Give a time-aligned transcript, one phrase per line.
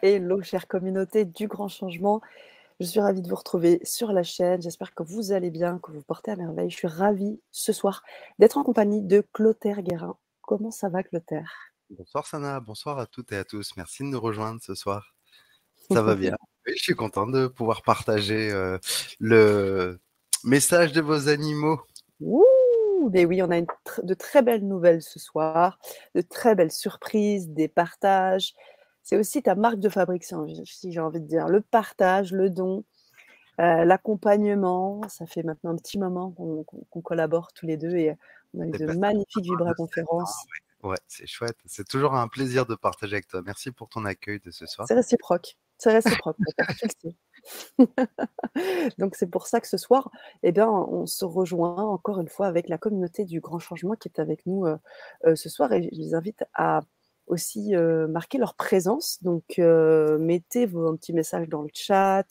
[0.00, 2.20] Hello, chère communauté du grand changement.
[2.78, 4.62] Je suis ravie de vous retrouver sur la chaîne.
[4.62, 6.70] J'espère que vous allez bien, que vous portez à merveille.
[6.70, 8.04] Je suis ravie ce soir
[8.38, 10.16] d'être en compagnie de Clotaire Guérin.
[10.42, 11.52] Comment ça va, Clotaire?
[11.90, 12.60] Bonsoir, Sana.
[12.60, 13.72] Bonsoir à toutes et à tous.
[13.76, 15.16] Merci de nous rejoindre ce soir.
[15.90, 16.36] Ça va bien.
[16.66, 18.78] je suis content de pouvoir partager euh,
[19.18, 19.98] le
[20.44, 21.80] message de vos animaux.
[22.20, 25.80] Ouh, mais oui, on a de très belles nouvelles ce soir,
[26.14, 28.54] de très belles surprises, des partages,
[29.08, 31.48] c'est aussi ta marque de fabrique, si j'ai envie de dire.
[31.48, 32.84] Le partage, le don,
[33.58, 35.00] euh, l'accompagnement.
[35.08, 38.14] Ça fait maintenant un petit moment qu'on collabore tous les deux et
[38.52, 40.44] on a eu de magnifiques vibra-conférences.
[40.82, 41.56] Ouais, c'est chouette.
[41.64, 43.40] C'est toujours un plaisir de partager avec toi.
[43.40, 44.86] Merci pour ton accueil de ce soir.
[44.86, 45.56] C'est réciproque.
[45.78, 46.36] C'est réciproque.
[48.98, 50.10] Donc c'est pour ça que ce soir,
[50.42, 54.08] eh bien, on se rejoint encore une fois avec la communauté du Grand Changement qui
[54.08, 54.76] est avec nous euh,
[55.24, 56.82] euh, ce soir et je les invite à
[57.28, 57.74] aussi
[58.08, 59.22] marquer leur présence.
[59.22, 62.26] Donc, mettez vos petits messages dans le chat,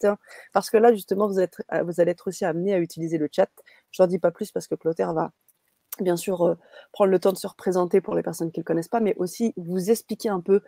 [0.54, 3.50] parce que là, justement, vous, êtes, vous allez être aussi amené à utiliser le chat.
[3.92, 5.31] Je n'en dis pas plus parce que Clotaire va
[6.00, 6.58] bien sûr
[6.92, 9.16] prendre le temps de se représenter pour les personnes qui ne le connaissent pas, mais
[9.17, 10.62] aussi vous expliquer un peu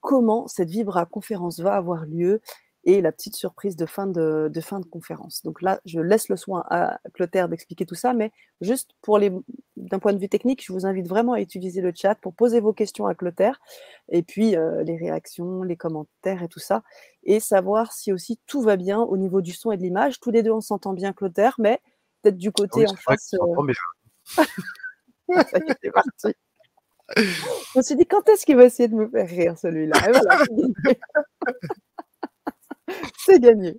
[0.00, 2.42] comment cette Vibra conférence va avoir lieu
[2.84, 5.42] et la petite surprise de fin de, fin de conférence.
[5.42, 9.32] Donc là, je laisse le soin à Clotaire d'expliquer tout ça, mais juste pour les,
[9.76, 12.60] d'un point de vue technique, je vous invite vraiment à utiliser le chat pour poser
[12.60, 13.60] vos questions à Clotaire,
[14.10, 16.82] et puis euh, les réactions, les commentaires et tout ça,
[17.22, 20.20] et savoir si aussi tout va bien au niveau du son et de l'image.
[20.20, 21.80] Tous les deux, on s'entend bien, Clotaire, mais
[22.22, 23.34] peut-être du côté en face.
[23.34, 23.72] Euh...
[25.82, 26.34] c'est parti.
[27.16, 29.96] Je me suis dit, quand est-ce qu'il va essayer de me faire rire, celui-là?
[33.18, 33.76] C'est gagné.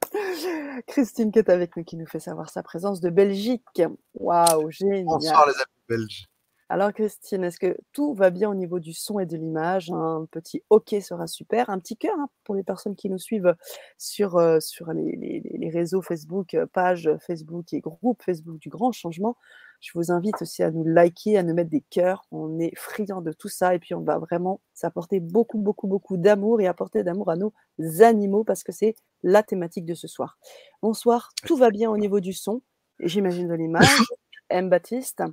[0.88, 3.81] Christine qui est avec nous, qui nous fait savoir sa présence de Belgique.
[4.16, 5.06] Waouh, génial.
[5.06, 6.28] Bonsoir les amis belges.
[6.67, 9.92] Alors Christine, est-ce que tout va bien au niveau du son et de l'image?
[9.92, 11.70] Un petit OK sera super.
[11.70, 13.56] Un petit cœur hein, pour les personnes qui nous suivent
[14.00, 18.91] sur, euh, sur les, les, réseaux Facebook, euh, page Facebook et groupe Facebook du Grand
[18.91, 19.38] Changement.
[19.81, 22.25] Je vous invite aussi à nous liker, à nous mettre des cœurs.
[22.31, 26.18] On est friands de tout ça et puis on va vraiment s'apporter beaucoup, beaucoup, beaucoup
[26.18, 27.53] d'amour et apporter d'amour à nos
[28.02, 30.38] animaux parce que c'est la thématique de ce soir.
[30.81, 32.62] Bonsoir, tout va bien au niveau du son,
[33.00, 33.85] j'imagine de l'image.
[34.50, 34.69] M.
[34.69, 35.24] Baptiste,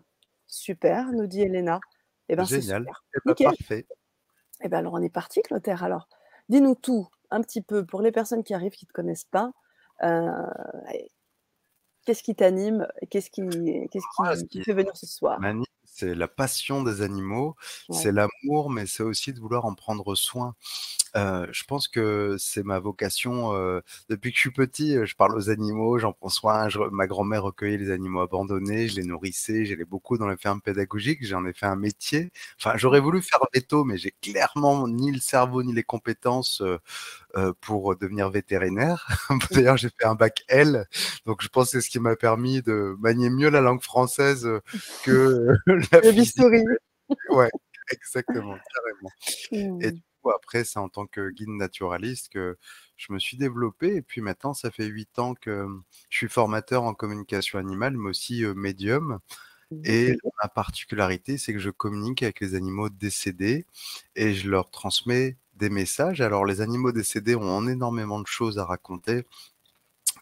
[0.47, 1.81] super, nous dit Elena.
[2.29, 3.87] Eh ben, Génial, c'est eh ben, parfait.
[4.63, 5.83] Eh ben, alors on est parti, Clotaire.
[5.83, 6.09] Alors,
[6.49, 9.53] dis-nous tout un petit peu pour les personnes qui arrivent, qui ne te connaissent pas.
[10.03, 10.47] Euh,
[12.05, 13.43] Qu'est-ce qui t'anime Qu'est-ce qui,
[13.91, 15.39] qu'est-ce qui, ah, qui, fait venir ce soir?
[15.85, 17.55] C'est la passion des animaux,
[17.91, 20.55] c'est l'amour, mais c'est aussi de vouloir en prendre soin.
[21.17, 23.55] Euh, je pense que c'est ma vocation.
[23.55, 26.69] Euh, depuis que je suis petit, euh, je parle aux animaux, j'en prends soin.
[26.91, 31.25] ma grand-mère recueillait les animaux abandonnés, je les nourrissais, j'allais beaucoup dans les fermes pédagogiques,
[31.27, 32.31] j'en ai fait un métier.
[32.59, 36.63] Enfin, j'aurais voulu faire veto, mais j'ai clairement ni le cerveau ni les compétences
[37.61, 39.07] pour devenir vétérinaire.
[39.51, 40.87] D'ailleurs, j'ai fait un bac L,
[41.27, 44.49] donc je pense que c'est ce qui m'a permis de manier mieux la langue française
[45.05, 45.49] que
[45.93, 46.43] la physique.
[47.31, 47.51] Ouais,
[47.91, 49.11] exactement, carrément.
[49.81, 52.57] Et mmh après, c'est en tant que guide naturaliste que
[52.97, 53.97] je me suis développé.
[53.97, 55.67] Et puis maintenant, ça fait huit ans que
[56.11, 59.19] je suis formateur en communication animale, mais aussi médium.
[59.85, 63.67] Et ma particularité, c'est que je communique avec les animaux décédés
[64.17, 66.21] et je leur transmets des messages.
[66.21, 69.25] Alors, les animaux décédés ont énormément de choses à raconter.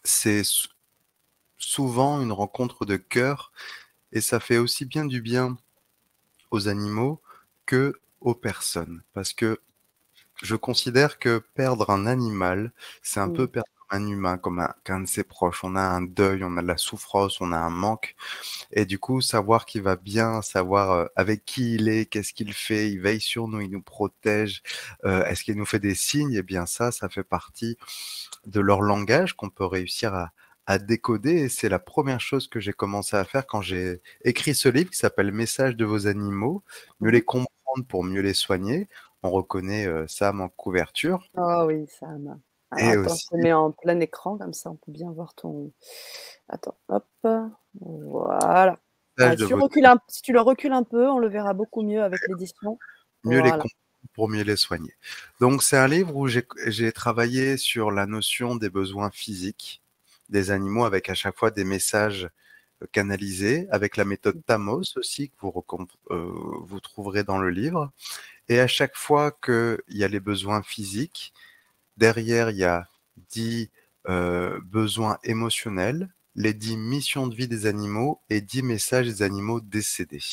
[0.03, 0.43] C'est
[1.57, 3.51] souvent une rencontre de cœur
[4.11, 5.57] et ça fait aussi bien du bien
[6.51, 7.21] aux animaux
[7.65, 9.03] que aux personnes.
[9.13, 9.59] Parce que
[10.41, 12.71] je considère que perdre un animal,
[13.01, 15.63] c'est un peu perdre un humain, comme un, qu'un de ses proches.
[15.63, 18.15] On a un deuil, on a de la souffrance, on a un manque.
[18.71, 22.53] Et du coup, savoir qu'il va bien, savoir euh, avec qui il est, qu'est-ce qu'il
[22.53, 24.63] fait, il veille sur nous, il nous protège,
[25.05, 26.35] euh, est-ce qu'il nous fait des signes?
[26.35, 27.77] Eh bien ça, ça fait partie
[28.45, 30.31] de leur langage qu'on peut réussir à,
[30.67, 31.33] à décoder.
[31.33, 34.89] Et c'est la première chose que j'ai commencé à faire quand j'ai écrit ce livre
[34.91, 36.63] qui s'appelle Message de vos animaux,
[37.01, 38.87] mieux les comprendre pour mieux les soigner
[39.23, 41.27] on reconnaît Sam en couverture.
[41.35, 42.39] Oh oui, Sam.
[42.77, 43.27] et attends, aussi...
[43.31, 45.71] je te mets en plein écran, comme ça on peut bien voir ton.
[46.49, 47.05] Attends, hop.
[47.79, 48.77] Voilà.
[49.19, 49.53] Ah, si, tu
[50.07, 52.79] si, tu le recules un peu, on le verra beaucoup mieux avec l'édition.
[53.23, 53.69] Mieux les comprendre
[54.13, 54.93] pour mieux les soigner.
[55.39, 59.81] Donc c'est un livre où j'ai travaillé sur la notion des besoins physiques
[60.29, 62.29] des animaux avec à chaque fois des messages
[62.91, 65.53] canalisés, avec la méthode Tamos aussi que vous,
[66.09, 67.91] vous trouverez dans le livre.
[68.49, 71.33] Et à chaque fois qu'il y a les besoins physiques,
[71.97, 72.87] derrière, il y a
[73.29, 73.69] dix
[74.09, 79.61] euh, besoins émotionnels, les 10 missions de vie des animaux et 10 messages des animaux
[79.61, 80.23] décédés.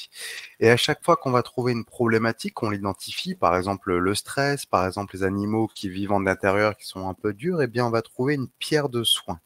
[0.61, 4.65] Et à chaque fois qu'on va trouver une problématique, on l'identifie, par exemple le stress,
[4.65, 7.87] par exemple les animaux qui vivent en intérieur qui sont un peu durs, eh bien
[7.87, 9.41] on va trouver une pierre de soin.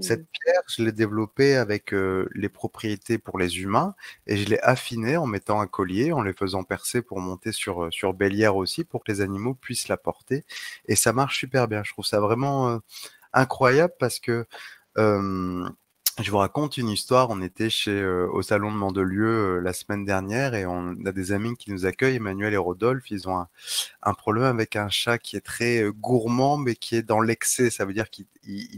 [0.00, 0.38] Cette mmh.
[0.44, 3.94] pierre, je l'ai développée avec euh, les propriétés pour les humains
[4.26, 7.84] et je l'ai affinée en mettant un collier, en les faisant percer pour monter sur,
[7.84, 10.44] euh, sur Bélière aussi, pour que les animaux puissent la porter.
[10.86, 11.82] Et ça marche super bien.
[11.84, 12.78] Je trouve ça vraiment euh,
[13.32, 14.46] incroyable parce que
[16.18, 17.28] je vous raconte une histoire.
[17.30, 21.12] On était chez euh, au salon de Mandelieu euh, la semaine dernière et on a
[21.12, 23.10] des amis qui nous accueillent, Emmanuel et Rodolphe.
[23.10, 23.46] Ils ont
[24.02, 27.70] un, problème avec un chat qui est très euh, gourmand mais qui est dans l'excès.
[27.70, 28.26] Ça veut dire qu'il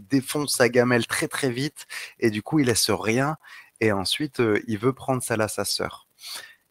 [0.08, 1.86] défonce sa gamelle très très vite
[2.18, 3.36] et du coup il laisse rien
[3.80, 6.08] et ensuite il veut prendre ça à sa sœur.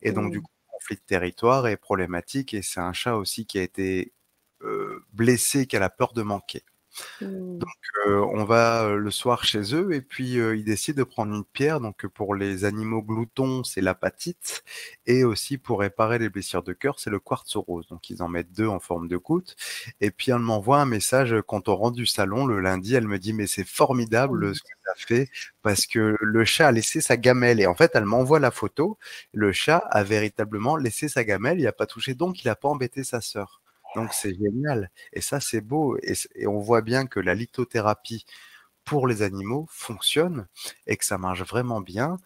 [0.01, 0.41] Et donc du mmh.
[0.41, 4.11] coup conflit de territoire est problématique et c'est un chat aussi qui a été
[5.13, 6.63] blessé, qui a la peur de manquer.
[7.21, 7.57] Mmh.
[7.59, 7.69] Donc,
[8.05, 11.79] on va le soir chez eux et puis ils décident de prendre une pierre.
[11.79, 14.63] Donc, pour les animaux gloutons, c'est l'apatite
[15.05, 17.87] et aussi pour réparer les blessures de cœur, c'est le quartz rose.
[17.87, 19.55] Donc, ils en mettent deux en forme de goutte.
[20.01, 22.95] Et puis, elle m'envoie un message quand on rentre du salon le lundi.
[22.95, 25.29] Elle me dit mais c'est formidable ce que tu as fait
[25.61, 27.59] parce que le chat a laissé sa gamelle.
[27.59, 28.97] Et en fait, elle m'envoie la photo.
[29.33, 31.59] Le chat a véritablement laissé sa gamelle.
[31.59, 33.61] Il n'a pas touché, donc il n'a pas embêté sa sœur.
[33.97, 34.91] Donc c'est génial.
[35.11, 35.97] Et ça, c'est beau.
[36.03, 38.25] Et, on voit bien que la lithothérapie
[38.85, 40.47] pour les animaux fonctionne
[40.85, 42.17] et que ça marche vraiment bien,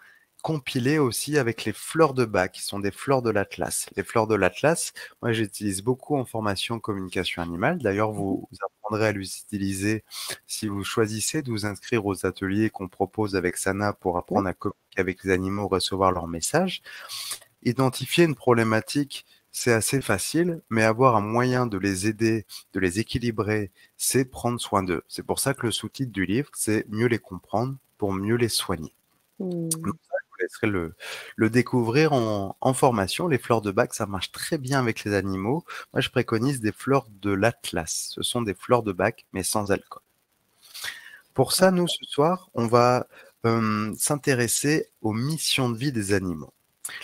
[0.44, 3.88] compilé aussi avec les fleurs de bac, qui sont des fleurs de l'Atlas.
[3.96, 7.80] Les fleurs de l'Atlas, moi j'utilise beaucoup en formation communication animale.
[7.80, 10.04] D'ailleurs, vous, mmh apprendrez à l'utiliser
[10.48, 14.54] si vous choisissez de vous inscrire aux ateliers qu'on propose avec Sana pour apprendre à
[14.54, 16.82] communiquer avec les animaux, recevoir leurs messages.
[17.64, 23.00] Identifier une problématique c'est assez facile, mais avoir un moyen de les aider, de les
[23.00, 25.04] équilibrer, c'est prendre soin d'eux.
[25.08, 28.50] C'est pour ça que le sous-titre du livre, c'est mieux les comprendre pour mieux les
[28.50, 28.94] soigner.
[29.40, 29.70] Mmh.
[29.72, 29.94] je vous
[30.40, 33.28] laisserai le, découvrir en, formation.
[33.28, 35.66] Les fleurs de bac, ça marche très bien avec les animaux.
[35.94, 38.12] Moi, je préconise des fleurs de l'Atlas.
[38.14, 40.02] Ce sont des fleurs de bac, mais sans alcool.
[41.34, 43.08] Pour ça, nous, ce soir, on va
[43.46, 46.54] euh, s'intéresser aux missions de vie des animaux.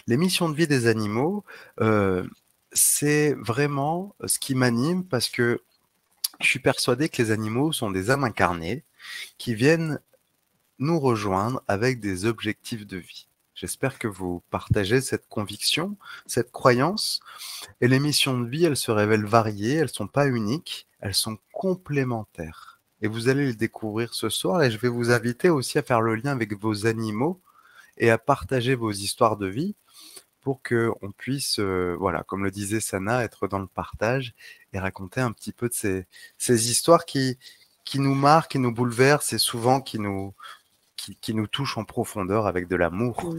[0.07, 1.43] Les missions de vie des animaux,
[1.81, 2.27] euh,
[2.71, 5.61] c'est vraiment ce qui m'anime parce que
[6.39, 8.83] je suis persuadé que les animaux sont des âmes incarnées
[9.37, 9.99] qui viennent
[10.79, 13.27] nous rejoindre avec des objectifs de vie.
[13.55, 15.97] J'espère que vous partagez cette conviction,
[16.27, 17.21] cette croyance.
[17.81, 21.15] Et les missions de vie, elles se révèlent variées, elles ne sont pas uniques, elles
[21.15, 22.79] sont complémentaires.
[23.01, 26.01] Et vous allez le découvrir ce soir et je vais vous inviter aussi à faire
[26.01, 27.41] le lien avec vos animaux
[27.97, 29.75] et à partager vos histoires de vie
[30.41, 34.33] pour que on puisse, euh, voilà, comme le disait Sana, être dans le partage
[34.73, 36.05] et raconter un petit peu de ces,
[36.37, 37.37] ces histoires qui,
[37.83, 40.33] qui nous marquent, qui nous bouleversent et souvent qui nous,
[40.95, 43.35] qui, qui nous touchent en profondeur avec de l'amour.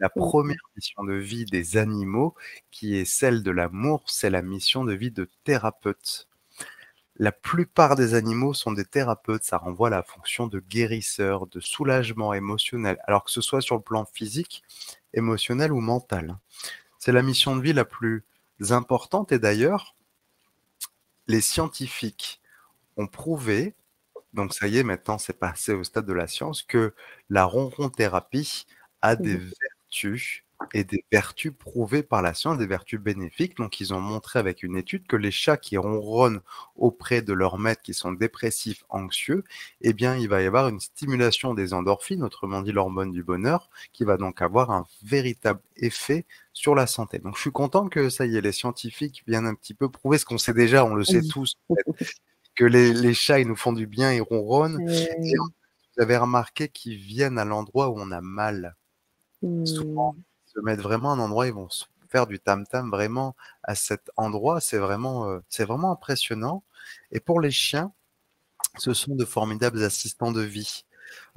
[0.00, 2.34] La première mission de vie des animaux,
[2.70, 6.28] qui est celle de l'amour, c'est la mission de vie de thérapeute.
[7.16, 11.60] La plupart des animaux sont des thérapeutes, ça renvoie à la fonction de guérisseur, de
[11.60, 14.62] soulagement émotionnel, alors que ce soit sur le plan physique,
[15.12, 16.38] émotionnel ou mental.
[16.98, 18.24] C'est la mission de vie la plus
[18.70, 19.94] importante et d'ailleurs,
[21.26, 22.40] les scientifiques
[22.96, 23.74] ont prouvé,
[24.32, 26.94] donc ça y est, maintenant c'est passé au stade de la science, que
[27.28, 28.66] la ronron-thérapie
[29.02, 33.56] a des vertus et des vertus prouvées par la science, des vertus bénéfiques.
[33.56, 36.40] Donc, ils ont montré avec une étude que les chats qui ronronnent
[36.76, 39.44] auprès de leurs maîtres qui sont dépressifs, anxieux,
[39.80, 43.70] eh bien, il va y avoir une stimulation des endorphines, autrement dit l'hormone du bonheur,
[43.92, 47.18] qui va donc avoir un véritable effet sur la santé.
[47.18, 50.18] Donc, je suis content que ça y est, les scientifiques viennent un petit peu prouver
[50.18, 51.56] ce qu'on sait déjà, on le sait tous,
[52.54, 54.80] que les, chats, ils nous font du bien, ils ronronnent.
[54.88, 55.34] Et
[55.96, 58.76] vous avez remarqué qu'ils viennent à l'endroit où on a mal.
[59.64, 60.16] Souvent,
[60.54, 61.68] se mettre vraiment à un endroit, ils vont
[62.08, 64.60] faire du tam-tam vraiment à cet endroit.
[64.60, 66.62] C'est vraiment, euh, c'est vraiment impressionnant.
[67.10, 67.92] Et pour les chiens,
[68.78, 70.84] ce sont de formidables assistants de vie.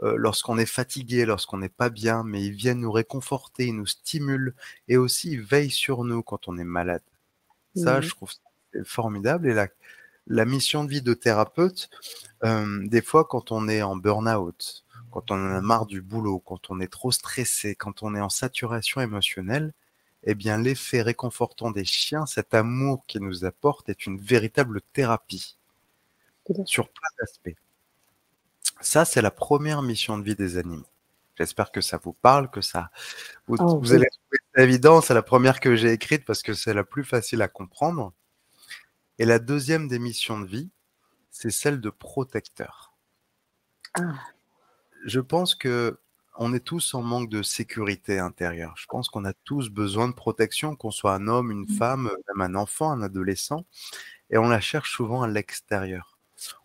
[0.03, 3.85] Euh, lorsqu'on est fatigué, lorsqu'on n'est pas bien, mais ils viennent nous réconforter, ils nous
[3.85, 4.53] stimulent
[4.87, 7.03] et aussi ils veillent sur nous quand on est malade.
[7.75, 8.31] Ça, je trouve
[8.85, 9.49] formidable.
[9.49, 9.67] Et la,
[10.27, 11.89] la mission de vie de thérapeute,
[12.45, 14.84] euh, des fois, quand on est en burn-out,
[15.15, 18.19] quand on en a marre du boulot, quand on est trop stressé, quand on est
[18.19, 19.71] en saturation émotionnelle,
[20.23, 25.57] eh bien l'effet réconfortant des chiens, cet amour qu'ils nous apportent, est une véritable thérapie
[26.65, 27.57] sur plein d'aspects.
[28.81, 30.89] Ça, c'est la première mission de vie des animaux.
[31.37, 32.91] J'espère que ça vous parle, que ça
[33.47, 34.99] vous, oh, allez trouver évident.
[34.99, 38.11] C'est la première que j'ai écrite parce que c'est la plus facile à comprendre.
[39.17, 40.69] Et la deuxième des missions de vie,
[41.31, 42.91] c'est celle de protecteur.
[43.97, 44.15] Ah
[45.05, 45.97] je pense que
[46.37, 48.73] on est tous en manque de sécurité intérieure.
[48.77, 51.77] Je pense qu'on a tous besoin de protection, qu'on soit un homme, une mmh.
[51.77, 53.65] femme, même un enfant, un adolescent,
[54.29, 56.17] et on la cherche souvent à l'extérieur.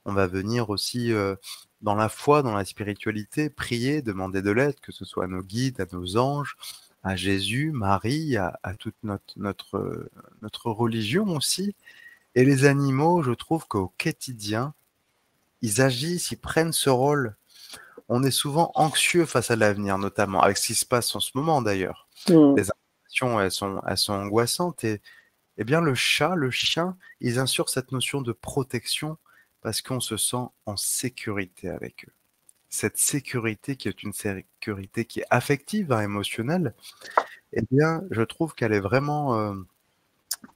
[0.05, 1.37] On va venir aussi euh,
[1.83, 5.43] dans la foi, dans la spiritualité, prier, demander de l'aide, que ce soit à nos
[5.43, 6.57] guides, à nos anges,
[7.03, 10.11] à Jésus, Marie, à, toute notre, notre,
[10.43, 11.75] notre religion aussi.
[12.35, 14.75] Et les animaux, je trouve qu'au quotidien,
[15.63, 17.37] ils agissent, ils prennent ce rôle.
[18.13, 21.31] On est souvent anxieux face à l'avenir, notamment avec ce qui se passe en ce
[21.35, 22.09] moment d'ailleurs.
[22.29, 22.57] Mmh.
[22.57, 24.83] Les informations, elles sont, elles sont angoissantes.
[24.83, 25.01] Et
[25.59, 29.17] eh bien, le chat, le chien, ils insurent cette notion de protection
[29.61, 32.13] parce qu'on se sent en sécurité avec eux.
[32.69, 36.75] Cette sécurité qui est une sécurité qui est affective, hein, émotionnelle,
[37.53, 39.55] eh bien, je trouve qu'elle est vraiment euh,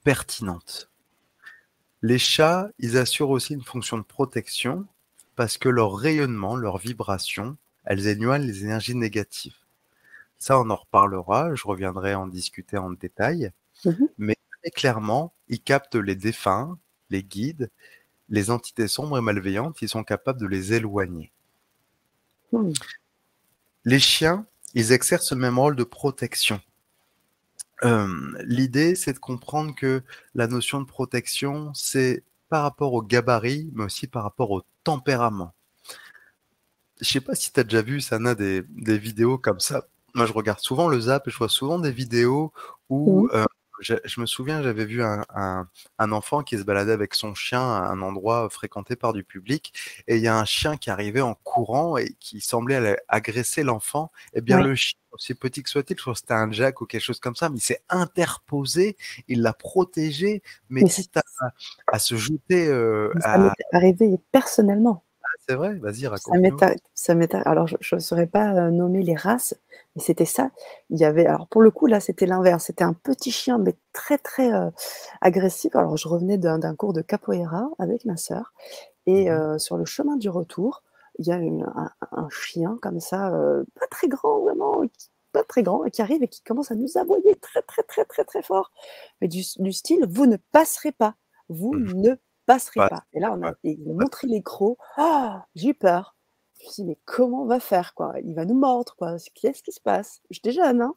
[0.03, 0.89] pertinente.
[2.01, 4.85] Les chats, ils assurent aussi une fonction de protection
[5.35, 9.55] parce que leur rayonnement, leur vibration, elles éloignent les énergies négatives.
[10.37, 13.51] Ça, on en reparlera, je reviendrai en discuter en détail.
[13.85, 16.77] Mmh Mais très clairement, ils captent les défunts,
[17.09, 17.69] les guides,
[18.29, 21.31] les entités sombres et malveillantes, ils sont capables de les éloigner.
[22.51, 22.71] Mmh.
[23.85, 26.59] Les chiens, ils exercent le même rôle de protection.
[28.43, 30.01] L'idée, c'est de comprendre que
[30.33, 32.23] la notion de protection, c'est
[32.55, 35.53] par rapport au gabarit, mais aussi par rapport au tempérament.
[37.01, 39.87] Je sais pas si tu as déjà vu, Sana, des, des vidéos comme ça.
[40.13, 42.53] Moi, je regarde souvent le zap et je vois souvent des vidéos
[42.87, 43.45] où mmh
[43.79, 45.67] je, me souviens, j'avais vu un,
[45.99, 49.73] enfant qui se baladait avec son chien à un endroit fréquenté par du public,
[50.07, 54.11] et il y a un chien qui arrivait en courant et qui semblait agresser l'enfant.
[54.33, 56.85] Eh bien, le chien, aussi petit que soit-il, je crois que c'était un jack ou
[56.85, 61.19] quelque chose comme ça, mais il s'est interposé, il l'a protégé, mais, quitte
[61.87, 62.67] à, se jeter.
[62.67, 65.03] Euh, ça m'est arrivé personnellement.
[65.47, 66.35] C'est vrai, vas-y, raconte.
[66.95, 69.55] Ça m'est Alors, je ne saurais pas euh, nommer les races,
[69.95, 70.49] mais c'était ça.
[70.89, 72.65] Il y avait, alors pour le coup, là, c'était l'inverse.
[72.65, 74.71] C'était un petit chien, mais très, très euh,
[75.21, 75.75] agressif.
[75.75, 78.53] Alors, je revenais d'un cours de capoeira avec ma sœur.
[79.07, 80.81] Et mmh sur le chemin du retour,
[81.19, 83.31] il y a un, chien comme ça,
[83.79, 84.81] pas très grand, vraiment,
[85.31, 88.23] pas très grand, qui arrive et qui commence à nous aboyer très, très, très, très,
[88.23, 88.71] très fort.
[89.21, 91.13] Mais du, style, vous ne passerez pas.
[91.49, 91.93] Vous mmh.
[92.01, 93.03] ne passerait pas.
[93.13, 93.53] Et là, on a
[93.93, 94.77] montré les crocs.
[94.97, 96.15] Ah, j'ai eu peur.
[96.59, 98.13] Je me suis dit, mais comment on va faire quoi?
[98.23, 99.17] Il va nous mordre, quoi.
[99.33, 100.21] Qu'est-ce qui se passe?
[100.29, 100.95] J'étais jeune, hein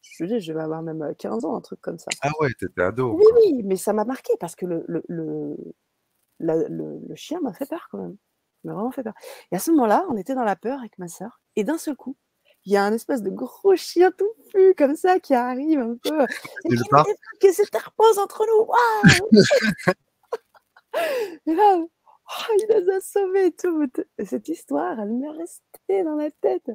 [0.00, 2.08] je, dis, je vais avoir même 15 ans, un truc comme ça.
[2.22, 3.14] Ah ouais, t'étais ado.
[3.14, 5.56] Oui, oui, mais ça m'a marqué parce que le, le,
[6.38, 8.16] le, le chien m'a fait peur quand même.
[8.64, 9.14] Il m'a vraiment fait peur.
[9.50, 11.40] Et à ce moment-là, on était dans la peur avec ma soeur.
[11.56, 12.16] Et d'un seul coup,
[12.64, 15.96] il y a un espèce de gros chien tout pu comme ça qui arrive un
[16.02, 16.26] peu.
[16.64, 16.76] Et
[17.40, 19.52] qui s'interpose entre nous?
[21.46, 23.90] Et là, oh, il les a sauvés tout.
[24.24, 26.70] Cette histoire, elle m'est restée dans la tête.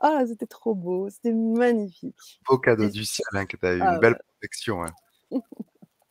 [0.00, 2.40] Ah, c'était trop beau, c'était magnifique.
[2.46, 4.84] Beau cadeau du ciel hein, que tu as eu, une ah belle protection.
[4.84, 4.92] Hein.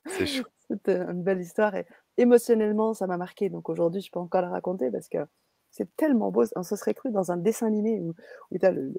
[0.08, 0.44] C'est chou.
[0.70, 1.86] C'était une belle histoire et
[2.18, 3.50] émotionnellement, ça m'a marqué.
[3.50, 5.20] Donc aujourd'hui, je peux encore la raconter parce que
[5.76, 6.46] c'est tellement beau.
[6.56, 8.16] On se serait cru dans un dessin animé où,
[8.52, 8.94] où tu as le,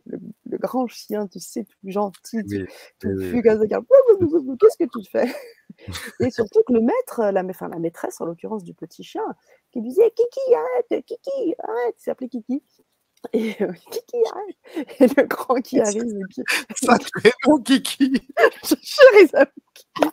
[0.44, 2.66] grand chien, tu sais, tout gentil, tu,
[3.00, 5.34] Qu'est-ce que tu fais?
[6.20, 9.24] Et surtout que le maître, la, enfin, la maîtresse en l'occurrence du petit chien,
[9.72, 12.62] qui disait Kiki, arrête, Kiki, arrête, il s'appelait Kiki.
[13.32, 16.04] Et euh, Kiki, arrête Et le grand qui arrive.
[16.30, 16.42] Qui...
[16.84, 18.12] Ça fait mon Kiki
[18.64, 20.10] Chérie, ça Kiki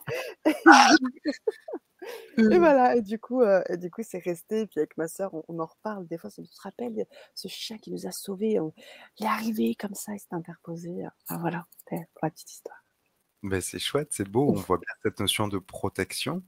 [2.38, 2.58] et mmh.
[2.58, 4.60] voilà, et du coup, euh, et du coup, c'est resté.
[4.60, 6.06] Et puis avec ma sœur, on, en reparle.
[6.06, 8.58] Des fois, ça nous rappelle ce chat qui nous a sauvés.
[9.18, 10.90] il est arrivé comme ça, il s'est interposé.
[11.28, 12.84] Enfin, voilà, pour la petite histoire.
[13.42, 14.48] Ben, c'est chouette, c'est beau.
[14.48, 16.42] On voit bien cette notion de protection.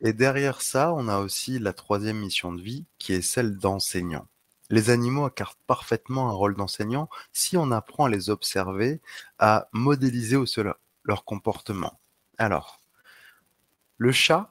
[0.00, 4.26] Et derrière ça, on a aussi la troisième mission de vie, qui est celle d'enseignant.
[4.70, 9.00] Les animaux incarnent parfaitement un rôle d'enseignant si on apprend à les observer,
[9.38, 10.44] à modéliser au
[11.04, 12.00] leur comportement.
[12.36, 12.80] Alors,
[13.98, 14.48] le chat,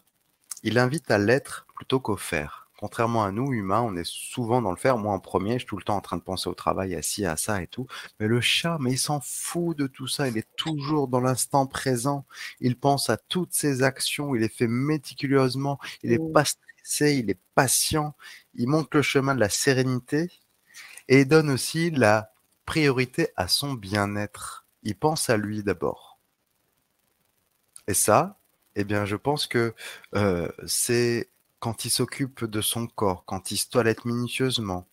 [0.63, 2.69] il invite à l'être plutôt qu'au faire.
[2.77, 4.99] Contrairement à nous, humains, on est souvent dans le faire.
[4.99, 7.01] Moi, en premier, je suis tout le temps en train de penser au travail, à
[7.01, 7.87] ci, à ça et tout.
[8.19, 10.27] Mais le chat, mais il s'en fout de tout ça.
[10.27, 12.25] Il est toujours dans l'instant présent.
[12.59, 14.35] Il pense à toutes ses actions.
[14.35, 15.79] Il les fait méticuleusement.
[16.03, 16.31] Il n'est mmh.
[16.33, 17.15] pas stressé.
[17.15, 18.15] Il est patient.
[18.53, 20.29] Il monte le chemin de la sérénité
[21.07, 22.31] et il donne aussi la
[22.65, 24.67] priorité à son bien-être.
[24.83, 26.19] Il pense à lui d'abord.
[27.87, 28.37] Et ça,
[28.79, 29.73] eh bien, je pense que
[30.65, 31.29] c'est
[31.59, 34.87] quand il s'occupe de son corps, quand il se toilette minutieusement,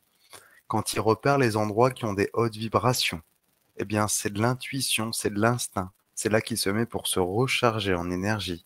[0.67, 3.21] quand il repère les endroits qui ont des hautes vibrations,
[3.77, 5.93] eh bien, c'est de l'intuition, c'est de l'instinct.
[6.15, 8.65] C'est là qu'il se met pour se recharger en énergie.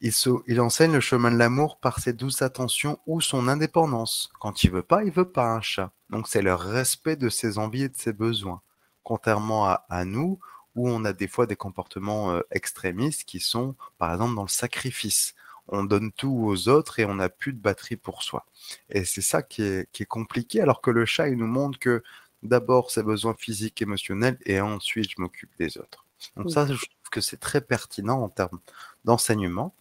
[0.00, 0.12] Il,
[0.46, 4.30] il, enseigne le chemin de l'amour par ses douces attentions ou son indépendance.
[4.38, 5.90] Quand il veut pas, il veut pas un chat.
[6.08, 8.62] Donc c'est le respect de ses envies et de ses besoins.
[9.02, 10.38] Contrairement à, nous,
[10.78, 14.48] où on a des fois des comportements euh, extrémistes qui sont, par exemple, dans le
[14.48, 15.34] sacrifice.
[15.66, 18.46] On donne tout aux autres et on n'a plus de batterie pour soi.
[18.88, 21.78] Et c'est ça qui est, qui est compliqué, alors que le chat, il nous montre
[21.78, 22.02] que
[22.42, 26.06] d'abord ses besoins physiques, émotionnels, et ensuite je m'occupe des autres.
[26.36, 28.60] Donc ça, je trouve que c'est très pertinent en termes
[29.04, 29.74] d'enseignement.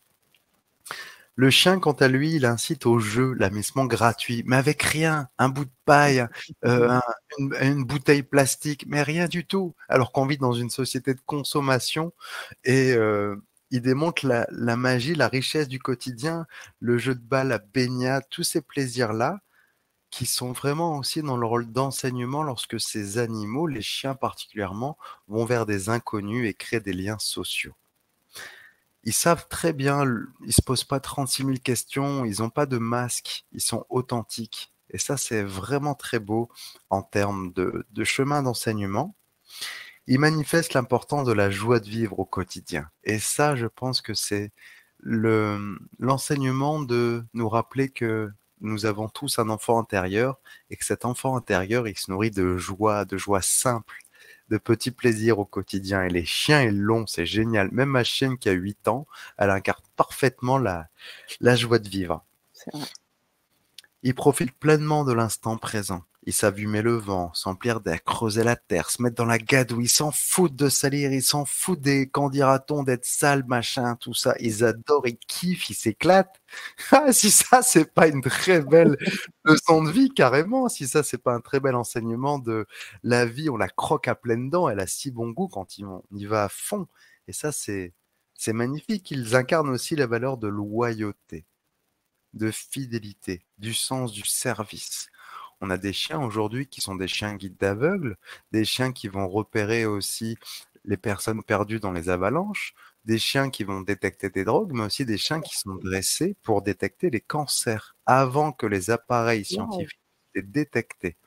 [1.37, 5.49] Le chien, quant à lui, il incite au jeu, l'amusement gratuit, mais avec rien, un
[5.49, 6.25] bout de paille,
[6.65, 6.99] euh,
[7.61, 9.75] une, bouteille plastique, mais rien du tout.
[9.87, 12.11] Alors qu'on vit dans une société de consommation
[12.63, 13.35] et euh,
[13.69, 16.47] il démontre la, la, magie, la richesse du quotidien,
[16.79, 19.39] le jeu de balle, la baignade, tous ces plaisirs-là
[20.09, 25.45] qui sont vraiment aussi dans le rôle d'enseignement lorsque ces animaux, les chiens particulièrement, vont
[25.45, 27.75] vers des inconnus et créent des liens sociaux
[29.07, 30.03] ils savent très bien,
[30.45, 34.73] ils se posent pas 36 000 questions, ils n'ont pas de masque, ils sont authentiques.
[34.89, 36.49] Et ça, c'est vraiment très beau
[36.89, 39.15] en termes de, chemin d'enseignement.
[40.07, 42.89] Ils manifestent l'importance de la joie de vivre au quotidien.
[43.05, 44.51] Et ça, je pense que c'est
[44.99, 50.37] l'enseignement de nous rappeler que nous avons tous un enfant intérieur
[50.69, 53.95] et que cet enfant intérieur, il se nourrit de joie, de joie simple,
[54.49, 56.03] de petits plaisirs au quotidien.
[56.03, 57.69] Et les chiens, ils l'ont, c'est génial.
[57.71, 60.87] Même ma chienne qui a 8 ans, elle incarne parfaitement la,
[61.41, 62.23] la joie de vivre.
[64.03, 66.03] Ils profitent pleinement de l'instant présent.
[66.27, 69.87] Ils savent le vent, s'emplir d'air, creuser la terre, se mettre dans la gadouille, ils
[69.87, 74.35] s'en foutent de salir, ils s'en foutent des, qu'en dira-t-on, d'être sale, machin, tout ça.
[74.41, 76.41] Ils adorent, ils kiffent, ils s'éclatent.
[76.91, 78.97] Ah, si ça, c'est pas une très belle
[79.45, 82.65] leçon de vie, carrément, si ça, c'est pas un très bel enseignement de
[83.03, 86.03] la vie, on la croque à pleines dents, elle a si bon goût quand on
[86.11, 86.87] y va à fond.
[87.29, 87.93] Et ça, c'est,
[88.33, 89.11] c'est magnifique.
[89.11, 91.45] Ils incarnent aussi la valeur de loyauté,
[92.33, 95.09] de fidélité, du sens du service
[95.61, 98.17] on a des chiens aujourd'hui qui sont des chiens guides d'aveugles,
[98.51, 100.37] des chiens qui vont repérer aussi
[100.85, 102.73] les personnes perdues dans les avalanches,
[103.05, 106.61] des chiens qui vont détecter des drogues, mais aussi des chiens qui sont dressés pour
[106.61, 109.99] détecter les cancers avant que les appareils scientifiques
[110.37, 111.17] les détectés.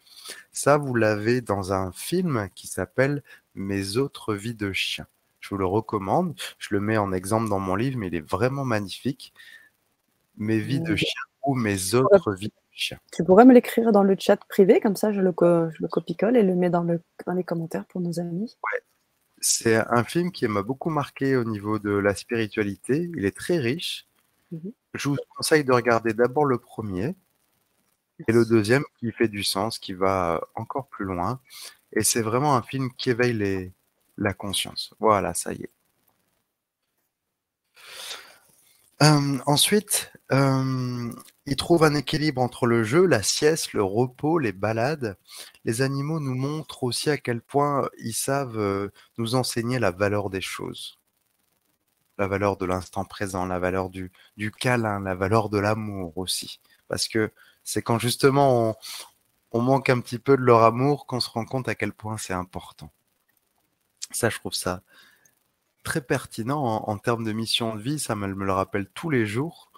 [0.53, 3.23] Ça, vous l'avez dans un film qui s'appelle
[3.55, 5.07] Mes autres vies de chiens.
[5.41, 6.39] Je vous le recommande.
[6.59, 9.33] Je le mets en exemple dans mon livre, mais il est vraiment magnifique.
[10.37, 12.53] Mes vies de chiens ou mes autres vies
[13.13, 15.33] tu pourrais me l'écrire dans le chat privé, comme ça je le,
[15.79, 18.57] le copie-colle et le mets dans, le, dans les commentaires pour nos amis.
[18.73, 18.81] Ouais.
[19.41, 23.11] C'est un film qui m'a beaucoup marqué au niveau de la spiritualité.
[23.17, 24.07] Il est très riche.
[24.53, 24.73] Mhm.
[24.95, 27.15] Je vous conseille de regarder d'abord le premier
[28.29, 31.41] et le deuxième qui fait du sens, qui va encore plus loin.
[31.93, 33.73] Et c'est vraiment un film qui éveille les,
[34.19, 34.95] la conscience.
[35.01, 35.71] Voilà, ça y est.
[39.03, 41.11] Euh, ensuite, euh,
[41.47, 45.17] il trouve un équilibre entre le jeu, la sieste, le repos, les balades.
[45.65, 50.29] Les animaux nous montrent aussi à quel point ils savent euh, nous enseigner la valeur
[50.29, 50.99] des choses.
[52.19, 56.61] La valeur de l'instant présent, la valeur du, du câlin, la valeur de l'amour aussi.
[56.87, 57.33] Parce que
[57.65, 58.75] c'est quand justement on,
[59.53, 62.19] on manque un petit peu de leur amour qu'on se rend compte à quel point
[62.19, 62.91] c'est important.
[64.11, 64.83] Ça, je trouve ça
[65.91, 67.99] très pertinent en, termes de mission de vie.
[67.99, 69.73] Ça me, le rappelle tous les jours.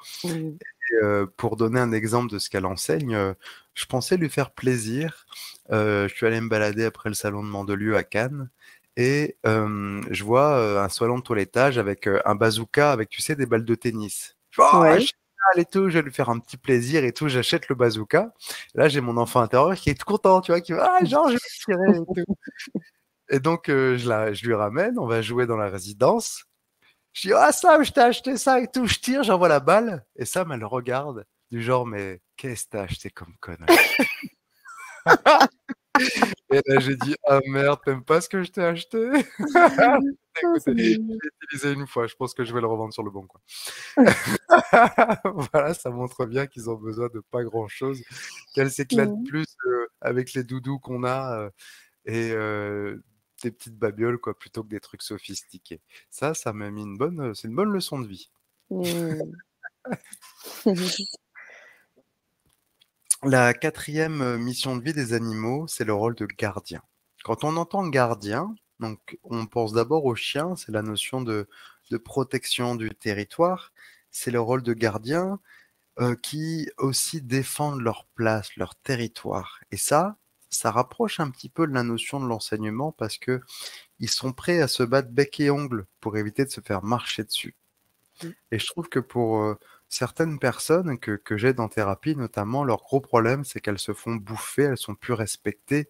[1.02, 3.32] Euh, pour donner un exemple de ce qu'elle enseigne, euh,
[3.72, 5.24] je pensais lui faire plaisir.
[5.70, 8.50] Euh, je suis allé me balader après le salon de Mandelieu à Cannes
[8.98, 13.64] et je vois un salon de toilettage avec un bazooka avec, tu sais, des balles
[13.64, 14.36] de tennis.
[14.50, 14.84] Je oh,
[15.56, 18.34] et tout, je vais lui faire un petit plaisir et tout, j'achète le bazooka.
[18.74, 21.28] Là, j'ai mon enfant intérieur qui est tout content, tu vois, qui va, ah, genre,
[21.28, 22.36] je vais tirer et tout.
[23.32, 26.44] Et donc, euh, je, la, je lui ramène, on va jouer dans la résidence.
[27.14, 28.86] Je dis, ah Sam, je t'ai acheté ça et tout.
[28.86, 30.04] Je tire, j'envoie la balle.
[30.16, 33.66] Et Sam, elle regarde, du genre, mais qu'est-ce que t'as acheté comme connerie
[36.50, 38.98] Et là, j'ai dit, ah merde, t'aimes pas ce que je t'ai acheté?
[40.42, 43.10] Écoutez, je l'ai utilisé une fois, je pense que je vais le revendre sur le
[43.10, 43.40] bon coin.
[45.52, 48.02] voilà, ça montre bien qu'ils ont besoin de pas grand chose,
[48.54, 51.38] qu'elles s'éclatent plus euh, avec les doudous qu'on a.
[51.38, 51.50] Euh,
[52.04, 52.32] et
[53.42, 55.80] des petites babioles quoi, plutôt que des trucs sophistiqués.
[56.10, 58.30] Ça, ça m'a mis une bonne, c'est une bonne leçon de vie.
[58.70, 59.20] Mmh.
[63.24, 66.82] La quatrième euh, mission de vie des animaux, c'est le rôle de gardien.
[67.22, 71.48] Quand on entend gardien, donc on pense d'abord au chien, c'est la notion de,
[71.92, 73.72] de, protection du territoire.
[74.10, 75.38] C'est le rôle de gardien
[76.00, 79.60] euh, qui aussi défendent leur place, leur territoire.
[79.70, 80.16] Et ça,
[80.52, 83.40] ça rapproche un petit peu de la notion de l'enseignement parce que
[83.98, 87.24] ils sont prêts à se battre bec et ongle pour éviter de se faire marcher
[87.24, 87.56] dessus.
[88.22, 88.28] Mmh.
[88.52, 92.78] Et je trouve que pour euh, certaines personnes que, que j'aide en thérapie, notamment, leur
[92.78, 95.88] gros problème, c'est qu'elles se font bouffer, elles sont plus respectées.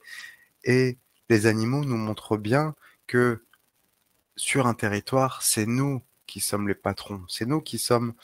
[0.64, 0.98] Et
[1.28, 2.74] les animaux nous montrent bien
[3.06, 3.44] que
[4.36, 8.14] sur un territoire, c'est nous qui sommes les patrons, c'est nous qui sommes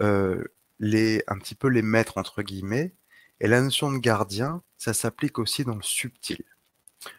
[0.00, 0.44] euh,
[0.78, 2.94] les, un petit peu les maîtres, entre guillemets.
[3.40, 6.44] Et la notion de gardien, ça s'applique aussi dans le subtil.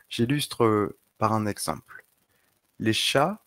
[0.10, 2.06] J'illustre euh, par un exemple.
[2.80, 3.42] Les chats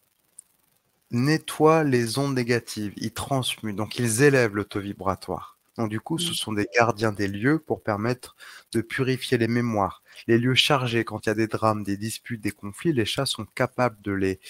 [1.11, 5.59] nettoient les ondes négatives, ils transmutent, donc ils élèvent l'auto-vibratoire.
[5.77, 8.37] Donc du coup, ce sont des gardiens des lieux pour permettre
[8.73, 10.03] de purifier les mémoires.
[10.27, 13.27] Les lieux chargés, quand il y a des drames, des disputes, des conflits, les chats
[13.27, 14.41] sont capables de les,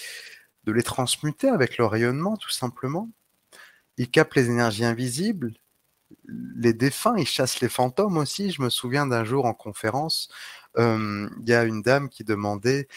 [0.65, 3.09] de les transmuter avec leur rayonnement, tout simplement.
[3.97, 5.53] Ils captent les énergies invisibles,
[6.27, 8.51] les défunts, ils chassent les fantômes aussi.
[8.51, 10.29] Je me souviens d'un jour en conférence,
[10.77, 12.87] il y a une dame qui demandait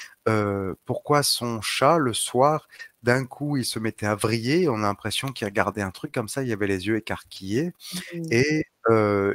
[0.85, 2.69] pourquoi son chat, le soir,
[3.03, 4.69] d'un coup, il se mettait à vriller.
[4.69, 7.73] On a l'impression qu'il regardait un truc comme ça, il avait les yeux écarquillés
[8.15, 8.23] mmh.
[8.31, 8.65] et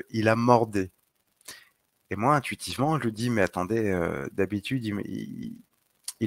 [0.10, 0.92] il a mordé.
[2.10, 3.98] Et moi, intuitivement, je lui dis, mais attendez,
[4.34, 5.58] d'habitude, il, il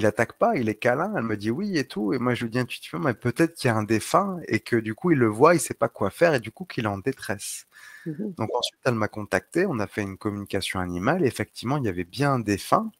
[0.07, 1.12] attaque pas, il est câlin.
[1.16, 2.12] Elle me dit oui et tout.
[2.12, 4.76] Et moi, je lui dis intuitivement, mais peut-être qu'il y a un défunt et que
[4.76, 6.88] du coup, il le voit, il sait pas quoi faire et du coup, qu'il est
[6.88, 7.66] en détresse.
[8.07, 11.24] Mmh Donc ensuite, elle m'a contacté, on a fait une communication animale.
[11.24, 12.90] effectivement, il y avait bien un défunt.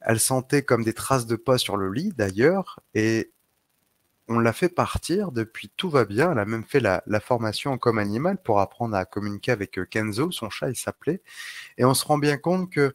[0.00, 3.32] Elle sentait comme des traces de pas sur le lit d'ailleurs et
[4.28, 5.32] on l'a fait partir.
[5.32, 6.32] Depuis, tout va bien.
[6.32, 9.84] Elle a même fait la, la formation comme animal pour apprendre à communiquer avec euh,
[9.84, 11.22] Kenzo, son chat, il s'appelait.
[11.78, 12.94] Et on se rend bien compte que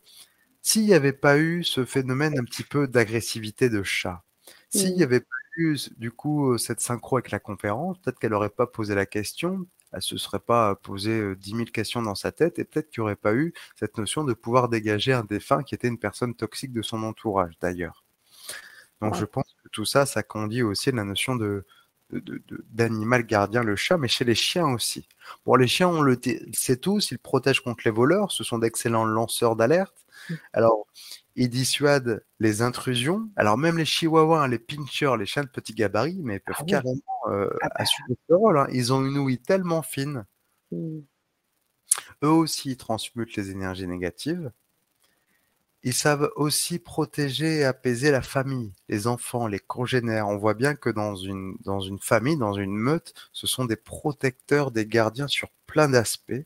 [0.67, 4.25] s'il n'y avait pas eu ce phénomène un petit peu d'agressivité de chat,
[4.69, 5.03] s'il n'y mmh.
[5.03, 8.93] avait pas eu du coup cette synchro avec la conférence, peut-être qu'elle n'aurait pas posé
[8.93, 12.89] la question, elle se serait pas posé 10 000 questions dans sa tête et peut-être
[12.89, 15.99] qu'il n'y aurait pas eu cette notion de pouvoir dégager un défunt qui était une
[15.99, 18.03] personne toxique de son entourage d'ailleurs.
[18.99, 21.65] Donc je pense que tout ça, ça conduit aussi à la notion de,
[22.09, 25.07] d'animal gardien, le chat, mais chez les chiens aussi.
[25.45, 26.19] Bon, les chiens, on le
[26.51, 30.06] sait tous, ils protègent contre les voleurs, ce sont d'excellents lanceurs d'alerte,
[30.53, 30.85] alors,
[31.35, 33.29] ils dissuadent les intrusions.
[33.35, 37.01] Alors, même les chihuahuas, les pinchers, les chiens de petit gabarit, mais peuvent ah carrément
[37.27, 37.75] euh, ah bah.
[37.77, 38.57] assumer ce rôle.
[38.57, 38.67] Hein.
[38.71, 40.25] Ils ont une ouïe tellement fine.
[40.71, 40.99] Mmh.
[42.23, 44.51] Eux aussi, ils transmutent les énergies négatives.
[45.83, 50.27] Ils savent aussi protéger et apaiser la famille, les enfants, les congénères.
[50.27, 53.75] On voit bien que dans une, dans une famille, dans une meute, ce sont des
[53.75, 56.43] protecteurs, des gardiens sur plein d'aspects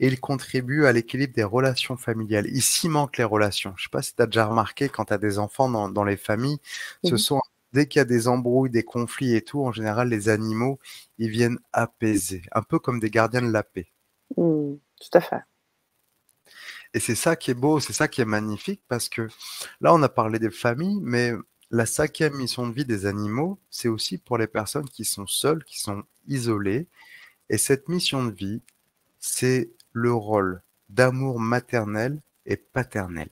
[0.00, 2.46] et il contribue à l'équilibre des relations familiales.
[2.48, 3.74] Il cimente les relations.
[3.76, 6.04] Je ne sais pas si tu as déjà remarqué quand tu as des enfants dans,
[6.04, 6.58] les familles,
[7.04, 7.40] ce sont
[7.72, 10.78] dès qu'il y a des embrouilles, des conflits et tout, en général, les animaux,
[11.18, 13.90] ils viennent apaiser, un peu comme des gardiens de la paix.
[14.36, 15.42] Mmh, tout à fait.
[16.94, 19.28] Et c'est ça qui est beau, c'est ça qui est magnifique, parce que
[19.80, 21.32] là, on a parlé des familles, mais
[21.70, 25.64] la cinquième mission de vie des animaux, c'est aussi pour les personnes qui sont seules,
[25.64, 26.86] qui sont isolées.
[27.50, 28.62] Et cette mission de vie,
[29.18, 33.28] c'est le rôle d'amour maternel et paternel.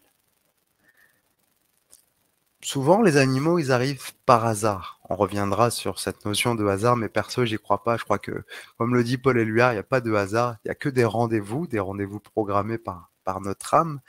[2.61, 4.99] Souvent, les animaux, ils arrivent par hasard.
[5.09, 7.97] On reviendra sur cette notion de hasard, mais perso, j'y crois pas.
[7.97, 8.45] Je crois que,
[8.77, 10.89] comme le dit Paul Éluard, il n'y a pas de hasard, il n'y a que
[10.89, 14.01] des rendez-vous, des rendez-vous programmés par, notre âme.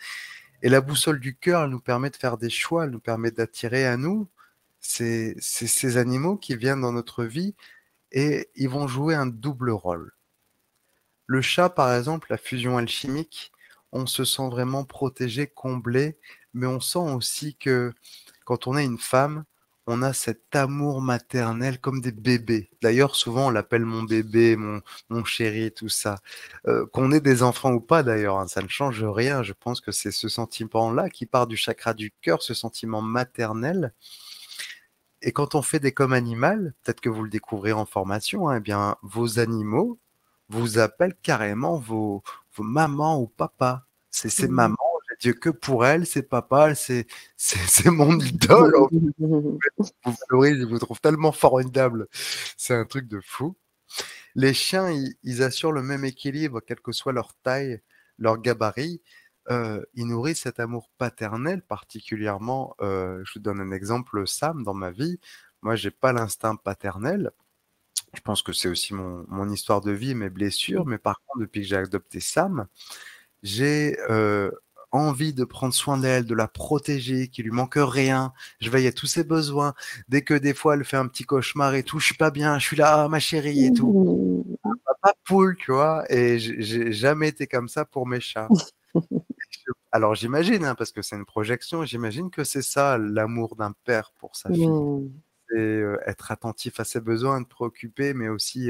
[0.64, 3.30] Et la boussole du cœur, elle nous permet de faire des choix, elle nous permet
[3.30, 4.28] d'attirer à nous
[4.80, 7.54] ces, ces animaux qui viennent dans notre vie
[8.12, 10.17] et ils vont jouer un double rôle.
[11.28, 13.52] Le chat, par exemple, la fusion alchimique,
[13.92, 16.18] on se sent vraiment protégé, comblé,
[16.54, 17.94] mais on sent aussi que
[18.46, 19.44] quand on est une femme,
[19.88, 22.70] on a cet amour maternel comme des bébés.
[22.82, 26.20] D'ailleurs, souvent, on l'appelle mon bébé, mon, mon chéri, tout ça.
[26.68, 29.44] Euh, qu'on ait des enfants ou pas, d'ailleurs, hein, ça ne change rien.
[29.44, 33.94] Je pense que c'est ce sentiment-là qui part du chakra du cœur, ce sentiment maternel.
[35.22, 38.58] Et quand on fait des comme animal, peut-être que vous le découvrez en formation, hein,
[38.58, 40.00] eh bien, vos animaux,
[40.50, 42.24] vous appellent carrément vos,
[42.56, 43.84] vos mamans ou papas.
[44.10, 44.52] C'est ces mmh.
[44.52, 44.78] mamans,
[45.10, 47.06] j'ai Dieu que pour elles, c'est papa, c'est
[47.86, 48.74] mon idole.
[49.20, 49.60] vous
[50.30, 52.08] valorisez, vous trouvent tellement formidable.
[52.58, 53.56] C'est un truc de fou.
[54.36, 54.92] Les chiens,
[55.24, 57.82] ils, assurent le même équilibre, quelle que soit leur taille,
[58.18, 59.02] leur gabarit.
[59.50, 62.76] Euh, ils nourrissent cet amour paternel, particulièrement.
[62.82, 65.20] Euh, je vous donne un exemple, Sam, dans ma vie.
[65.62, 67.32] Moi, j'ai pas l'instinct paternel.
[68.18, 70.88] Je pense que c'est aussi mon, mon, histoire de vie, mes blessures.
[70.88, 72.66] Mais par contre, depuis que j'ai adopté Sam,
[73.44, 74.50] j'ai euh,
[74.92, 78.34] envie de prendre soin d'elle, de la protéger, qu'il lui manque rien.
[78.60, 79.76] Je veille à tous ses besoins.
[80.10, 82.58] Dès que des fois elle fait un petit cauchemar et tout, je suis pas bien,
[82.58, 84.44] je suis là, ma chérie et tout.
[85.04, 86.12] Pas poule, tu vois.
[86.12, 88.48] Et j'ai jamais été comme ça pour mes chats.
[89.92, 94.12] Alors j'imagine, hein, parce que c'est une projection, j'imagine que c'est ça l'amour d'un père
[94.18, 94.68] pour sa fille.
[95.50, 98.70] C'est être attentif à ses besoins, être préoccupé, mais aussi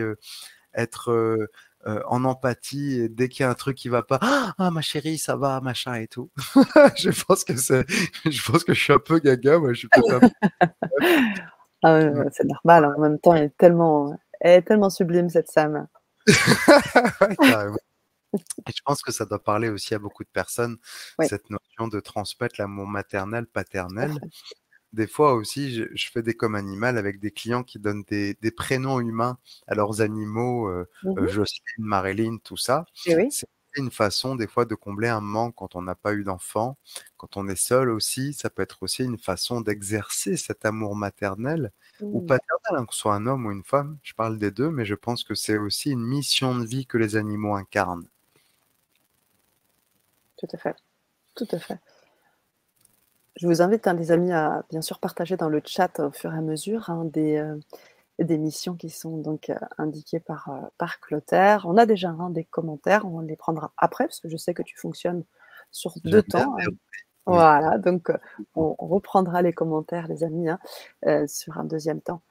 [0.74, 1.48] être
[1.86, 5.18] en empathie et dès qu'il y a un truc qui va pas, ah ma chérie,
[5.18, 6.30] ça va, machin et tout.
[6.98, 7.86] je pense que c'est,
[8.26, 10.30] je pense que je suis un peu gaga, moi, je suis peut-être
[11.84, 12.00] ah
[12.32, 12.86] c'est normal.
[12.86, 15.88] En même temps, elle est tellement, elle est tellement sublime cette Sam.
[18.68, 20.78] Et je pense que ça doit parler aussi à beaucoup de personnes,
[21.22, 24.12] cette notion de transmettre l'amour maternel, paternel.
[24.94, 29.00] Des fois aussi, je, fais des comme animal avec des clients qui donnent des, prénoms
[29.00, 32.86] humains à leurs animaux, euh, mmh euh, Jocelyne, Marilyn, tout ça.
[32.96, 36.78] C'est une façon des fois de combler un manque quand on n'a pas eu d'enfant,
[37.18, 38.34] quand on est seul aussi.
[38.34, 41.72] Ça peut être aussi une façon d'exercer cet amour maternel
[42.02, 42.26] ou mmh.
[42.26, 43.98] paternel, hein, que ce soit un homme ou une femme.
[44.04, 46.98] Je parle des deux, mais je pense que c'est aussi une mission de vie que
[46.98, 48.08] les animaux incarnent.
[50.38, 50.76] Tout à fait.
[51.36, 51.80] Tout à fait.
[53.38, 56.34] Je vous invite, hein, les amis, à bien sûr partager dans le chat au fur
[56.34, 57.56] et à mesure hein, des, euh,
[58.18, 61.66] des missions qui sont donc euh, indiquées par, euh, par Clotaire.
[61.68, 64.64] On a déjà hein, des commentaires, on les prendra après, parce que je sais que
[64.64, 65.24] tu fonctionnes
[65.72, 66.56] sur deux temps.
[67.28, 68.10] Voilà, donc
[68.56, 70.48] on, reprendra les commentaires, les amis,
[71.28, 72.22] sur un deuxième temps.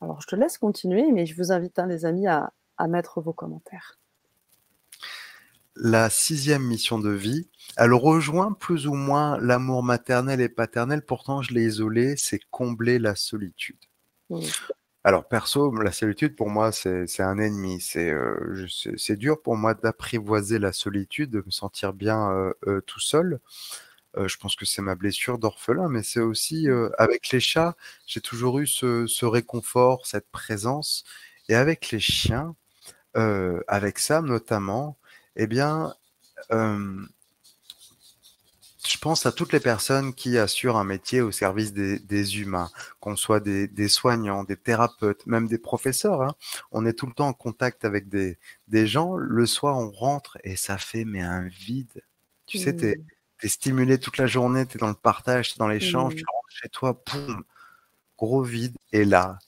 [0.00, 2.50] Alors, je te laisse continuer, mais je vous invite, les amis, à
[2.88, 3.99] mettre vos commentaires
[5.76, 11.42] la sixième mission de vie, elle rejoint plus ou moins l'amour maternel et paternel, pourtant
[11.42, 13.78] je l'ai isolé, c'est combler la solitude.
[15.02, 20.58] Alors perso, la solitude pour moi c'est un ennemi, euh, c'est dur pour moi d'apprivoiser
[20.58, 23.40] la solitude, de me sentir bien euh, euh, tout seul.
[24.16, 28.58] je pense que c'est ma blessure d'orphelin, mais c'est aussi avec les chats, j'ai toujours
[28.58, 31.04] eu ce, ce, réconfort, cette présence,
[31.48, 32.54] et avec les chiens,
[33.14, 34.98] avec Sam notamment,
[35.36, 35.94] eh bien,
[38.90, 43.14] je pense à toutes les personnes qui assurent un métier au service des, humains, qu'on
[43.14, 46.22] soit des, soignants, des thérapeutes, même des professeurs.
[46.22, 46.34] Hein.
[46.72, 48.36] On est tout le temps en contact avec des,
[48.86, 49.16] gens.
[49.16, 52.02] Le soir, on rentre et ça fait mais un vide.
[52.46, 53.48] Tu sais, tu es, mmh.
[53.48, 56.34] stimulé toute la journée, tu es dans le partage, tu es dans l'échange, tu mmh.
[56.34, 57.44] rentres chez toi, boum,
[58.18, 58.76] gros vide.
[58.92, 59.38] Et là,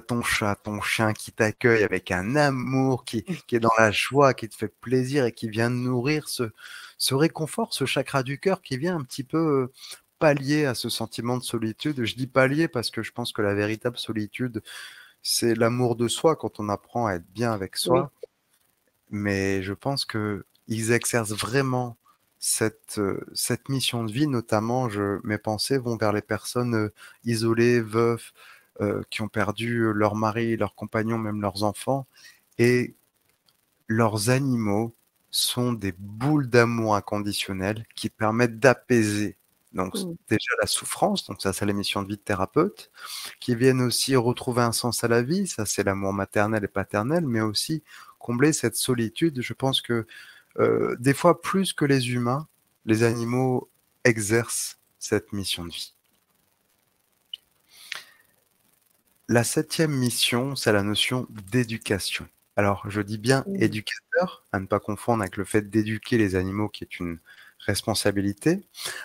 [0.00, 4.48] ton chat, ton chien qui t'accueille avec un amour, qui, est dans la joie, qui
[4.48, 6.50] te fait plaisir et qui vient nourrir ce,
[6.98, 9.72] ce réconfort, ce chakra du cœur qui vient un petit peu euh,
[10.18, 12.04] pallier à ce sentiment de solitude.
[12.04, 14.62] Je dis pallier parce que je pense que la véritable solitude,
[15.22, 18.10] c'est l'amour de soi quand on apprend à être bien avec soi.
[19.10, 21.96] Mais je pense que ils exercent vraiment
[22.38, 26.92] cette, euh, cette mission de vie, notamment, je, mes pensées vont vers les personnes euh,
[27.24, 28.32] isolées, veuves,
[28.80, 32.06] euh, qui ont perdu leur mari, leurs compagnons, même leurs enfants.
[32.58, 32.94] Et
[33.88, 34.94] leurs animaux
[35.30, 39.36] sont des boules d'amour inconditionnel qui permettent d'apaiser
[39.74, 40.14] donc mmh.
[40.28, 42.90] déjà la souffrance, donc ça c'est la mission de vie de thérapeute,
[43.40, 47.26] qui viennent aussi retrouver un sens à la vie, ça c'est l'amour maternel et paternel,
[47.26, 47.82] mais aussi
[48.18, 49.40] combler cette solitude.
[49.40, 50.06] Je pense que
[50.58, 52.46] euh, des fois plus que les humains,
[52.84, 53.70] les animaux
[54.04, 55.94] exercent cette mission de vie.
[59.32, 62.28] La septième mission, c'est la notion d'éducation.
[62.56, 66.68] Alors, je dis bien éducateur, à ne pas confondre avec le fait d'éduquer les animaux,
[66.68, 67.18] qui est une
[67.60, 68.60] responsabilité.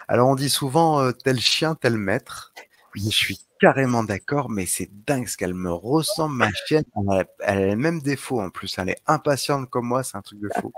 [0.09, 2.53] Alors, on dit souvent euh, tel chien, tel maître.
[2.93, 6.83] Je suis carrément d'accord, mais c'est dingue ce qu'elle me ressemble, ma chienne.
[7.39, 8.77] Elle a, le même défaut en plus.
[8.79, 10.73] Elle est impatiente comme moi, c'est un truc de fou.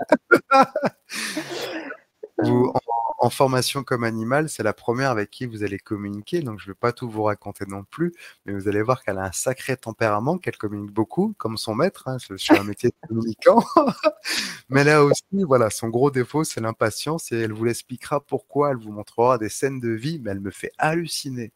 [3.20, 6.70] en formation comme animal, c'est la première avec qui vous allez communiquer, donc je ne
[6.72, 8.14] vais pas tout vous raconter non plus,
[8.46, 12.08] mais vous allez voir qu'elle a un sacré tempérament, qu'elle communique beaucoup, comme son maître,
[12.08, 13.62] hein, c'est un métier de communicant.
[14.70, 18.78] mais là aussi, voilà, son gros défaut, c'est l'impatience, et elle vous l'expliquera pourquoi, elle
[18.78, 21.52] vous montrera des scènes de vie, mais elle me fait halluciner.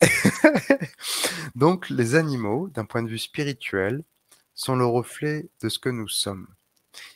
[1.54, 4.02] donc les animaux, d'un point de vue spirituel,
[4.54, 6.48] sont le reflet de ce que nous sommes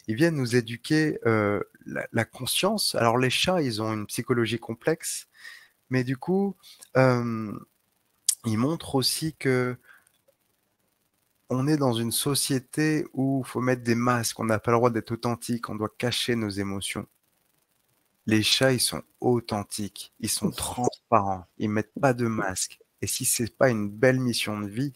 [0.06, 2.94] ils viennent nous éduquer euh, la, conscience.
[2.94, 5.28] Alors les chats, ils ont une psychologie complexe,
[5.90, 6.56] mais du coup,
[6.96, 7.52] euh,
[8.44, 9.76] ils montrent aussi que
[11.50, 14.78] on est dans une société où il faut mettre des masques, on n'a pas le
[14.78, 17.06] droit d'être authentique, on doit cacher nos émotions.
[18.26, 22.78] Les chats, ils sont authentiques, ils sont transparents, ils mettent pas de masque.
[23.02, 24.94] Et si c'est pas une belle mission de vie,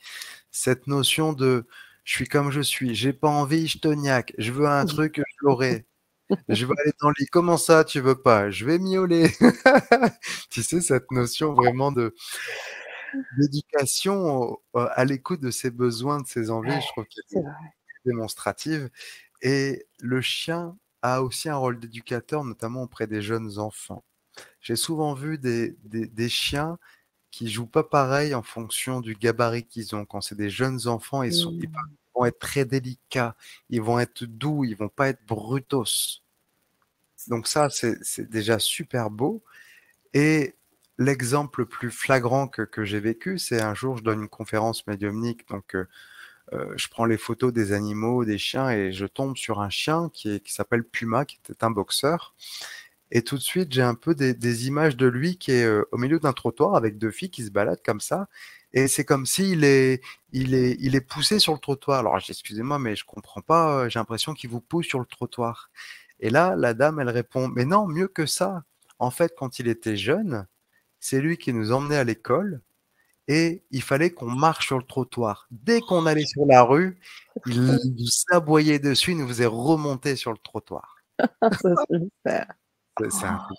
[0.51, 1.67] cette notion de
[2.09, 5.37] je suis comme je suis, j'ai pas envie, je toniaque, je veux un truc, je
[5.43, 5.87] l'aurai.
[6.49, 7.27] Je veux aller dans le lit.
[7.27, 8.51] Comment ça, tu veux pas?
[8.51, 9.31] Je vais miauler.
[10.51, 12.15] tu sais, cette notion vraiment de
[13.37, 17.47] d'éducation à l'écoute de ses besoins, de ses envies, je trouve qu'elle est
[18.07, 18.89] démonstrative.
[19.43, 24.03] Et le chien a aussi un rôle d'éducateur, notamment auprès des jeunes enfants.
[24.63, 26.79] J'ai souvent vu des, des chiens
[27.39, 30.05] qui jouent pas pareil en fonction du gabarit qu'ils ont.
[30.05, 31.57] Quand c'est des jeunes enfants, ils, sont,
[32.13, 33.37] vont être très délicats,
[33.71, 36.25] ils vont être doux, ils vont pas être brutos.
[37.29, 39.45] Donc ça, c'est déjà super beau.
[40.15, 40.57] Et
[40.99, 44.85] l'exemple le plus flagrant que, que j'ai vécu, c'est un jour, je donne une conférence
[44.89, 45.87] médiumnique, donc euh,
[46.55, 50.11] euh, je prends les photos des animaux, des chiens, et je tombe sur un chien
[50.13, 52.35] qui, qui s'appelle Puma, qui était un boxeur.
[53.11, 55.85] Et tout de suite, j'ai un peu des, des, images de lui qui est euh,
[55.93, 58.29] au milieu d'un trottoir avec deux filles qui se baladent comme ça.
[58.73, 62.01] Et c'est comme s'il est, il est, il est poussé sur le trottoir.
[62.01, 63.89] Alors, excusez-moi, mais je comprends pas.
[63.89, 65.71] J'ai l'impression qu'il vous pousse sur le trottoir.
[66.21, 68.65] Et là, la dame, elle répond, mais non, mieux que ça.
[68.99, 70.47] En fait, quand il était jeune,
[71.01, 72.61] c'est lui qui nous emmenait à l'école
[73.29, 75.47] et il fallait qu'on marche sur le trottoir.
[75.51, 76.99] Dès qu'on allait sur la rue,
[77.47, 77.63] il
[77.97, 80.97] nous aboyait dessus, il nous faisait remonter sur le trottoir.
[83.11, 83.55] c'est un coup.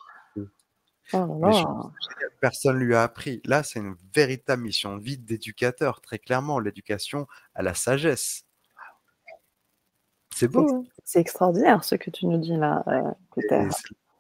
[1.14, 1.92] Oh
[2.40, 3.42] personne lui a appris.
[3.46, 8.46] Là, c'est une véritable mission de vie d'éducateur, très clairement, l'éducation à la sagesse.
[10.36, 10.68] C'est beau.
[10.72, 10.84] Hein.
[11.04, 13.12] C'est extraordinaire ce que tu nous dis là, euh,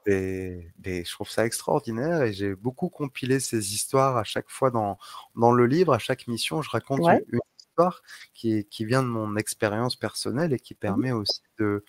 [0.08, 4.98] je trouve ça extraordinaire et j'ai beaucoup compilé ces histoires à chaque fois dans,
[5.36, 5.94] dans le livre.
[5.94, 8.02] À chaque mission, je raconte une, histoire
[8.34, 11.86] qui, qui vient de mon expérience personnelle et qui mmh permet aussi de,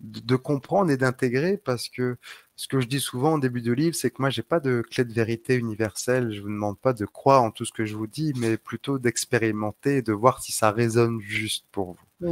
[0.00, 2.18] de, comprendre et d'intégrer parce que
[2.62, 4.84] ce que je dis souvent au début du livre, c'est que moi, j'ai pas de
[4.88, 6.30] clé de vérité universelle.
[6.30, 9.00] Je vous demande pas de croire en tout ce que je vous dis, mais plutôt
[9.00, 12.28] d'expérimenter et de voir si ça résonne juste pour vous.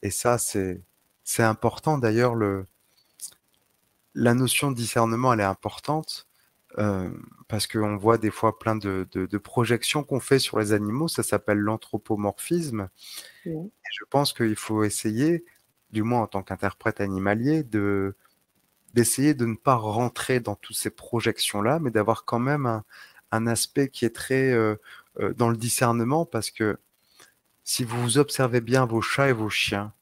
[0.00, 0.80] Et ça, c'est,
[1.22, 1.98] c'est important.
[1.98, 2.64] D'ailleurs, le,
[4.14, 6.26] la notion de discernement, elle est importante
[6.78, 7.10] euh,
[7.46, 11.08] parce qu'on voit des fois plein de, projections qu'on fait sur les animaux.
[11.08, 12.88] Ça s'appelle l'anthropomorphisme.
[13.44, 15.44] Et je pense qu'il faut essayer,
[15.90, 18.16] du moins en tant qu'interprète animalier, de
[18.94, 23.88] d'essayer de ne pas rentrer dans toutes ces projections-là, mais d'avoir quand même un, aspect
[23.88, 24.76] qui est très euh,
[25.20, 26.78] euh, dans le discernement, parce que
[27.64, 29.92] si vous observez bien vos chats et vos chiens,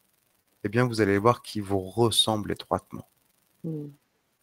[0.64, 3.08] eh bien vous allez voir qu'ils vous ressemblent étroitement.
[3.64, 3.88] Mmh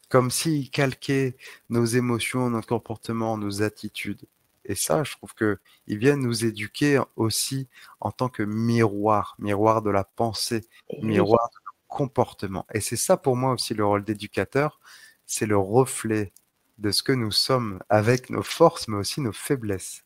[0.10, 1.36] comme s'il calquait
[1.70, 4.22] nos émotions, notre comportement, nos attitudes.
[4.66, 7.68] Et ça, je trouve que ils viennent nous éduquer aussi
[8.02, 10.66] en tant que miroir, miroir de la pensée,
[11.02, 11.50] miroir
[11.98, 12.68] comportement.
[12.76, 14.80] Et c'est ça pour moi aussi le rôle d'éducateur,
[15.26, 16.32] c'est le reflet
[16.78, 20.04] de ce que nous sommes avec nos forces, mais aussi nos faiblesses.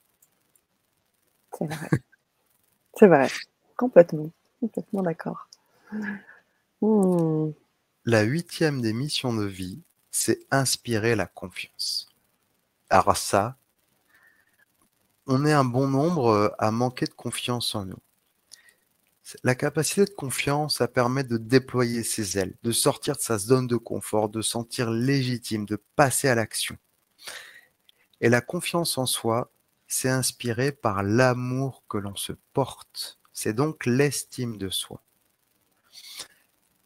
[1.52, 1.90] C'est vrai.
[2.98, 3.28] c'est vrai.
[3.76, 4.32] Complètement.
[4.62, 5.50] Complètement d'accord.
[6.82, 7.52] Hmm.
[8.06, 12.08] La huitième des missions de vie, c'est inspirer la confiance.
[12.90, 13.58] Alors ça,
[15.28, 18.02] on est un bon nombre à manquer de confiance en nous.
[19.44, 23.68] La capacité de confiance, ça permet de déployer ses ailes, de sortir de sa zone
[23.68, 26.78] de confort, de sentir légitime, de passer à l'action.
[28.20, 29.52] Et la confiance en soi,
[29.88, 33.20] c'est inspiré par l'amour que l'on se porte.
[33.34, 35.02] C'est donc l'estime de soi.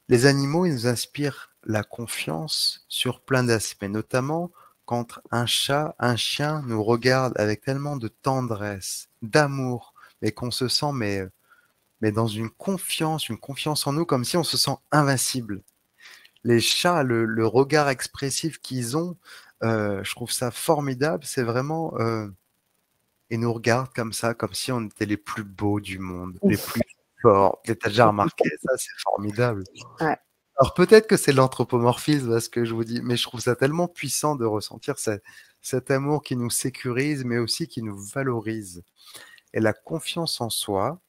[0.08, 4.52] Les animaux, ils nous inspirent la confiance sur plein d'aspects, notamment
[4.86, 10.67] quand un chat, un chien nous regarde avec tellement de tendresse, d'amour, mais qu'on se
[10.67, 11.28] sent mais,
[12.06, 15.63] mais dans une confiance, une confiance en nous, comme si on se sent invincible.
[16.44, 19.18] Les chats, le, regard expressif qu'ils ont,
[19.63, 21.24] euh, je trouve ça formidable.
[21.26, 22.28] C'est vraiment, euh,
[23.32, 26.58] ils nous regardent comme ça, comme si on était les plus beaux du monde, les
[26.58, 26.80] plus
[27.24, 27.60] forts.
[27.65, 29.63] Tu as déjà remarqué ça, c'est formidable.
[30.00, 30.15] Ouais.
[30.60, 33.88] Alors peut-être que c'est l'anthropomorphisme, ce que je vous dis, mais je trouve ça tellement
[33.88, 34.98] puissant de ressentir
[35.60, 38.84] cet amour qui nous sécurise, mais aussi qui nous valorise.
[39.56, 41.02] Et la confiance en soi,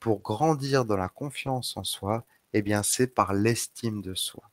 [0.00, 4.50] pour grandir dans la confiance en soi, eh bien c'est par l'estime de soi.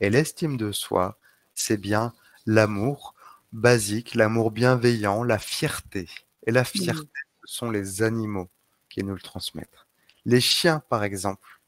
[0.00, 1.18] Et l'estime de soi,
[1.54, 2.12] c'est bien
[2.44, 3.14] l'amour
[3.52, 6.08] basique, l'amour bienveillant, la fierté.
[6.46, 7.08] Et la fierté,
[7.44, 8.48] ce sont les animaux
[8.88, 9.86] qui nous le transmettent.
[10.24, 11.60] Les chiens, par exemple,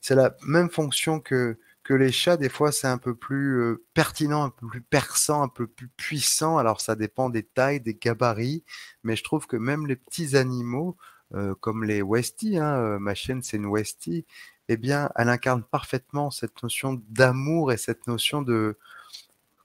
[0.00, 2.36] c'est la même fonction que, que les chats.
[2.36, 5.88] Des fois, c'est un peu plus euh, pertinent, un peu plus perçant, un peu plus
[5.88, 6.58] puissant.
[6.58, 8.64] Alors, ça dépend des tailles, des gabarits.
[9.02, 10.96] Mais je trouve que même les petits animaux,
[11.34, 14.24] euh, comme les Westies, hein, euh, ma chaîne, c'est une Westie,
[14.68, 18.78] eh bien, elle incarne parfaitement cette notion d'amour et cette notion de.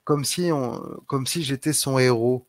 [0.03, 2.47] Comme si, on, comme si j'étais son héros.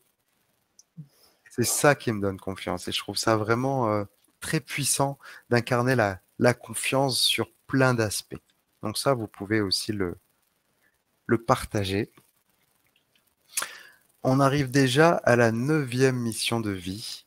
[1.49, 2.87] C'est ça qui me donne confiance.
[2.87, 4.05] Et je trouve ça vraiment
[4.39, 5.19] très puissant
[5.51, 8.41] d'incarner la, confiance sur plein d'aspects.
[8.81, 10.17] Donc ça, vous pouvez aussi le
[11.45, 12.11] partager.
[14.23, 17.25] On arrive déjà à la neuvième mission de vie,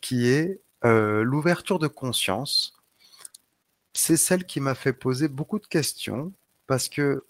[0.00, 2.74] qui est euh, l'ouverture de conscience.
[3.92, 6.32] C'est celle qui m'a fait poser beaucoup de questions,
[6.66, 7.24] parce que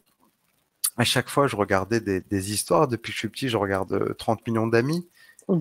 [0.96, 2.88] à chaque fois, je regardais des, histoires.
[2.88, 5.08] Depuis que je suis petit, je regarde 30 millions d'amis.
[5.46, 5.60] Mmh.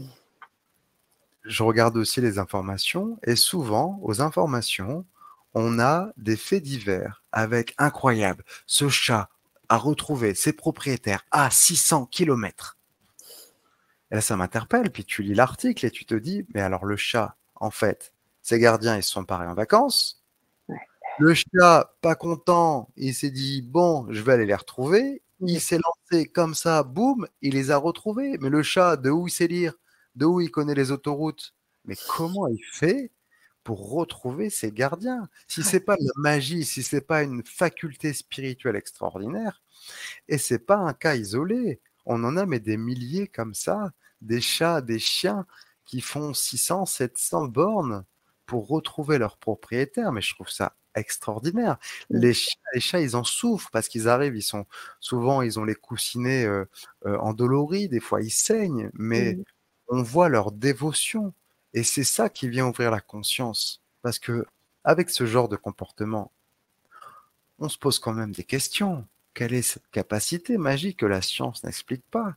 [1.43, 5.05] Je regarde aussi les informations, et souvent, aux informations,
[5.53, 8.43] on a des faits divers avec incroyable.
[8.65, 9.29] Ce chat
[9.69, 12.77] a retrouvé ses propriétaires à 600 km.
[14.11, 14.91] Et là, ça m'interpelle.
[14.91, 18.59] Puis tu lis l'article et tu te dis, mais alors le chat, en fait, ses
[18.59, 20.23] gardiens, ils se sont parés en vacances.
[21.19, 25.23] Le chat, pas content, il s'est dit, bon, je vais aller les retrouver.
[25.39, 28.37] Il s'est lancé comme ça, boum, il les a retrouvés.
[28.39, 29.73] Mais le chat, de où il sait lire,
[30.15, 31.53] de où il connaît les autoroutes,
[31.85, 33.11] mais comment il fait
[33.63, 35.27] pour retrouver ses gardiens?
[35.47, 39.61] Si c'est pas la magie, si c'est pas une faculté spirituelle extraordinaire,
[40.27, 41.79] et c'est pas un cas isolé.
[42.05, 43.91] On en a mais des milliers comme ça,
[44.21, 45.45] des chats, des chiens
[45.87, 48.05] qui font 600, 700 bornes
[48.45, 50.11] pour retrouver leur propriétaire.
[50.11, 51.77] Mais je trouve ça extraordinaire.
[52.09, 54.65] Les chats, les chats, ils en souffrent parce qu'ils arrivent, ils sont
[54.99, 56.65] souvent, ils ont les coussinets euh,
[57.05, 59.37] euh, endoloris, des fois ils saignent, mais
[59.87, 61.33] on voit leur dévotion.
[61.73, 63.81] Et c'est ça qui vient ouvrir la conscience.
[64.01, 64.45] Parce que
[64.83, 66.31] avec ce genre de comportement,
[67.59, 69.05] on se pose quand même des questions.
[69.33, 72.35] Quelle est cette capacité magique que la science n'explique pas?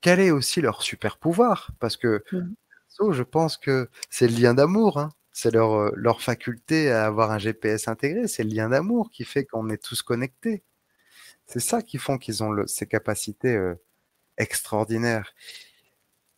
[0.00, 1.70] Quel est aussi leur super pouvoir?
[1.80, 3.12] Parce que mmh.
[3.12, 4.98] je pense que c'est le lien d'amour.
[4.98, 5.10] Hein.
[5.32, 8.28] C'est leur, euh, leur faculté à avoir un GPS intégré.
[8.28, 10.62] C'est le lien d'amour qui fait qu'on est tous connectés.
[11.46, 13.74] C'est ça qui font qu'ils ont ces capacités euh,
[14.36, 15.32] extraordinaires.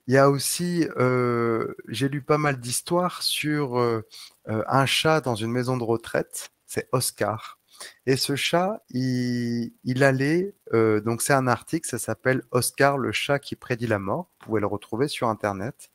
[0.07, 4.03] Il y a aussi, euh, j'ai lu pas mal d'histoires sur euh,
[4.47, 7.58] un chat dans une maison de retraite, c'est Oscar.
[8.07, 9.73] Et ce chat, il,
[10.03, 14.29] allait, donc c'est un article, ça s'appelle Oscar, le chat qui prédit la mort.
[14.41, 15.91] Vous pouvez le retrouver sur Internet.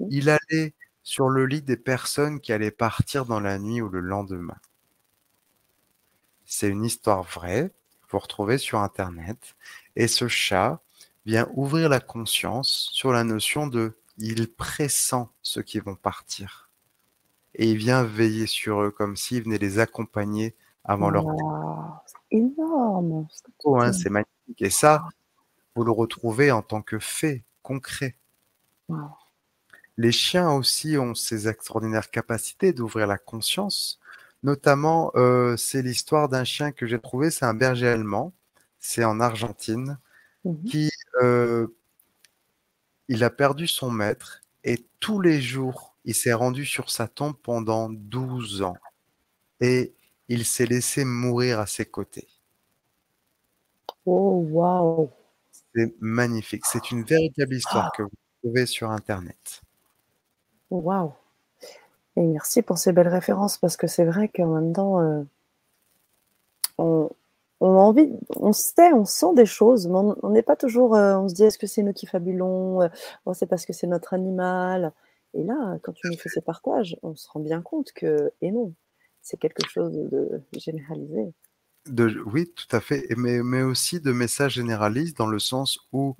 [0.00, 4.00] Il allait sur le lit des personnes qui allaient partir dans la nuit ou le
[4.00, 4.58] lendemain.
[6.44, 7.70] C'est une histoire vraie,
[8.08, 9.54] vous retrouvez sur Internet.
[9.96, 10.82] Et ce chat,
[11.26, 16.70] vient ouvrir la conscience sur la notion de il pressent ceux qui vont partir.
[17.54, 20.54] Et il vient veiller sur eux comme s'il venait les accompagner
[20.84, 21.24] avant leur
[22.06, 23.26] C'est énorme.
[23.66, 24.60] Hein, c'est magnifique.
[24.60, 25.04] Et ça,
[25.74, 28.16] vous le retrouvez en tant que fait concret.
[29.96, 34.00] Les chiens aussi ont ces extraordinaires capacités d'ouvrir la conscience.
[34.42, 38.32] Notamment, euh, c'est l'histoire d'un chien que j'ai trouvé, c'est un berger allemand.
[38.78, 39.98] C'est en Argentine.
[40.44, 40.90] Mmh qui
[41.22, 41.66] euh,
[43.08, 47.36] il a perdu son maître et tous les jours, il s'est rendu sur sa tombe
[47.42, 48.76] pendant 12 ans
[49.60, 49.92] et
[50.30, 52.28] il s'est laissé mourir à ses côtés.
[54.06, 55.10] Oh, waouh!
[55.74, 56.64] C'est magnifique.
[56.66, 57.96] C'est une véritable histoire ah!
[57.96, 58.10] que vous
[58.40, 59.60] trouvez sur Internet.
[60.70, 61.12] Waouh!
[62.16, 65.22] Et merci pour ces belles références parce que c'est vrai qu'en même temps, euh,
[66.78, 67.10] on,
[67.58, 71.16] on a envie, on sait, on sent des choses, mais on n'est pas toujours, euh,
[71.18, 72.88] on se dit est-ce que c'est nous qui fabulons, euh,
[73.34, 74.92] c'est parce que c'est notre animal.
[75.34, 78.52] Et là, quand tu nous fais ces partages, on se rend bien compte que, et
[78.52, 78.72] non,
[79.22, 81.32] c'est quelque chose de généralisé.
[81.86, 86.16] De, oui, tout à fait, mais, mais aussi de messages généralistes dans le sens où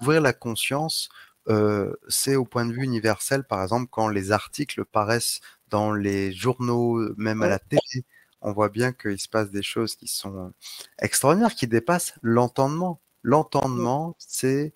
[0.00, 1.08] ouvrir la conscience,
[1.48, 6.32] euh, c'est au point de vue universel, par exemple, quand les articles paraissent dans les
[6.32, 8.04] journaux, même à la télé,
[8.40, 10.52] on voit bien qu'il se passe des choses qui sont
[10.98, 13.00] extraordinaires, qui dépassent l'entendement.
[13.22, 14.74] L'entendement, c'est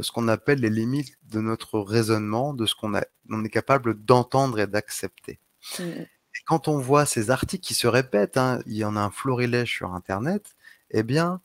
[0.00, 2.92] ce qu'on appelle les limites de notre raisonnement, de ce qu'on
[3.30, 5.38] on est capable d'entendre et d'accepter.
[5.78, 6.15] Mmh et
[6.46, 9.74] quand on voit ces articles qui se répètent, hein, il y en a un florilège
[9.74, 10.56] sur Internet,
[10.90, 11.40] eh bien,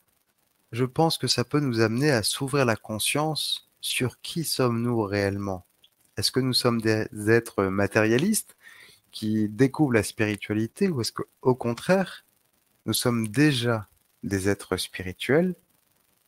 [0.70, 5.66] je pense que ça peut nous amener à s'ouvrir la conscience sur qui sommes-nous réellement.
[6.16, 8.56] Est-ce que nous sommes des êtres matérialistes
[9.10, 12.24] qui découvrent la spiritualité ou est-ce qu'au contraire,
[12.86, 13.88] nous sommes déjà
[14.22, 15.56] des êtres spirituels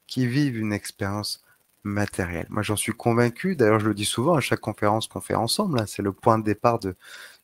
[0.08, 1.44] qui vivent une expérience
[1.84, 2.46] matérielle?
[2.50, 3.54] Moi, j'en suis convaincu.
[3.54, 5.80] D'ailleurs, je le dis souvent à chaque conférence qu'on fait ensemble.
[5.80, 6.96] Hein, c'est le point de départ de,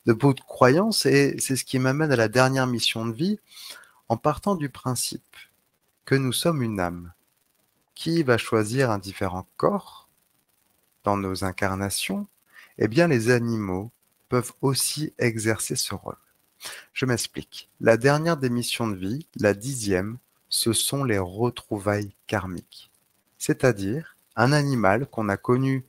[0.05, 3.39] de beaucoup de croyances et c'est ce qui m'amène à la dernière mission de vie
[4.09, 5.35] en partant du principe
[6.05, 7.13] que nous sommes une âme
[7.95, 10.09] qui va choisir un différent corps
[11.03, 12.27] dans nos incarnations.
[12.77, 13.91] Eh bien, les animaux
[14.27, 16.17] peuvent aussi exercer ce rôle.
[16.93, 17.69] Je m'explique.
[17.79, 20.17] La dernière démission de vie, la dixième,
[20.49, 22.91] ce sont les retrouvailles karmiques.
[23.37, 25.85] C'est-à-dire, un animal qu'on a connu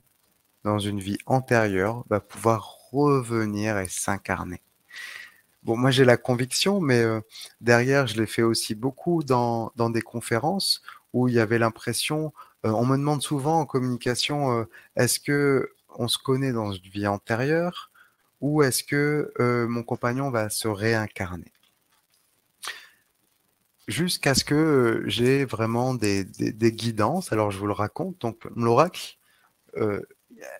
[0.63, 4.61] dans une vie antérieure va pouvoir revenir et s'incarner.
[5.63, 7.21] Bon, moi j'ai la conviction, mais euh,
[7.61, 10.81] derrière, je l'ai fait aussi beaucoup dans, dans, des conférences
[11.13, 12.33] où il y avait l'impression,
[12.65, 14.65] euh, on me demande souvent en communication, euh,
[14.97, 17.91] est-ce que on se connaît dans une vie antérieure
[18.41, 19.31] ou est-ce que
[19.69, 21.51] mon compagnon va se réincarner?
[23.87, 26.25] Jusqu'à ce que j'ai vraiment des,
[26.73, 27.31] guidances.
[27.31, 28.19] Alors je vous le raconte.
[28.19, 29.17] Donc l'oracle,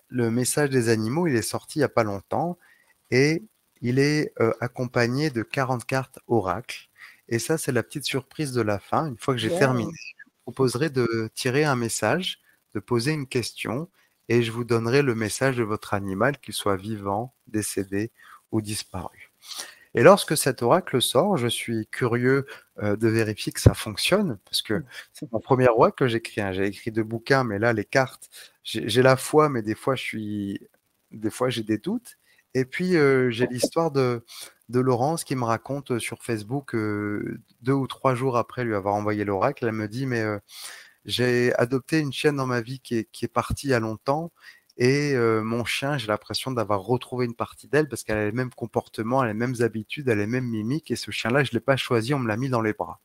[0.08, 2.58] le message des animaux, il est sorti il n'y a pas longtemps
[3.10, 3.42] et
[3.80, 6.88] il est accompagné de 40 cartes oracle.
[7.28, 9.06] Et ça, c'est la petite surprise de la fin.
[9.08, 12.40] Une fois que j'ai terminé, je vous proposerai de tirer un message,
[12.74, 13.88] de poser une question,
[14.28, 18.10] et je vous donnerai le message de votre animal, qu'il soit vivant, décédé
[18.52, 19.30] ou disparu.
[19.94, 22.46] Et lorsque cet oracle sort, je suis curieux
[22.82, 24.84] de vérifier que ça fonctionne, parce que mmh.
[25.12, 26.40] c'est mon premier oracle que j'écris.
[26.40, 26.52] Hein.
[26.52, 28.28] J'ai écrit deux bouquins, mais là, les cartes,
[28.64, 30.60] j'ai la foi, mais des fois, je suis,
[31.12, 32.16] des fois, j'ai des doutes.
[32.54, 34.24] Et puis, j'ai l'histoire de,
[34.68, 39.24] de Laurence qui me raconte sur Facebook, deux ou trois jours après lui avoir envoyé
[39.24, 40.24] l'oracle, elle me dit, mais
[41.04, 43.80] j'ai adopté une chienne dans ma vie qui est, qui est partie il y a
[43.80, 44.32] longtemps
[44.76, 48.52] et mon chien, j'ai l'impression d'avoir retrouvé une partie d'elle parce qu'elle a les mêmes
[48.52, 50.90] comportements, elle a les mêmes habitudes, elle a les mêmes mimiques.
[50.90, 53.00] Et ce chien-là, je ne l'ai pas choisi, on me l'a mis dans les bras.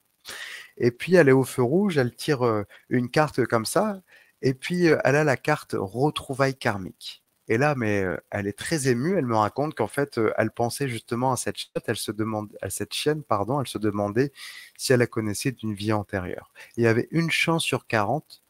[0.78, 4.02] Et puis, elle est au feu rouge, elle tire une carte comme ça.
[4.42, 7.24] Et puis, elle a la carte retrouvailles karmique.
[7.52, 9.18] Et là, mais elle est très émue.
[9.18, 11.84] Elle me raconte qu'en fait, elle pensait justement à cette chienne.
[11.88, 14.32] Elle se demande, à cette chienne, pardon, elle se demandait
[14.78, 16.52] si elle la connaissait d'une vie antérieure.
[16.78, 18.44] Il y avait une chance sur 40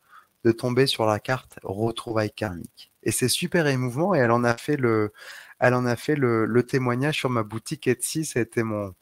[0.44, 2.89] de tomber sur la carte retrouvailles karmique.
[3.04, 5.14] Et c'est super émouvant et elle en a fait le,
[5.60, 8.26] elle en a fait le, témoignage sur ma boutique Etsy.
[8.26, 8.94] Ça a été mon,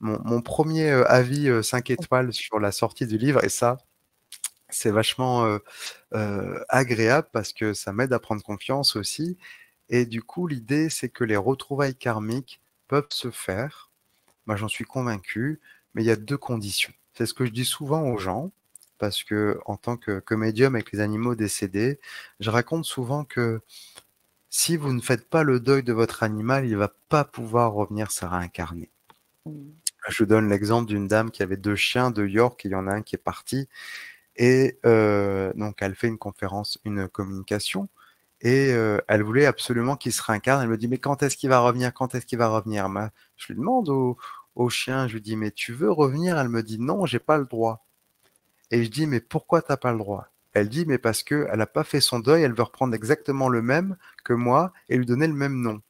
[0.00, 3.78] mon, premier euh, avis 5 euh, étoiles sur la sortie du livre et ça,
[4.68, 5.58] c'est vachement
[6.14, 9.38] euh, agréable parce que ça m'aide à prendre confiance aussi.
[9.88, 13.90] Et du coup, l'idée, c'est que les retrouvailles karmiques peuvent se faire.
[14.46, 15.60] Moi, j'en suis convaincu,
[15.94, 16.92] mais il y a deux conditions.
[17.12, 18.50] C'est ce que je dis souvent aux gens
[18.98, 22.00] parce que en tant que, que médium avec les animaux décédés,
[22.40, 23.60] je raconte souvent que
[24.50, 28.10] si vous ne faites pas le deuil de votre animal, il va pas pouvoir revenir
[28.10, 28.90] se réincarner.
[29.46, 29.52] Mmh.
[30.08, 32.74] Je vous donne l'exemple d'une dame qui avait deux chiens de York, et il y
[32.74, 33.68] en a un qui est parti,
[34.36, 37.88] et euh, donc elle fait une conférence, une communication,
[38.40, 40.62] et euh, elle voulait absolument qu'il se réincarne.
[40.62, 41.94] Elle me dit mais quand est-ce qu'il va revenir?
[41.94, 42.88] Quand est-ce qu'il va revenir?
[43.36, 44.18] Je lui demande au,
[44.54, 46.38] au chien, je lui dis mais tu veux revenir?
[46.38, 47.84] Elle me dit non, j'ai pas le droit.
[48.74, 50.32] Et je dis, mais pourquoi t'as pas le droit?
[50.52, 53.62] Elle dit, mais parce qu'elle n'a pas fait son deuil, elle veut reprendre exactement le
[53.62, 55.80] même que moi et lui donner le même nom.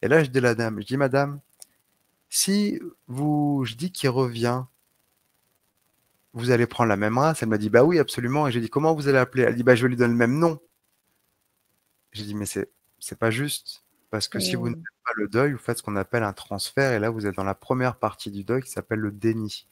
[0.00, 1.38] Et là, je dis à la dame, je dis, madame,
[2.30, 4.64] si vous, je dis qu'il revient,
[6.32, 7.42] vous allez prendre la même race?
[7.42, 8.48] Elle m'a dit, bah oui, absolument.
[8.48, 10.18] Et j'ai dit, comment vous allez l'appeler Elle dit, bah je vais lui donner le
[10.18, 10.58] même nom.
[12.12, 13.84] J'ai dit, mais c'est, c'est pas juste.
[14.08, 16.32] Parce que si vous ne faites pas le deuil, vous faites ce qu'on appelle un
[16.32, 16.92] transfert.
[16.92, 19.66] Et là, vous êtes dans la première partie du deuil qui s'appelle le déni.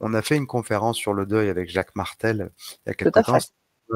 [0.00, 2.50] On a fait une conférence sur le deuil avec Jacques Martel
[2.86, 3.38] il y a quelques temps.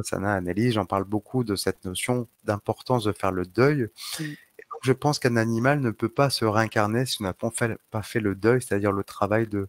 [0.02, 0.40] Sana
[0.70, 3.88] j'en parle beaucoup de cette notion d'importance de faire le deuil.
[4.20, 7.50] Et donc, je pense qu'un animal ne peut pas se réincarner si on n'a pas
[7.50, 9.68] fait, pas fait le deuil, c'est-à-dire le travail de,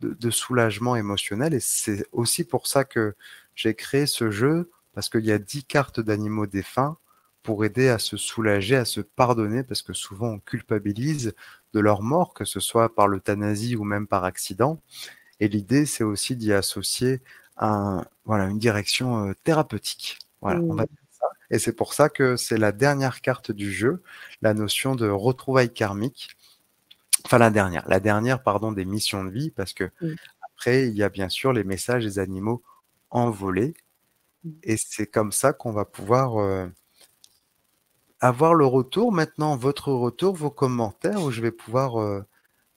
[0.00, 1.54] de, soulagement émotionnel.
[1.54, 3.14] Et c'est aussi pour ça que
[3.54, 6.98] j'ai créé ce jeu, parce qu'il y a dix cartes d'animaux défunts
[7.42, 11.34] pour aider à se soulager, à se pardonner, parce que souvent on culpabilise
[11.72, 14.80] de leur mort, que ce soit par l'euthanasie ou même par accident.
[15.40, 17.20] Et l'idée, c'est aussi d'y associer
[17.56, 20.18] un, voilà, une direction thérapeutique.
[20.40, 20.86] Voilà, on va mmh.
[20.86, 21.26] dire ça.
[21.50, 24.02] Et c'est pour ça que c'est la dernière carte du jeu,
[24.42, 26.30] la notion de retrouvailles karmique.
[27.24, 30.14] Enfin, la dernière, la dernière, pardon, des missions de vie, parce que mmh.
[30.52, 32.62] après, il y a bien sûr les messages des animaux
[33.10, 33.74] envolés.
[34.44, 34.50] Mmh.
[34.62, 36.68] Et c'est comme ça qu'on va pouvoir
[38.20, 39.12] avoir le retour.
[39.12, 42.24] Maintenant, votre retour, vos commentaires, où je vais pouvoir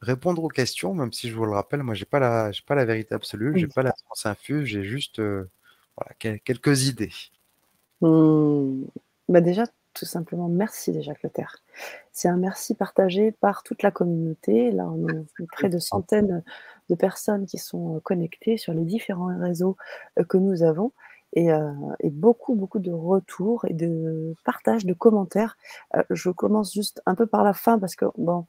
[0.02, 2.86] répondre aux questions, même si je vous le rappelle, moi, j'ai pas la, pas la
[2.86, 5.50] vérité absolue, j'ai pas la science infuse, j'ai juste euh,
[6.20, 7.12] quelques idées.
[8.02, 8.84] Mmh.
[9.28, 11.58] Bah déjà, tout simplement, merci déjà, Clotaire.
[12.14, 14.72] C'est un merci partagé par toute la communauté.
[14.72, 16.44] Là, on est près de centaines
[16.90, 19.78] de personnes qui sont euh, connectées sur les différents réseaux
[20.18, 20.92] euh, que nous avons.
[21.34, 21.50] Et,
[22.00, 25.58] et, beaucoup, beaucoup de retours et de partages, de commentaires.
[26.10, 28.48] je commence juste un peu par la fin parce que, bon,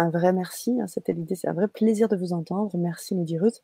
[0.00, 0.80] un vrai merci.
[0.80, 2.76] Hein, c'était l'idée, c'est un vrai plaisir de vous entendre.
[2.76, 3.62] Merci, nous dit Ruth.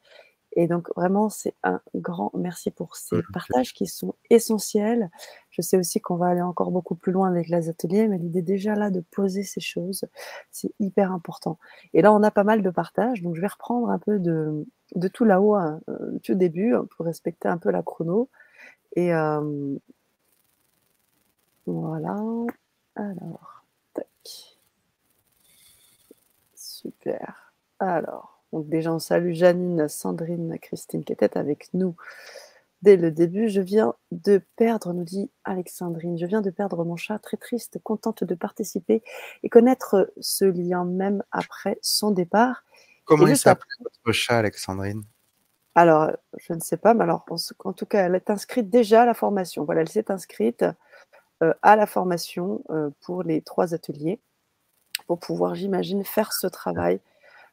[0.59, 5.11] Et donc, vraiment, c'est un grand merci pour ces partages qui sont essentiels.
[5.51, 8.41] Je sais aussi qu'on va aller encore beaucoup plus loin avec les ateliers, mais l'idée
[8.41, 10.07] déjà là de poser ces choses,
[10.51, 11.59] c'est hyper important.
[11.93, 14.67] Et là, on a pas mal de partages, donc je vais reprendre un peu de,
[14.95, 18.31] de tout là-haut, hein, euh, tout début, hein, pour respecter un peu la chrono.
[18.95, 19.77] Et euh,
[21.67, 22.17] voilà.
[22.95, 23.56] Alors,
[26.87, 27.53] Super.
[27.79, 31.97] Alors, donc déjà, on salue Janine, Sandrine, Christine qui était avec nous
[32.83, 33.49] dès le début.
[33.49, 37.81] Je viens de perdre, nous dit Alexandrine, je viens de perdre mon chat, très triste,
[37.83, 39.03] contente de participer
[39.43, 42.65] et connaître ce lien même après son départ.
[43.05, 45.03] Comment il s'appelle votre chat, Alexandrine?
[45.75, 47.27] Alors, je ne sais pas, mais alors,
[47.65, 49.65] en tout cas, elle est inscrite déjà à la formation.
[49.65, 50.65] Voilà, elle s'est inscrite
[51.43, 54.21] euh, à la formation euh, pour les trois ateliers.
[55.07, 57.01] Pour pouvoir, j'imagine, faire ce travail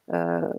[0.08, 0.52] de,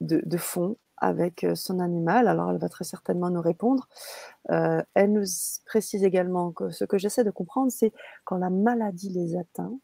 [0.00, 2.28] de, fond avec son animal.
[2.28, 3.88] Alors, elle va très certainement nous répondre.
[4.48, 5.24] elle nous
[5.64, 7.92] précise également que ce que j'essaie de comprendre, c'est
[8.24, 9.78] quand la maladie les atteint,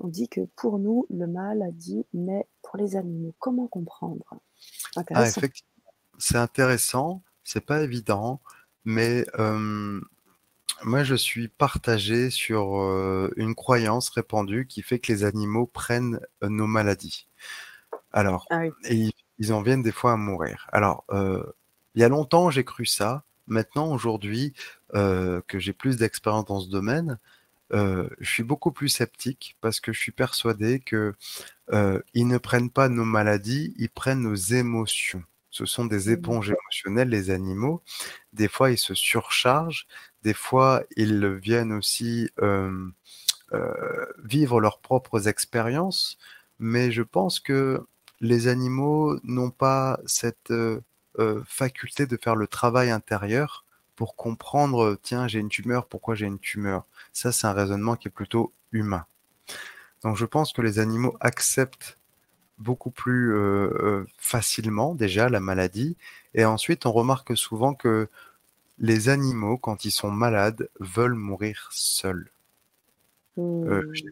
[0.00, 1.70] on dit que pour nous, le mal a
[2.14, 4.24] mais pour les animaux, comment comprendre?
[4.96, 5.26] Ah.
[6.18, 8.40] C'est intéressant, c'est pas évident,
[8.84, 9.26] mais
[10.84, 12.76] moi je suis partagé sur
[13.36, 17.28] une croyance répandue qui fait que les animaux prennent nos maladies.
[18.12, 20.68] Alors, ah et ils, en viennent des fois à mourir.
[20.72, 21.04] Alors,
[21.94, 23.24] il y a longtemps j'ai cru ça.
[23.46, 24.54] Maintenant, aujourd'hui,
[24.92, 27.18] que j'ai plus d'expérience dans ce domaine,
[27.70, 31.14] je suis beaucoup plus sceptique parce que je suis persuadé que
[32.14, 35.22] ils ne prennent pas nos maladies, ils prennent nos émotions.
[35.50, 36.12] Ce sont des mmh.
[36.12, 37.82] éponges émotionnelles, les animaux.
[38.32, 39.86] Des fois, ils se surchargent.
[40.22, 42.30] Des fois, ils viennent aussi
[44.24, 46.18] vivre leurs propres expériences.
[46.58, 47.86] Mais je pense que
[48.20, 50.52] les animaux n'ont pas cette
[51.46, 53.64] faculté de faire le travail intérieur
[53.96, 56.84] pour comprendre, tiens, j'ai une tumeur, pourquoi j'ai une tumeur?
[57.12, 59.06] Ça, c'est un raisonnement qui est plutôt humain.
[60.02, 61.98] Donc je pense que les animaux acceptent
[62.58, 63.34] beaucoup plus
[64.18, 65.96] facilement déjà la maladie.
[66.34, 68.08] Et ensuite, on remarque souvent que
[68.78, 72.30] les animaux, quand ils sont malades, veulent mourir seuls.
[73.38, 73.94] Euh, mmh.
[73.94, 74.04] J'ai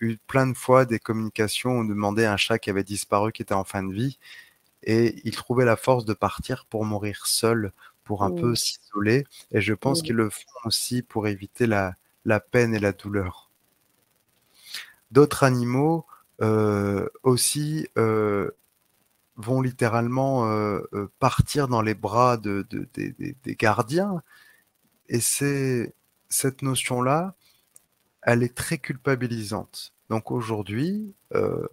[0.00, 3.32] eu plein de fois des communications où on demandait à un chat qui avait disparu,
[3.32, 4.18] qui était en fin de vie,
[4.82, 7.72] et il trouvait la force de partir pour mourir seul
[8.04, 9.26] pour un peu s'isoler.
[9.50, 13.50] Et je pense qu'ils le font aussi pour éviter la, la peine et la douleur.
[15.10, 16.06] D'autres animaux
[16.40, 18.50] euh, aussi euh,
[19.36, 20.80] vont littéralement euh,
[21.18, 24.22] partir dans les bras de, des gardiens.
[25.08, 25.94] Et c'est
[26.28, 27.34] cette notion-là,
[28.22, 29.92] elle est très culpabilisante.
[30.10, 31.14] Donc aujourd'hui,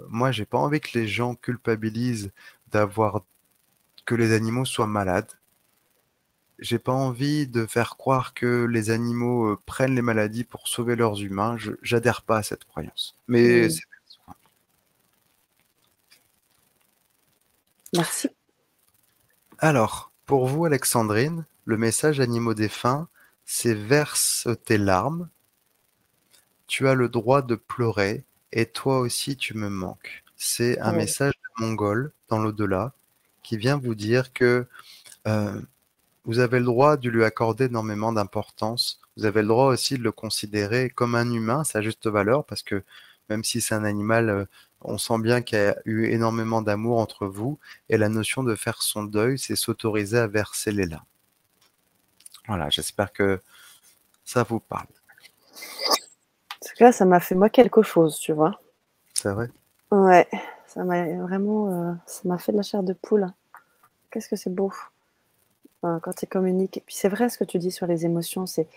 [0.10, 2.32] moi, j'ai pas envie que les gens culpabilisent
[2.72, 3.24] d'avoir
[4.06, 5.32] que les animaux soient malades
[6.64, 10.96] j'ai pas envie de faire croire que les animaux euh, prennent les maladies pour sauver
[10.96, 11.58] leurs humains.
[11.58, 13.16] Je j'adhère pas à cette croyance.
[13.28, 13.82] Mais c'est
[17.94, 18.30] Merci.
[19.60, 23.08] Alors, pour vous, Alexandrine, le message animaux défunts,
[23.46, 25.30] c'est verse tes larmes.
[26.68, 30.24] Tu as le droit de pleurer et toi aussi tu me manques.
[30.36, 32.94] C'est un message mongol dans l'au-delà
[33.44, 34.66] qui vient vous dire que
[35.28, 35.62] euh,
[36.26, 39.00] vous avez le droit de lui accorder énormément d'importance.
[39.18, 42.64] Vous avez le droit aussi de le considérer comme un humain, sa juste valeur, parce
[42.64, 42.84] que
[43.30, 44.46] même si c'est un animal, euh,
[44.84, 47.60] on sent bien qu'il y a eu énormément d'amour entre vous.
[47.90, 51.06] Et la notion de faire son deuil, c'est s'autoriser à verser les larmes.
[52.48, 53.42] Voilà, j'espère que
[54.26, 54.88] ça vous parle.
[55.54, 58.60] En tout cas, ça m'a fait moi quelque chose, tu vois.
[59.14, 59.50] C'est vrai
[59.92, 60.28] Ouais,
[60.68, 63.28] ça m'a vraiment, euh, ça m'a fait de la chair de poule.
[64.12, 64.72] Qu'est-ce que c'est beau
[66.02, 66.78] quand tu communiques.
[66.78, 68.68] Et puis c'est vrai ce que tu dis sur les émotions, c'est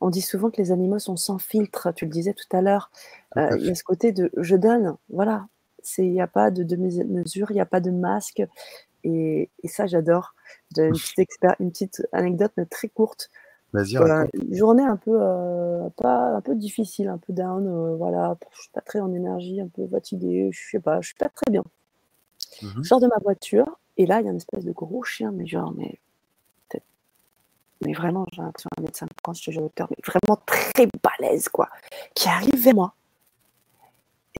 [0.00, 2.90] on dit souvent que les animaux sont sans filtre, tu le disais tout à l'heure.
[3.36, 5.46] Euh, il y a ce côté de je donne, voilà.
[5.98, 8.42] Il n'y a pas de demi-mesure, il n'y a pas de masque.
[9.04, 10.34] Et, ça, j'adore.
[10.74, 13.30] J'ai une petite, une petite anecdote, mais très courte.
[13.72, 17.96] Vas-y, euh, une journée un peu, euh, pas, un peu difficile, un peu down.
[17.96, 21.16] voilà, je suis pas très en énergie, un peu fatiguée, je sais pas, je suis
[21.16, 21.64] pas très bien.
[22.62, 23.66] Mmh je sors de ma voiture
[23.96, 25.98] et là, il y a une espèce de gros chien, mais genre, mais
[27.84, 31.68] mais vraiment, j'ai l'impression d'un médecin quand je te jure mais vraiment très balèze, quoi,
[32.14, 32.94] qui arrive vers moi.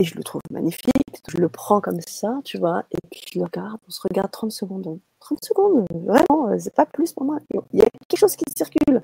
[0.00, 0.90] Et je le trouve magnifique,
[1.28, 4.30] je le prends comme ça, tu vois, et puis je le regarde, on se regarde
[4.30, 5.00] 30 secondes.
[5.20, 7.38] 30 secondes, vraiment, euh, c'est pas plus pour moi.
[7.72, 9.02] Il y a quelque chose qui circule.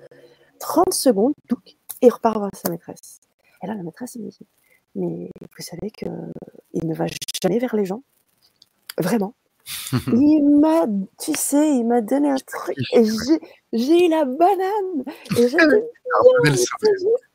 [0.59, 1.33] 30 secondes,
[2.03, 3.21] et il repart voir sa maîtresse.
[3.63, 4.47] Et là, la maîtresse, elle me dit,
[4.95, 6.11] mais vous savez qu'il
[6.85, 7.07] ne va
[7.43, 8.03] jamais vers les gens,
[8.99, 9.35] vraiment
[10.09, 10.87] il m'a,
[11.19, 13.05] tu sais, il m'a donné un truc et
[13.73, 15.05] j'ai eu la banane.
[15.37, 15.57] Et j'ai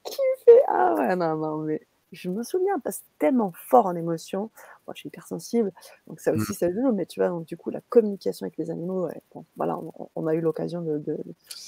[0.04, 0.62] kiffé.
[0.68, 1.82] Ah ouais, non, non, mais
[2.12, 4.52] je me souviens parce que tellement fort en émotion.
[4.88, 5.72] Moi, je suis hypersensible,
[6.08, 6.56] donc ça aussi, mmh.
[6.56, 6.92] ça joue.
[6.94, 9.80] Mais tu vois, donc du coup, la communication avec les animaux, bon, voilà,
[10.16, 11.18] on, a eu l'occasion d'en de,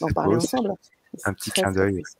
[0.01, 0.73] d'en parler ensemble.
[1.23, 2.03] Un petit clin d'œil.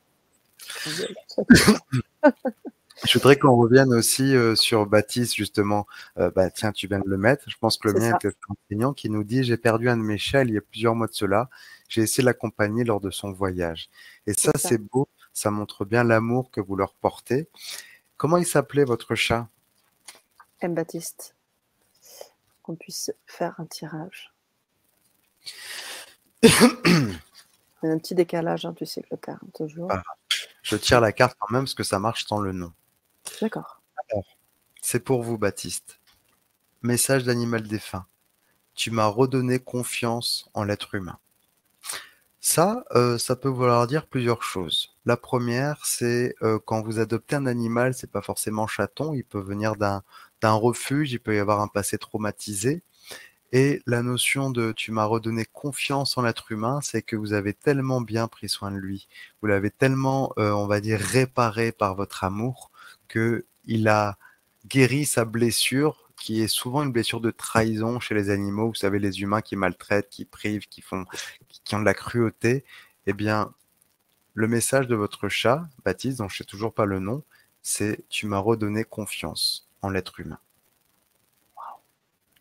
[3.06, 5.86] Je voudrais qu'on revienne aussi euh, sur Baptiste, justement.
[6.18, 7.48] Euh, bah, tiens, tu viens de le mettre.
[7.48, 10.02] Je pense que le mien est un enseignant qui nous dit J'ai perdu un de
[10.02, 11.48] mes chats il y a plusieurs mois de cela.
[11.88, 13.88] J'ai essayé de l'accompagner lors de son voyage.
[14.26, 15.08] Et ça, c'est beau.
[15.32, 17.48] Ça montre bien l'amour que vous leur portez.
[18.18, 19.48] Comment il s'appelait votre chat?
[20.60, 20.74] M.
[20.74, 21.36] Baptiste.
[22.62, 24.34] Qu'on puisse faire un tirage.
[26.44, 29.90] un petit décalage, hein, tu sais que le terme, toujours.
[29.92, 30.02] Ah,
[30.62, 32.72] je tire la carte quand même parce que ça marche sans le nom.
[33.40, 33.80] D'accord.
[34.82, 36.00] c'est pour vous, Baptiste.
[36.82, 38.06] Message d'animal défunt.
[38.74, 41.20] Tu m'as redonné confiance en l'être humain.
[42.40, 44.94] Ça, euh, ça peut vouloir dire plusieurs choses.
[45.04, 49.40] La première, c'est euh, quand vous adoptez un animal, c'est pas forcément chaton, il peut
[49.40, 50.02] venir d'un
[50.42, 52.82] refuge, il peut y avoir un passé traumatisé.
[53.52, 57.54] Et la notion de tu m'as redonné confiance en l'être humain, c'est que vous avez
[57.54, 59.08] tellement bien pris soin de lui,
[59.40, 62.70] vous l'avez tellement, euh, on va dire, réparé par votre amour,
[63.08, 64.18] que il a
[64.66, 68.68] guéri sa blessure qui est souvent une blessure de trahison chez les animaux.
[68.68, 71.04] Vous savez, les humains qui maltraitent, qui privent, qui font,
[71.64, 72.64] qui ont de la cruauté.
[73.06, 73.52] Eh bien,
[74.34, 77.22] le message de votre chat, Baptiste, dont je sais toujours pas le nom,
[77.62, 80.38] c'est tu m'as redonné confiance en l'être humain.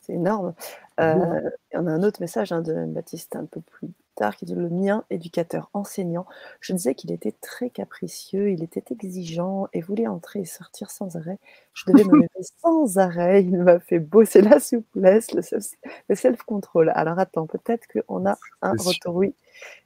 [0.01, 0.53] C'est énorme.
[0.99, 3.89] Euh, il y en a un autre message hein, de Baptiste un peu plus
[4.36, 6.26] qui dit le mien, éducateur, enseignant.
[6.59, 11.15] Je disais qu'il était très capricieux, il était exigeant et voulait entrer et sortir sans
[11.15, 11.38] arrêt.
[11.74, 12.28] Je devais me lever
[12.61, 13.43] sans arrêt.
[13.43, 16.91] Il m'a fait bosser la souplesse, le self-control.
[16.95, 19.15] Alors attends, peut-être qu'on a un retour.
[19.15, 19.36] Oui,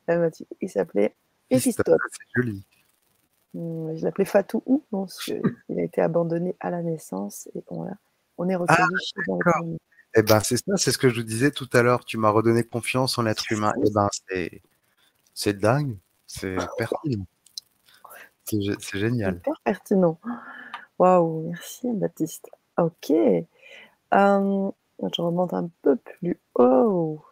[0.09, 0.29] euh,
[0.61, 1.13] il s'appelait
[1.49, 1.99] Éphistote.
[2.11, 2.65] C'est joli.
[3.53, 4.81] Hmm, je l'appelais Fatou ou
[5.67, 7.85] il a été abandonné à la naissance et on,
[8.37, 9.37] on est ah, chez un
[10.15, 12.03] eh ben, c'est ça, c'est ce que je vous disais tout à l'heure.
[12.05, 13.73] Tu m'as redonné confiance en l'être humain.
[13.85, 14.61] Eh ben, c'est,
[15.33, 15.97] c'est dingue.
[16.27, 17.25] C'est pertinent.
[18.45, 19.35] C'est, génial.
[19.35, 20.19] Super pertinent.
[20.99, 22.49] Waouh, merci Baptiste.
[22.77, 23.11] Ok.
[23.11, 23.45] Euh,
[24.13, 27.23] je remonte un peu plus haut.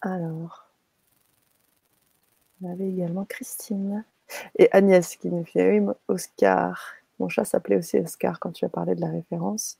[0.00, 0.70] Alors,
[2.62, 4.04] on avait également Christine
[4.58, 6.80] et Agnès qui nous fait oui, Oscar.
[7.18, 9.78] Mon chat s'appelait aussi Oscar quand tu as parlé de la référence.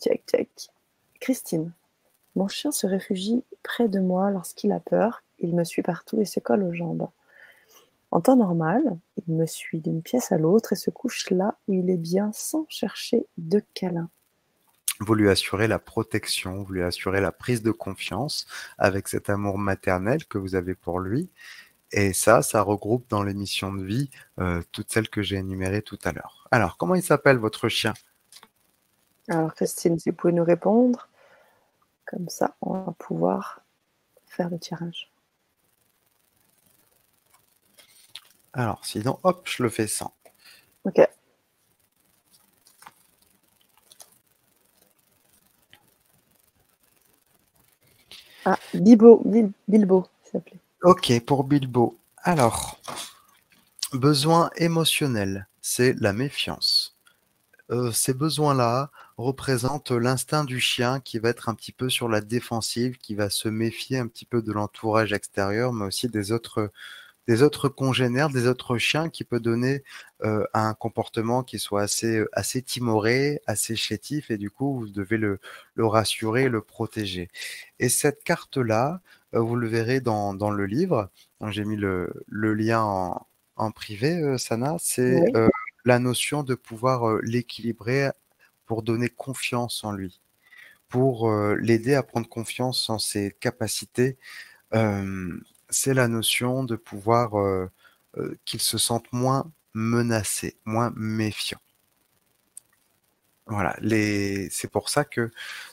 [0.00, 0.50] Check, check.
[1.20, 1.72] Christine.
[2.34, 5.22] Mon chien se réfugie près de moi lorsqu'il a peur.
[5.38, 7.08] Il me suit partout et se colle aux jambes.
[8.10, 11.74] En temps normal, il me suit d'une pièce à l'autre et se couche là où
[11.74, 14.10] il est bien sans chercher de câlin.
[14.98, 18.46] Vous lui assurez la protection, vous lui assurez la prise de confiance
[18.78, 21.30] avec cet amour maternel que vous avez pour lui.
[21.92, 25.98] Et ça, ça regroupe dans l'émission de vie euh, toutes celles que j'ai énumérées tout
[26.04, 26.46] à l'heure.
[26.50, 27.94] Alors, comment il s'appelle votre chien?
[29.28, 31.08] Alors, Christine, si vous pouvez nous répondre.
[32.10, 33.60] Comme ça, on va pouvoir
[34.26, 35.12] faire le tirage.
[38.52, 40.12] Alors, sinon, hop, je le fais sans.
[40.82, 41.08] Ok.
[48.44, 49.22] Ah, Bilbo,
[49.68, 50.58] Bilbo, s'appelait.
[50.82, 51.96] Ok, pour Bilbo.
[52.16, 52.80] Alors,
[53.92, 56.69] besoin émotionnel, c'est la méfiance.
[57.70, 62.20] Euh, ces besoins-là représentent l'instinct du chien qui va être un petit peu sur la
[62.20, 66.72] défensive, qui va se méfier un petit peu de l'entourage extérieur, mais aussi des autres,
[67.28, 69.84] des autres congénères, des autres chiens qui peut donner
[70.24, 75.16] euh, un comportement qui soit assez, assez timoré, assez chétif, et du coup, vous devez
[75.16, 75.38] le,
[75.74, 77.28] le rassurer, le protéger.
[77.78, 79.00] Et cette carte-là,
[79.34, 81.08] euh, vous le verrez dans, dans le livre,
[81.48, 85.22] j'ai mis le, le lien en, en privé, Sana, c'est
[85.84, 88.10] la notion de pouvoir l'équilibrer
[88.66, 90.20] pour donner confiance en lui,
[90.88, 94.16] pour l'aider à prendre confiance en ses capacités.
[95.70, 97.32] c'est la notion de pouvoir
[98.44, 101.60] qu'il se sente moins menacé, moins méfiant.
[103.46, 105.30] Voilà, c'est pour ça que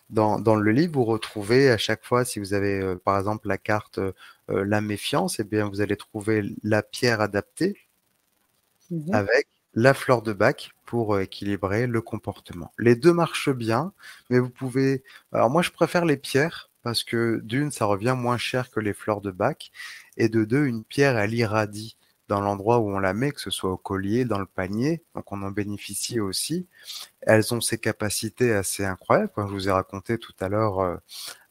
[0.10, 4.00] dans, le livre, vous retrouvez à chaque fois, si vous avez par exemple la carte
[4.48, 7.78] la méfiance, et eh bien vous allez trouver la pierre adaptée
[8.90, 9.48] mmh avec
[9.78, 12.72] la fleur de bac pour euh, équilibrer le comportement.
[12.80, 13.94] Les deux marchent bien,
[14.32, 15.04] mais vous pouvez...
[15.32, 18.94] Alors moi, je préfère les pierres parce que d'une, ça revient moins cher que les
[18.94, 19.72] fleurs de bac,
[20.16, 21.96] et de deux, une pierre, elle irradie
[22.28, 25.32] dans l'endroit où on la met, que ce soit au collier, dans le panier, donc
[25.32, 26.66] on en bénéficie aussi.
[27.22, 30.98] Elles ont ces capacités assez incroyables, comme je vous ai raconté tout à l'heure euh,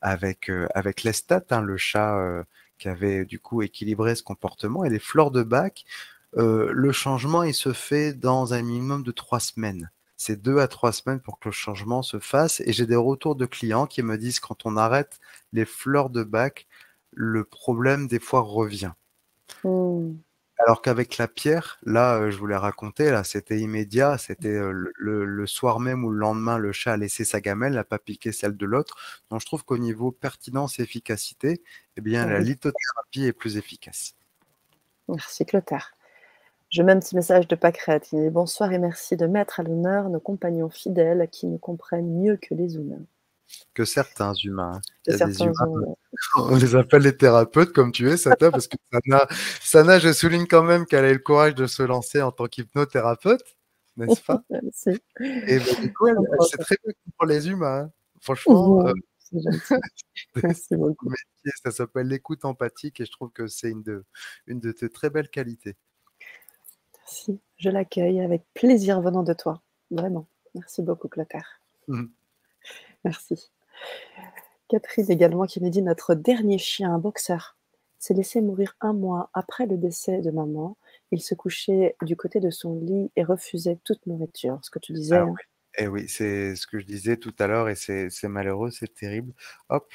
[0.00, 2.44] avec, euh, avec Lestat, hein, le chat
[2.78, 5.84] qui avait du coup équilibré ce comportement, et les fleurs de bac,
[6.36, 9.90] euh, le changement, il se fait dans un minimum de trois semaines.
[10.16, 12.60] C'est deux à trois semaines pour que le changement se fasse.
[12.60, 15.18] Et j'ai des retours de clients qui me disent quand on arrête
[15.52, 16.66] les fleurs de bac,
[17.12, 18.92] le problème des fois revient.
[19.64, 20.14] Hmm.
[20.58, 24.90] Alors qu'avec la pierre, là, euh, je vous l'ai raconté, là, c'était immédiat, c'était euh,
[24.94, 28.32] le, soir même ou le lendemain, le chat a laissé sa gamelle, n'a pas piqué
[28.32, 28.96] celle de l'autre.
[29.30, 31.62] Donc je trouve qu'au niveau pertinence et efficacité,
[31.96, 34.14] eh bien, la lithothérapie est plus efficace.
[35.08, 35.92] Merci Clotaire.
[36.76, 38.12] Je mets un petit message de Pâquerette.
[38.12, 42.20] Il dit Bonsoir et merci de mettre à l'honneur nos compagnons fidèles qui nous comprennent
[42.20, 43.06] mieux que les humains.
[43.72, 44.82] Que certains humains.
[46.36, 49.26] on les appelle les thérapeutes, comme tu es, Sata, parce que Sana,
[49.62, 52.44] Sana, je souligne quand même qu'elle a eu le courage de se lancer en tant
[52.44, 53.56] qu'hypnothérapeute.
[53.96, 54.42] n'est-ce pas?
[55.48, 56.08] Et bah, du coup,
[56.50, 57.84] c'est très bien pour les humains.
[57.84, 57.90] Hein.
[58.20, 58.92] Franchement, euh,
[60.42, 61.08] Merci beaucoup.
[61.64, 64.04] ça s'appelle l'écoute empathique et je trouve que c'est une de,
[64.46, 65.74] une de tes très belles qualités.
[67.06, 70.26] Merci, je l'accueille avec plaisir venant de toi, vraiment.
[70.56, 71.60] Merci beaucoup, Clotaire.
[71.86, 72.06] Mmh.
[73.04, 73.50] Merci.
[74.68, 77.56] Catherine également qui me dit notre dernier chien, un boxeur,
[77.98, 80.76] s'est laissé mourir un mois après le décès de maman.
[81.12, 84.58] Il se couchait du côté de son lit et refusait toute nourriture.
[84.62, 85.16] Ce que tu disais.
[85.16, 85.28] Ah
[85.78, 89.32] eh oui, c'est ce que je disais tout à l'heure et c'est malheureux, c'est terrible.
[89.68, 89.92] Hop,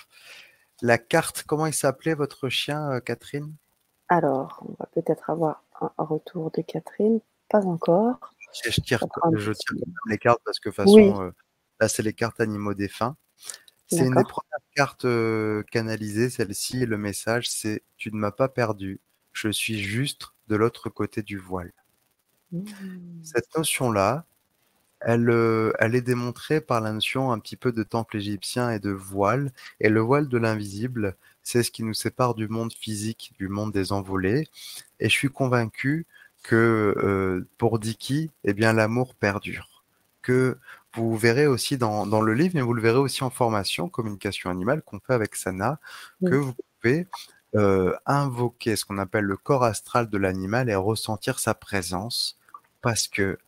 [0.82, 3.54] la carte, comment il s'appelait votre chien, euh, Catherine?
[4.08, 7.20] Alors, on va peut-être avoir un retour de Catherine?
[7.50, 8.34] Pas encore.
[8.66, 9.04] Je, tire,
[9.34, 9.76] je tire
[10.08, 11.32] les cartes parce que de toute façon, euh,
[11.80, 13.16] là, c'est les cartes animaux défunts.
[13.88, 16.86] C'est une des premières cartes euh, canalisées, celle-ci.
[16.86, 19.02] Le message, c'est Tu ne m'as pas perdu.
[19.34, 21.74] Je suis juste de l'autre côté du voile.
[22.54, 22.64] Mmh.
[23.24, 24.26] Cette notion-là,
[25.02, 28.80] elle, euh, elle est démontrée par la notion un petit peu de temple égyptien et
[28.80, 29.52] de voile.
[29.80, 33.72] Et le voile de l'invisible, c'est ce qui nous sépare du monde physique, du monde
[33.72, 34.48] des envolés.
[35.00, 36.06] Et je suis convaincu
[36.44, 39.84] que euh, pour Dicky, eh bien, l'amour perdure.
[40.22, 40.58] Que
[40.94, 44.50] vous verrez aussi dans, dans, le livre, mais vous le verrez aussi en formation, communication
[44.50, 45.80] animale, qu'on fait avec Sana,
[46.26, 47.08] que vous pouvez
[47.56, 52.38] euh, invoquer ce qu'on appelle le corps astral de l'animal et ressentir sa présence,
[52.82, 53.40] parce que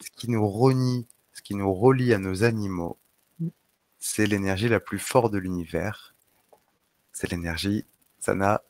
[0.00, 2.98] ce qui nous renie, ce qui nous relie à nos animaux,
[3.40, 3.48] mm.
[3.98, 6.13] c'est l'énergie la plus forte de l'univers.
[7.14, 7.86] C'est l'énergie,
[8.18, 8.60] Sana.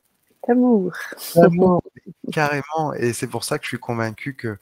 [1.34, 1.82] D'amour.
[2.30, 2.92] Carrément.
[2.98, 4.58] Et c'est pour ça que je suis convaincu que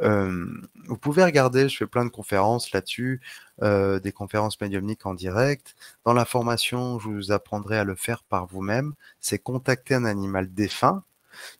[0.00, 0.46] euh,
[0.86, 3.22] vous pouvez regarder, je fais plein de conférences là-dessus,
[3.62, 5.74] euh, des conférences médiumniques en direct.
[6.04, 8.92] Dans la formation, je vous apprendrai à le faire par vous-même.
[9.20, 11.02] C'est contacter un animal défunt,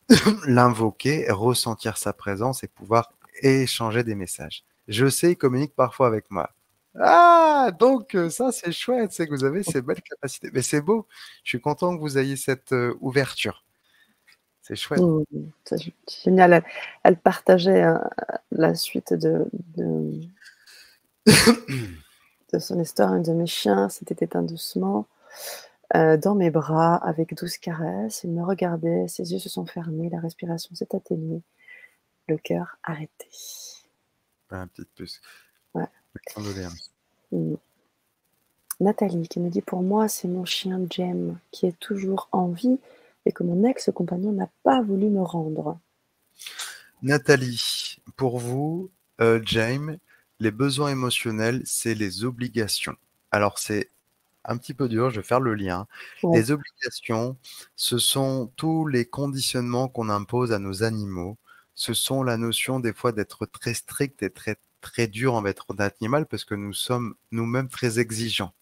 [0.45, 3.11] l'invoquer, ressentir sa présence et pouvoir
[3.41, 4.63] échanger des messages.
[4.87, 6.51] Je sais, il communique parfois avec moi.
[6.99, 10.49] Ah, donc euh, ça c'est chouette, c'est que vous avez ces belles capacités.
[10.53, 11.07] Mais c'est beau,
[11.43, 13.63] je suis content que vous ayez cette euh, ouverture.
[14.61, 15.01] C'est chouette.
[15.01, 15.23] Mmh,
[15.65, 15.77] c'est
[16.23, 16.63] génial.
[17.03, 17.97] Elle, partageait euh,
[18.51, 20.21] la suite de, de,
[22.59, 23.11] son histoire.
[23.11, 25.07] Un de mes chiens s'était éteint doucement
[25.93, 28.23] dans mes bras avec douze caresses.
[28.23, 31.43] Il me regardait, ses yeux se sont fermés, la respiration s'est atténuée
[32.27, 33.27] le cœur arrêté.
[34.49, 35.05] Un petit peu.
[36.15, 36.67] Ouais.
[37.31, 37.55] Mmh.
[38.79, 42.79] Nathalie qui me dit Pour moi, c'est mon chien Jem qui est toujours en vie
[43.25, 45.79] et que mon ex-compagnon n'a pas voulu me rendre.
[47.01, 48.91] Nathalie, pour vous,
[49.21, 49.97] euh, James,
[50.39, 52.95] les besoins émotionnels, c'est les obligations.
[53.31, 53.89] Alors, c'est
[54.45, 55.87] un petit peu dur, je vais faire le lien.
[56.33, 57.37] Les obligations,
[57.75, 61.37] ce sont tous les conditionnements qu'on impose à nos animaux
[61.75, 65.95] ce sont la notion des fois d'être très strict et très très dur envers notre
[65.99, 68.53] animal parce que nous sommes nous-mêmes très exigeants.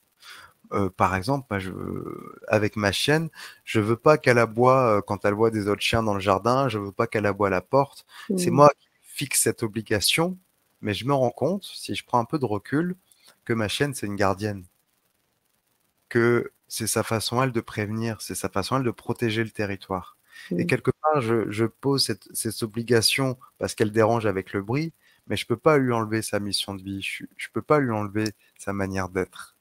[0.73, 1.71] Euh, par exemple, je,
[2.47, 3.29] avec ma chienne,
[3.65, 6.69] je veux pas qu'elle aboie euh, quand elle voit des autres chiens dans le jardin,
[6.69, 8.05] je veux pas qu'elle aboie à la porte.
[8.37, 8.53] C'est mmh.
[8.53, 10.37] moi qui fixe cette obligation,
[10.79, 12.95] mais je me rends compte, si je prends un peu de recul,
[13.43, 14.63] que ma chienne, c'est une gardienne.
[16.07, 20.15] Que c'est sa façon, elle, de prévenir, c'est sa façon, elle, de protéger le territoire.
[20.51, 20.67] Et mmh.
[20.67, 24.93] quelque part, je, pose cette, obligation parce qu'elle dérange avec le bruit,
[25.27, 27.91] mais je peux pas lui enlever sa mission de vie, je ne peux pas lui
[27.91, 29.55] enlever sa manière d'être.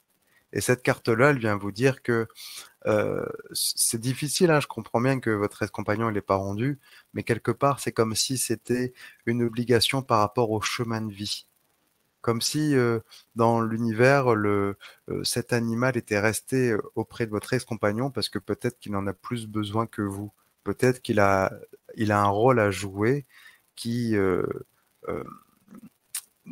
[0.53, 2.27] Et cette carte-là, elle vient vous dire que
[2.87, 6.81] euh, c'est difficile, hein, je comprends bien que votre ex-compagnon n'est pas rendu,
[7.15, 8.93] mais quelque part, c'est comme si c'était
[9.27, 11.47] une obligation par rapport au chemin de vie.
[12.23, 13.01] Comme si euh,
[13.37, 14.77] dans l'univers, euh,
[15.25, 19.47] cet animal était resté auprès de votre ex-compagnon parce que peut-être qu'il en a plus
[19.47, 20.33] besoin que vous
[20.65, 21.53] peut-être qu'il a,
[21.97, 23.27] il a un rôle à jouer
[23.77, 24.43] qui euh,
[25.09, 25.25] euh,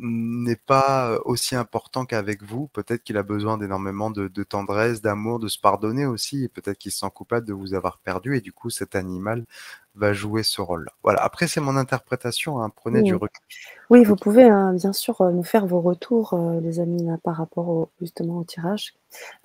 [0.01, 2.67] n'est pas aussi important qu'avec vous.
[2.67, 6.43] Peut-être qu'il a besoin d'énormément de, tendresse, d'amour, de se pardonner aussi.
[6.43, 8.37] Et peut-être qu'il se sent coupable de vous avoir perdu.
[8.37, 9.45] Et du coup, cet animal
[9.95, 10.91] va jouer ce rôle-là.
[11.03, 11.21] Voilà.
[11.21, 12.61] Après, c'est mon interprétation.
[12.61, 12.69] Hein.
[12.75, 13.43] Prenez du recul.
[13.89, 17.89] Oui, vous pouvez hein, bien sûr euh, nous faire vos retours, les amis, par rapport
[17.99, 18.95] justement au tirage.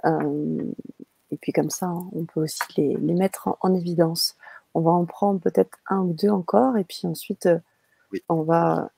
[0.04, 4.36] et puis comme ça, hein, on peut aussi les, mettre en évidence.
[4.74, 7.58] On va en prendre peut-être un ou deux encore, et puis ensuite, euh,
[8.28, 8.90] on va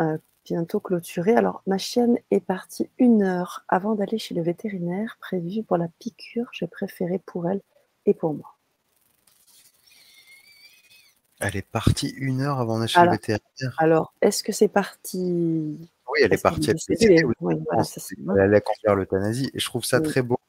[0.00, 0.18] euh,
[0.50, 1.36] bientôt clôturer.
[1.36, 5.86] Alors, ma chienne est partie une heure avant d'aller chez le vétérinaire prévu pour la
[6.00, 6.48] piqûre.
[6.52, 7.60] J'ai préféré pour elle
[8.04, 8.56] et pour moi.
[11.38, 13.76] Elle est partie une heure avant d'aller chez le vétérinaire.
[13.78, 15.88] Alors, est-ce que c'est parti?
[16.12, 16.70] Oui, elle est partie.
[16.70, 19.50] Elle, allait conduire l'euthanasie.
[19.54, 20.40] Et je trouve ça très beau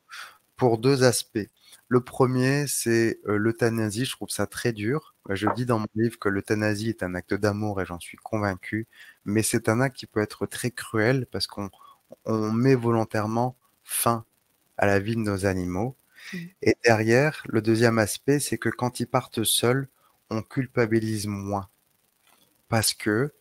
[0.56, 1.48] pour deux aspects.
[1.92, 4.06] Le premier, c'est l'euthanasie.
[4.06, 5.14] Je trouve ça très dur.
[5.30, 8.88] Je dis dans mon livre que l'euthanasie est un acte d'amour et j'en suis convaincu.
[9.26, 11.70] Mais c'est un acte qui peut être très cruel parce qu'on
[12.54, 14.24] met volontairement fin
[14.78, 15.98] à la vie de nos animaux.
[16.32, 16.38] Mmh.
[16.62, 19.90] Et derrière, le deuxième aspect, c'est que quand ils partent seuls,
[20.30, 21.68] on culpabilise moins
[22.70, 23.34] parce que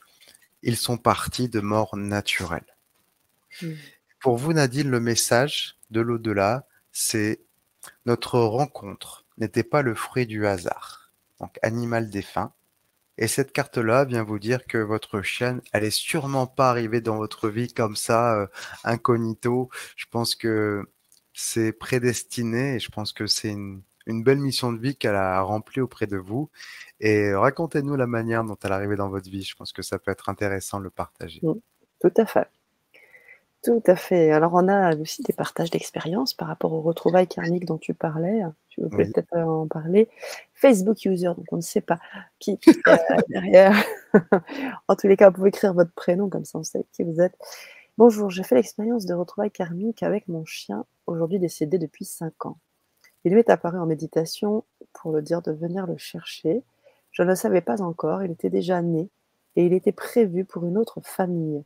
[0.65, 2.77] ils sont partis de mort naturelle.
[3.63, 3.69] Mmh.
[4.19, 7.45] Pour vous, Nadine, le message de l'au-delà, c'est
[8.07, 11.13] notre rencontre n'était pas le fruit du hasard.
[11.41, 12.53] Donc, animal défunt.
[13.19, 17.17] Et cette carte-là vient vous dire que votre chienne, elle est sûrement pas arrivée dans
[17.17, 18.47] votre vie comme ça, euh,
[18.85, 19.69] incognito.
[19.97, 20.91] Je pense que
[21.35, 25.81] c'est prédestiné et je pense que c'est une, belle mission de vie qu'elle a remplie
[25.81, 26.51] auprès de vous.
[26.99, 29.43] Et racontez-nous la manière dont elle est arrivée dans votre vie.
[29.43, 31.41] Je pense que ça peut être intéressant de le partager.
[31.41, 32.49] Tout à fait.
[33.63, 34.31] Tout à fait.
[34.31, 38.41] Alors, on a aussi des partages d'expériences par rapport aux retrouvailles karmiques dont tu parlais.
[38.69, 40.09] Tu veux peut-être en parler.
[40.55, 41.99] Facebook user, donc on ne sait pas
[42.39, 42.61] qui est
[43.29, 43.77] derrière.
[44.89, 47.21] en tous les cas, vous pouvez écrire votre prénom, comme ça on sait qui vous
[47.21, 47.37] êtes.
[47.99, 52.59] Bonjour, j'ai fait l'expérience de retrouvailles karmiques avec mon chien, aujourd'hui décédé depuis 5 ans.
[53.25, 56.63] Il lui est apparu en méditation pour le dire de venir le chercher.
[57.11, 59.11] Je ne le savais pas encore, il était déjà né
[59.57, 61.63] et il était prévu pour une autre famille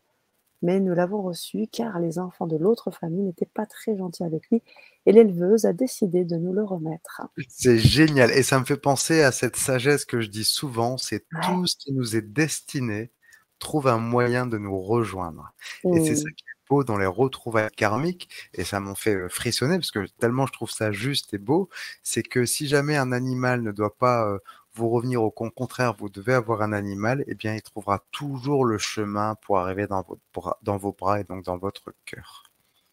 [0.64, 4.48] mais nous l'avons reçu car les enfants de l'autre famille n'étaient pas très gentils avec
[4.50, 4.62] lui
[5.04, 7.20] et l'éleveuse a décidé de nous le remettre.
[7.48, 11.26] C'est génial et ça me fait penser à cette sagesse que je dis souvent, c'est
[11.42, 13.12] tout ce qui nous est destiné
[13.58, 15.52] trouve un moyen de nous rejoindre.
[15.84, 19.28] Et c'est ça qui est beau dans les retrouvailles karmiques, et ça m'en fait euh,
[19.28, 21.68] frissonner, parce que tellement je trouve ça juste et beau,
[22.02, 24.38] c'est que si jamais un animal ne doit pas euh,
[24.74, 28.78] vous revenir au contraire, vous devez avoir un animal, eh bien, il trouvera toujours le
[28.78, 32.44] chemin pour arriver dans, votre dans vos bras et donc dans votre cœur.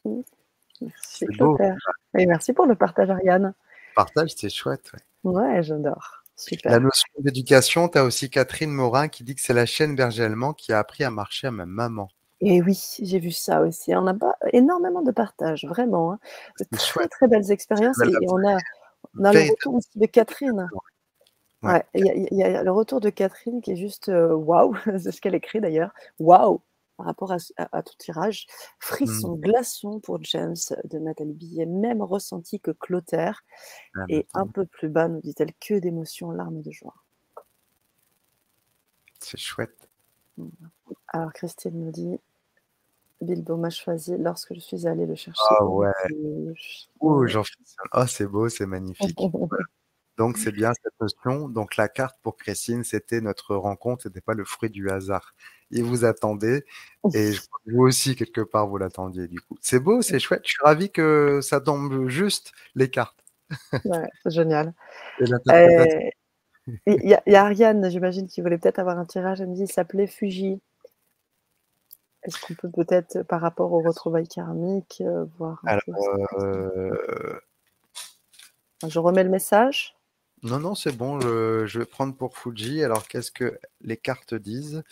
[0.05, 1.25] Merci,
[2.13, 3.53] merci pour le partage, Ariane.
[3.95, 4.91] Partage, c'est chouette.
[5.23, 6.23] Ouais, j'adore.
[6.35, 6.71] Super.
[6.71, 10.23] La notion d'éducation, tu as aussi Catherine Morin qui dit que c'est la chaîne berger
[10.23, 12.09] allemand qui a appris à marcher à ma maman.
[12.39, 13.95] Et oui, j'ai vu ça aussi.
[13.95, 16.13] On n'a pas énormément de partage, vraiment.
[16.13, 16.19] Hein.
[16.59, 17.99] De très, très belles expériences.
[18.01, 18.57] Et, on a,
[19.19, 20.67] on a le retour aussi de Catherine.
[21.63, 25.35] Ouais, il y, a le retour de Catherine qui est juste waouh, c'est ce qu'elle
[25.35, 26.61] écrit d'ailleurs, waouh
[27.01, 28.45] par rapport à, tout tirage.
[28.79, 29.41] Frisson, mmh.
[29.41, 33.43] glaçon pour James de Nathalie Billet, même ressenti que Clotaire.
[33.95, 36.93] Ah, et un peu plus bas, nous dit-elle, que d'émotions, larmes de joie.
[39.19, 39.89] C'est chouette.
[41.07, 42.19] Alors Christine nous dit
[43.19, 45.41] Bilbo m'a choisi lorsque je suis allée le chercher.
[45.49, 45.91] Ah ouais.
[46.99, 47.43] Oh, j'en
[47.93, 49.17] Oh, c'est beau, c'est magnifique.
[50.17, 51.49] Donc, c'est bien cette notion.
[51.49, 55.33] Donc, la carte pour Christine, c'était notre rencontre, ce n'était pas le fruit du hasard.
[55.71, 56.63] Il vous attendait
[57.13, 57.31] et
[57.65, 59.57] vous aussi, quelque part, vous l'attendiez du coup.
[59.61, 60.41] C'est beau, c'est chouette.
[60.43, 63.23] Je suis ravi que ça tombe juste les cartes.
[63.85, 64.73] Ouais, c'est génial.
[65.49, 65.85] Euh,
[66.85, 69.41] il y, a Ariane, j'imagine, qui voulait peut-être avoir un tirage.
[69.41, 70.61] Elle me dit, il s'appelait Fuji.
[72.23, 75.81] Est-ce qu'on peut peut-être, par rapport au retrouvailles karmiques, euh, voir Alors,
[76.39, 77.39] euh,
[78.87, 79.95] Je remets le message.
[80.43, 82.83] Non, non, c'est bon, je, vais prendre pour Fuji.
[82.83, 84.83] Alors, qu'est-ce que les cartes disent?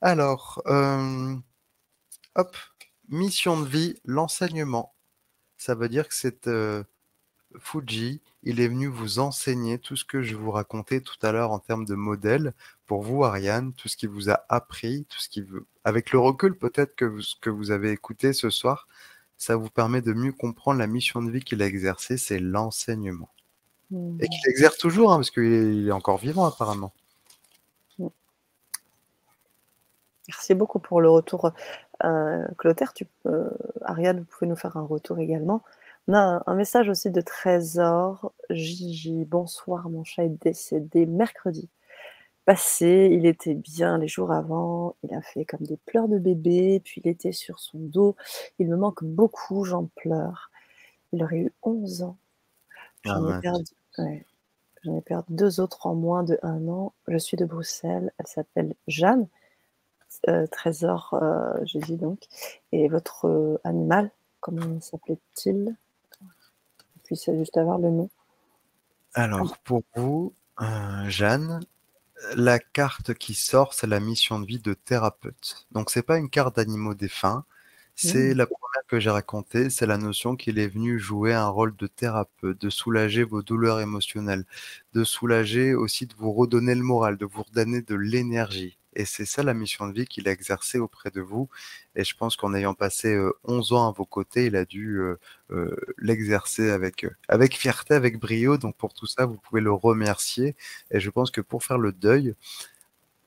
[0.00, 1.34] Alors, euh,
[2.36, 2.56] hop,
[3.08, 4.94] mission de vie, l'enseignement.
[5.56, 6.84] Ça veut dire que c'est euh,
[7.58, 11.50] Fuji, il est venu vous enseigner tout ce que je vous racontais tout à l'heure
[11.52, 12.54] en termes de modèle.
[12.86, 16.18] Pour vous, Ariane, tout ce qui vous a appris, tout ce qui veut, avec le
[16.20, 18.86] recul peut-être que vous, que vous avez écouté ce soir,
[19.38, 23.30] ça vous permet de mieux comprendre la mission de vie qu'il a exercée, c'est l'enseignement.
[23.90, 24.18] Mmh.
[24.20, 26.92] Et qu'il exerce toujours, hein, parce qu'il est encore vivant apparemment.
[27.98, 28.08] Mmh.
[30.28, 31.52] Merci beaucoup pour le retour.
[32.04, 33.50] Euh, Clotaire, tu peux,
[33.82, 35.62] Ariane, vous pouvez nous faire un retour également.
[36.08, 38.32] On a un, message aussi de Trésor.
[38.50, 41.68] Gigi, bonsoir, mon chat est décédé mercredi
[42.46, 43.10] passé.
[43.12, 44.96] Il était bien les jours avant.
[45.02, 48.16] Il a fait comme des pleurs de bébé, puis il était sur son dos.
[48.58, 50.50] Il me manque beaucoup, j'en pleure.
[51.12, 52.16] Il aurait eu 11 ans.
[53.08, 53.20] Ah,
[54.84, 56.92] j'en ai, perdu, deux autres en moins de un an.
[57.08, 58.12] Je suis de Bruxelles.
[58.18, 59.26] Elle s'appelle Jeanne.
[60.28, 62.20] Euh, trésor, euh, j'ai dit donc.
[62.72, 65.76] Et votre euh, animal, comment s'appelait-il?
[67.04, 68.10] Puis c'est juste avoir le nom.
[69.14, 70.32] Alors, pour vous,
[71.06, 71.60] Jeanne,
[72.34, 75.66] la carte qui sort, c'est la mission de vie de thérapeute.
[75.70, 77.44] Donc, c'est pas une carte d'animaux défunts,
[77.94, 78.38] c'est mmh.
[78.38, 78.46] la
[78.86, 82.70] que j'ai racontée, c'est la notion qu'il est venu jouer un rôle de thérapeute, de
[82.70, 84.44] soulager vos douleurs émotionnelles,
[84.94, 88.78] de soulager aussi, de vous redonner le moral, de vous redonner de l'énergie.
[88.98, 91.50] Et c'est ça la mission de vie qu'il a exercée auprès de vous.
[91.96, 93.14] Et je pense qu'en ayant passé
[93.44, 95.00] 11 ans à vos côtés, il a dû
[95.98, 98.56] l'exercer avec, avec fierté, avec brio.
[98.56, 100.56] Donc pour tout ça, vous pouvez le remercier.
[100.90, 102.34] Et je pense que pour faire le deuil,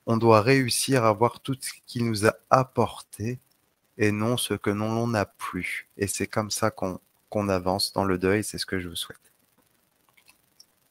[0.06, 3.38] on doit réussir à voir tout ce qu'il nous a apporté
[4.00, 5.86] et non ce que l'on n'a plus.
[5.98, 8.42] Et c'est comme ça qu'on avance dans le deuil.
[8.42, 9.20] C'est ce que je vous souhaite.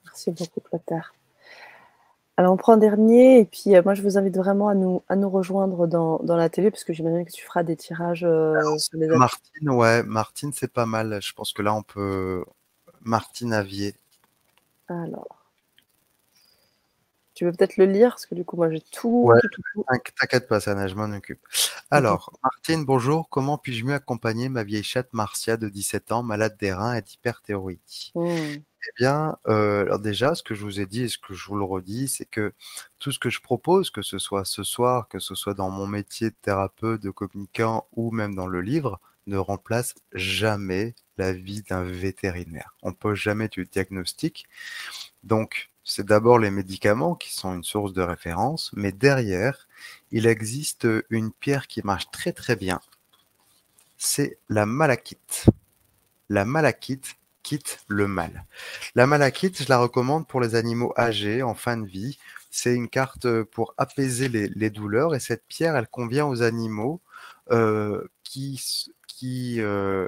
[0.05, 1.13] Merci beaucoup, Clotaire.
[2.37, 5.03] Alors, on prend un dernier, et puis euh, moi, je vous invite vraiment à nous,
[5.09, 8.23] à nous rejoindre dans, dans la télé, parce que j'imagine que tu feras des tirages
[8.23, 11.19] euh, sur les Martine, ouais, Martine, c'est pas mal.
[11.21, 12.45] Je pense que là, on peut.
[13.01, 13.95] Martine Avier.
[14.87, 15.38] Alors.
[17.39, 19.31] Tu veux peut-être le lire, parce que du coup, moi, j'ai tout.
[20.19, 21.39] T'inquiète pas, ça, je m'en occupe.
[21.89, 23.29] Alors, Martine, bonjour.
[23.29, 27.01] Comment puis-je mieux accompagner ma vieille chatte Marcia de 17 ans, malade des reins et
[27.01, 28.25] d'hyperthyroïdie mmh.
[28.25, 31.45] Eh bien, euh, alors déjà, ce que je vous ai dit et ce que je
[31.47, 32.51] vous le redis, c'est que
[32.97, 35.87] tout ce que je propose, que ce soit ce soir, que ce soit dans mon
[35.87, 41.63] métier de thérapeute, de communicant ou même dans le livre, ne remplace jamais la vie
[41.63, 42.75] d'un vétérinaire.
[42.83, 44.45] On ne pose jamais du diagnostic.
[45.23, 49.67] Donc, c'est d'abord les médicaments qui sont une source de référence, mais derrière,
[50.11, 52.79] il existe une pierre qui marche très très bien.
[53.97, 55.47] C'est la malachite.
[56.29, 58.45] La malachite, quitte le mal.
[58.93, 62.19] La malachite, je la recommande pour les animaux âgés en fin de vie.
[62.51, 67.01] C'est une carte pour apaiser les, douleurs et cette pierre, elle convient aux animaux
[67.49, 68.63] euh, qui,
[69.07, 70.07] qui, euh,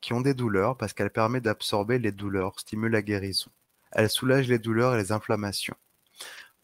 [0.00, 3.50] qui ont des douleurs parce qu'elle permet d'absorber les douleurs, stimule la guérison.
[3.92, 5.76] Elle soulage les douleurs et les inflammations.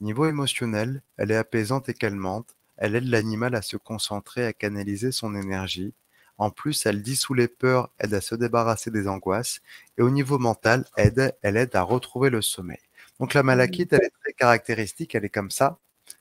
[0.01, 2.57] Au niveau émotionnel, elle est apaisante et calmante.
[2.77, 5.95] Elle aide l'animal à se concentrer, à canaliser son énergie
[6.39, 9.61] en plus, elle dissout les peurs, aide à se débarrasser des angoisses.
[9.99, 12.79] Et au niveau mental, aide, elle aide à retrouver le sommeil.
[13.19, 15.79] Donc la malachite, elle est très caractéristique, elle est comme ça.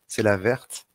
[0.08, 0.88] C'est la verte.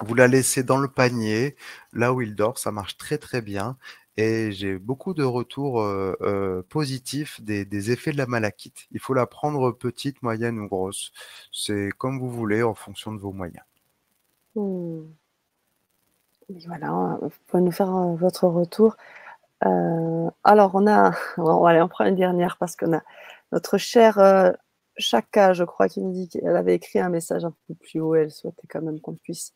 [0.00, 1.56] Vous la laissez dans le panier,
[1.94, 3.78] là où il dort, ça marche très très bien.
[4.16, 5.84] Et j'ai beaucoup de retours
[6.68, 8.86] positifs des, effets de la malachite.
[8.90, 11.12] Il faut la prendre petite, moyenne ou grosse.
[11.52, 13.64] C'est comme vous voulez en fonction de vos moyens.
[14.54, 15.02] Hmm
[16.66, 18.96] voilà, vous pouvez nous faire votre retour.
[19.60, 23.02] Alors, on a, on, allez, on prend une dernière parce qu'on a
[23.52, 24.18] notre chère
[24.98, 28.14] Chaka, je crois, qui nous dit qu'elle avait écrit un message un peu plus haut.
[28.14, 29.54] Elle souhaitait quand même qu'on puisse.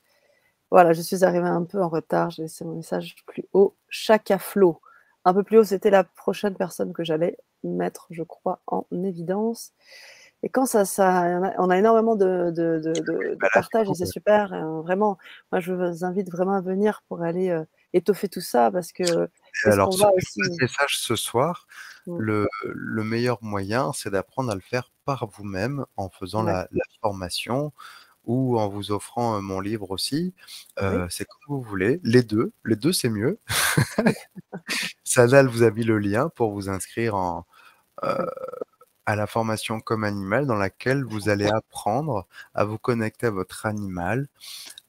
[0.71, 2.31] Voilà, je suis arrivée un peu en retard.
[2.31, 3.77] J'ai laissé mon message plus haut.
[3.89, 4.81] Chaka Flo.
[5.25, 9.73] Un peu plus haut, c'était la prochaine personne que j'allais mettre, je crois, en évidence.
[10.43, 14.55] Et quand ça, ça on a énormément de, de, de, de partage et c'est super.
[14.55, 15.19] Hein, vraiment,
[15.53, 19.29] moi, je vous invite vraiment à venir pour aller euh, étoffer tout ça parce que.
[19.65, 20.41] alors, ce aussi...
[20.59, 21.67] message ce soir,
[22.07, 26.85] le, le, meilleur moyen, c'est d'apprendre à le faire par vous-même en faisant la, la,
[27.03, 27.73] formation
[28.31, 30.33] ou en vous offrant mon livre aussi.
[30.81, 32.01] Euh, c'est comme vous voulez.
[32.05, 33.39] Les deux, les deux, c'est mieux.
[35.05, 37.47] Sadal vous a mis le lien pour vous inscrire en.
[38.05, 38.27] Euh,
[39.07, 43.67] à la formation comme animal dans laquelle vous allez apprendre à vous connecter à votre
[43.67, 44.29] animal,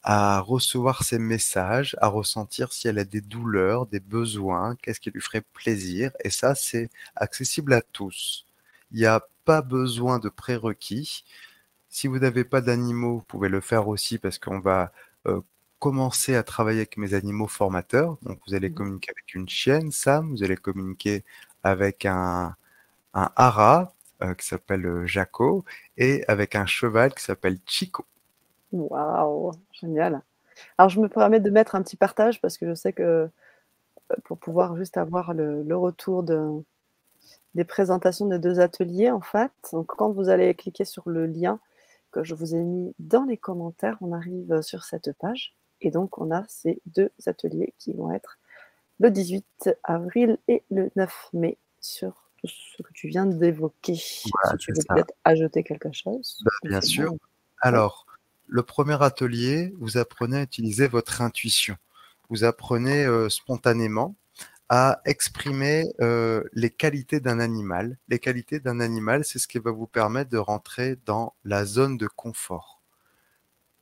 [0.03, 5.09] à recevoir ses messages, à ressentir si elle a des douleurs, des besoins, qu'est-ce qui
[5.09, 6.11] lui ferait plaisir.
[6.23, 8.45] Et ça, c'est accessible à tous.
[8.91, 11.25] Il n'y a pas besoin de prérequis.
[11.91, 14.91] Si vous n'avez pas d'animaux, vous pouvez le faire aussi parce qu'on va
[15.27, 15.41] euh,
[15.77, 18.17] commencer à travailler avec mes animaux formateurs.
[18.23, 18.73] Donc, vous allez mmh.
[18.73, 21.23] communiquer avec une chienne, Sam, vous allez communiquer
[21.63, 22.55] avec un,
[23.13, 25.65] un hara, euh, qui s'appelle euh, Jaco
[25.97, 28.05] et avec un cheval qui s'appelle Chico.
[28.71, 30.21] Waouh, génial.
[30.77, 33.29] Alors je me permets de mettre un petit partage parce que je sais que
[34.23, 36.51] pour pouvoir juste avoir le, retour de,
[37.55, 39.51] des présentations des deux ateliers en fait.
[39.73, 41.59] Donc quand vous allez cliquer sur le lien
[42.11, 46.17] que je vous ai mis dans les commentaires, on arrive sur cette page et donc
[46.17, 48.37] on a ces deux ateliers qui vont être
[48.99, 53.95] le 18 avril et le 9 mai sur ce que tu viens d'évoquer.
[53.95, 56.39] si tu veux peut-être ajouter quelque chose.
[56.45, 57.13] Bah, bien sûr.
[57.61, 58.05] Alors,
[58.47, 61.77] le premier atelier, vous apprenez à utiliser votre intuition.
[62.29, 64.15] Vous apprenez euh, spontanément
[64.71, 67.97] à exprimer euh, les qualités d'un animal.
[68.07, 71.97] Les qualités d'un animal, c'est ce qui va vous permettre de rentrer dans la zone
[71.97, 72.81] de confort.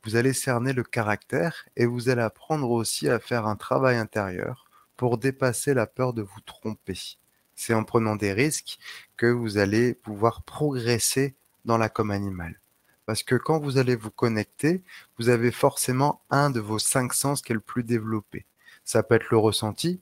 [0.04, 4.68] Vous allez cerner le caractère et vous allez apprendre aussi à faire un travail intérieur
[4.96, 7.18] pour dépasser la peur de vous tromper
[7.60, 8.78] c'est en prenant des risques
[9.18, 11.36] que vous allez pouvoir progresser
[11.66, 12.58] dans la com animale.
[13.04, 14.82] Parce que quand vous allez vous connecter,
[15.18, 18.46] vous avez forcément un de vos cinq sens qui est le plus développé.
[18.82, 20.00] Ça peut être le ressenti,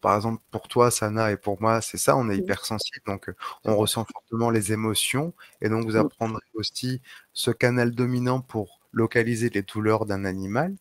[0.00, 3.30] par exemple, pour toi, Sana, et pour moi, c'est ça, on est hypersensible, donc
[3.64, 7.00] on ressent fortement les émotions, et donc vous apprendrez aussi
[7.32, 10.74] ce canal dominant pour localiser les douleurs d'un animal.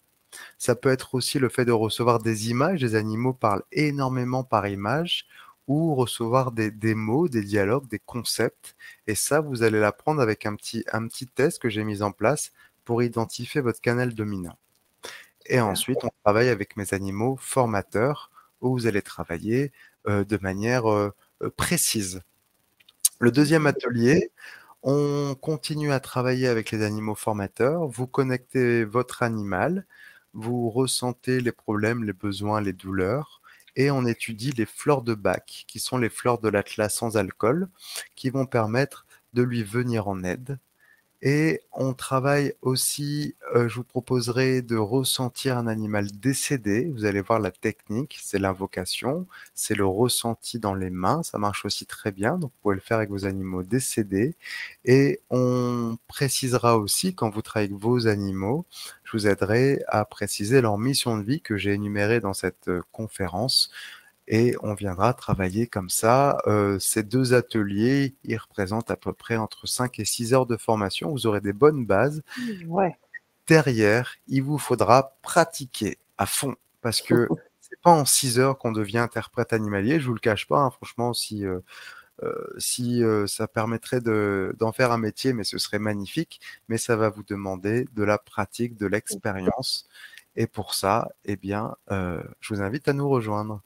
[0.57, 4.67] Ça peut être aussi le fait de recevoir des images, les animaux parlent énormément par
[4.67, 5.25] image,
[5.67, 8.75] ou recevoir des, des mots, des dialogues, des concepts,
[9.07, 12.11] et ça, vous allez l'apprendre avec un petit, un petit test que j'ai mis en
[12.11, 12.51] place
[12.85, 14.57] pour identifier votre canal dominant.
[15.45, 18.30] Et ensuite, on travaille avec mes animaux formateurs
[18.61, 19.71] où vous allez travailler
[20.07, 21.13] euh, de manière euh,
[21.43, 22.21] euh, précise.
[23.19, 24.31] Le deuxième atelier,
[24.83, 27.87] on continue à travailler avec les animaux formateurs.
[27.87, 29.85] Vous connectez votre animal,
[30.33, 33.41] vous ressentez les problèmes, les besoins, les douleurs,
[33.75, 37.69] et on étudie les fleurs de bac, qui sont les fleurs de l'atlas sans alcool,
[38.15, 40.57] qui vont permettre de lui venir en aide
[41.23, 46.89] et on travaille aussi, euh, je vous proposerai de ressentir un animal décédé.
[46.95, 51.63] Vous allez voir la technique, c'est l'invocation, c'est le ressenti dans les mains, ça marche
[51.63, 52.37] aussi très bien.
[52.39, 54.35] Donc vous pouvez le faire avec vos animaux décédés.
[54.83, 58.65] Et on précisera aussi, quand vous travaillez avec vos animaux,
[59.03, 62.81] je vous aiderai à préciser leur mission de vie que j'ai énumérée dans cette euh,
[62.91, 63.69] conférence
[64.31, 66.37] et on viendra travailler comme ça.
[66.47, 70.55] Euh, ces deux ateliers, ils représentent à peu près entre 5 et 6 heures de
[70.55, 71.11] formation.
[71.11, 72.23] Vous aurez des bonnes bases.
[72.39, 72.89] Mmh,
[73.45, 77.27] Derrière, il vous faudra pratiquer à fond parce que
[77.59, 79.99] c'est pas en 6 heures qu'on devient interprète animalier.
[79.99, 81.59] Je vous le cache pas, hein, franchement, si euh,
[82.23, 86.39] euh, si ça permettrait d'en faire un métier, mais ce serait magnifique.
[86.69, 89.89] Mais ça va vous demander de la pratique, de l'expérience.
[90.37, 93.61] Et pour ça, eh bien, je vous invite à nous rejoindre.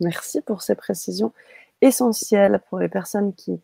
[0.00, 1.32] Merci pour ces précisions
[1.80, 3.60] essentielles pour les personnes qui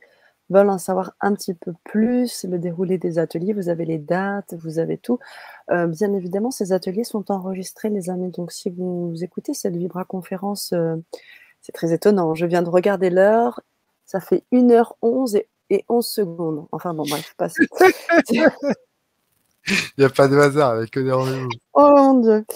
[0.50, 3.52] veulent en savoir un petit peu plus, le déroulé des ateliers.
[3.52, 5.18] Vous avez les dates, vous avez tout.
[5.70, 8.30] Euh, bien évidemment, ces ateliers sont enregistrés, les amis.
[8.30, 10.96] Donc, si vous écoutez cette Vibra conférence, euh,
[11.60, 12.34] c'est très étonnant.
[12.34, 13.60] Je viens de regarder l'heure.
[14.06, 16.66] Ça fait 1h11 et, 11 secondes.
[16.72, 17.48] Enfin, bon, bref, pas
[19.70, 21.50] Il n'y a pas de hasard avec que des rendez-vous.
[21.74, 22.46] Oh mon Dieu.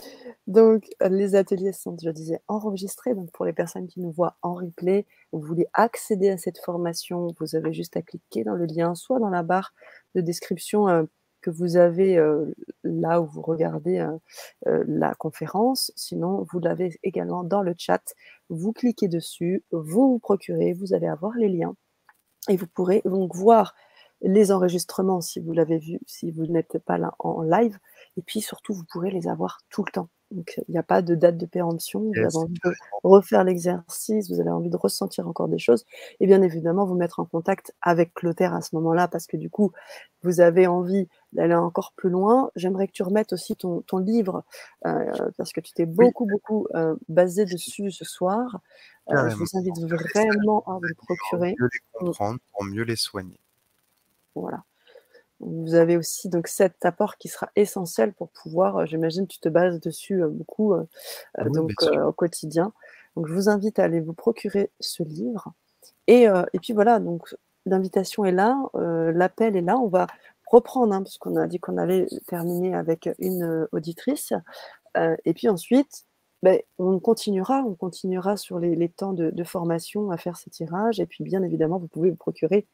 [0.48, 3.14] Donc, euh, les ateliers sont, je disais, enregistrés.
[3.14, 7.28] Donc, pour les personnes qui nous voient en replay, vous voulez accéder à cette formation,
[7.38, 9.72] vous avez juste à cliquer dans le lien, soit dans la barre
[10.14, 11.04] de description euh,
[11.42, 12.46] que vous avez euh,
[12.84, 14.06] là où vous regardez
[14.64, 15.92] la conférence.
[15.96, 18.14] Sinon, vous l'avez également dans le chat.
[18.48, 21.74] Vous cliquez dessus, vous vous procurez, vous allez avoir les liens.
[22.48, 23.74] Et vous pourrez donc voir
[24.22, 27.78] les enregistrements si vous l'avez vu, si vous n'êtes pas là en live.
[28.16, 30.08] Et puis surtout, vous pourrez les avoir tout le temps.
[30.32, 32.00] Donc, il n'y a pas de date de péremption.
[32.00, 32.72] Vous avez envie de
[33.02, 35.84] refaire l'exercice, vous avez envie de ressentir encore des choses.
[36.20, 39.50] Et bien évidemment, vous mettre en contact avec Clotaire à ce moment-là, parce que du
[39.50, 39.72] coup,
[40.22, 42.50] vous avez envie d'aller encore plus loin.
[42.56, 44.44] J'aimerais que tu remettes aussi ton, livre,
[44.86, 48.60] euh, parce que tu t'es beaucoup, beaucoup euh, basé dessus ce soir.
[49.10, 51.54] Euh, je vous invite vraiment à vous le procurer.
[51.58, 53.40] Pour mieux les comprendre, pour mieux les soigner.
[54.34, 54.64] Voilà.
[55.42, 59.48] Vous avez aussi donc cet apport qui sera essentiel pour pouvoir, euh, j'imagine, tu te
[59.48, 60.84] bases dessus euh, beaucoup euh,
[61.46, 62.72] donc, au quotidien.
[63.16, 65.52] Donc je vous invite à aller vous procurer ce livre.
[66.06, 67.36] Et, et puis voilà, donc
[67.66, 69.76] l'invitation est là, l'appel est là.
[69.76, 70.06] On va
[70.46, 74.32] reprendre, hein, parce qu'on a dit qu'on allait terminer avec une auditrice.
[74.96, 76.06] et puis ensuite,
[76.42, 80.50] ben, on continuera, on continuera sur les, les temps de, de, formation à faire ces
[80.50, 80.98] tirages.
[80.98, 82.66] Et puis bien évidemment, vous pouvez vous procurer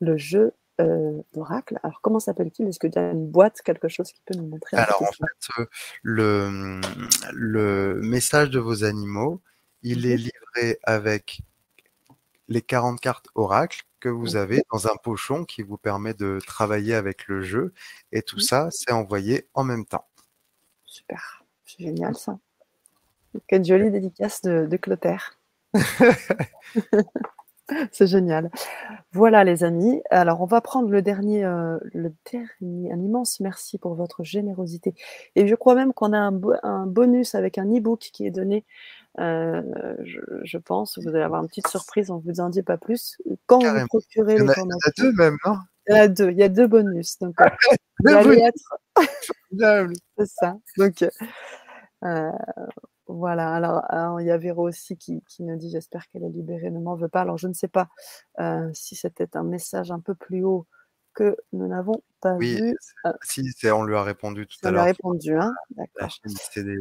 [0.00, 1.78] le jeu euh, d'oracle.
[1.82, 2.68] Alors, comment s'appelle-t-il?
[2.68, 5.60] Est-ce que tu as une boîte, quelque chose qui peut nous montrer Alors, en fait,
[5.60, 5.66] euh,
[6.02, 6.80] le,
[7.32, 9.40] le message de vos animaux,
[9.82, 11.42] il est livré avec
[12.48, 16.94] les 40 cartes oracle que vous avez dans un pochon qui vous permet de travailler
[16.94, 17.72] avec le jeu.
[18.12, 20.06] Et tout ça, c'est envoyé en même temps.
[20.84, 22.38] Super, c'est génial ça.
[23.48, 25.38] Quelle jolie dédicace de, de Clotaire.
[27.92, 28.50] C'est génial.
[29.12, 30.02] Voilà les amis.
[30.10, 34.94] Alors on va prendre le dernier, euh, le dernier, un immense merci pour votre générosité.
[35.34, 38.64] Et je crois même qu'on a un, bonus avec un e-book qui est donné.
[39.20, 39.62] Euh,
[40.02, 43.16] je, pense, vous allez avoir une petite surprise, on ne vous en dit pas plus.
[43.46, 44.78] Quand vous procurez les formations.
[44.98, 46.48] Il y en a deux même, non Il y en a deux, il y a
[46.48, 47.18] deux bonus.
[47.18, 47.48] Donc, euh,
[50.18, 50.56] C'est ça.
[50.76, 51.04] Donc,
[53.06, 56.80] voilà, alors, il y a Véro aussi qui, nous dit J'espère qu'elle est libérée, ne
[56.80, 57.20] m'en veut pas.
[57.20, 57.88] Alors je ne sais pas
[58.40, 60.66] euh, si c'était un message un peu plus haut
[61.12, 62.76] que nous n'avons pas vu.
[63.06, 64.80] Euh, si, on lui a répondu tout à l'heure.
[64.80, 66.08] On lui a répondu, hein D'accord.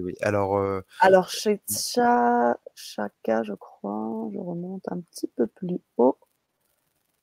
[0.02, 0.16] oui.
[0.22, 6.18] Alors, euh, alors chez Chaka, je crois, je remonte un petit peu plus haut.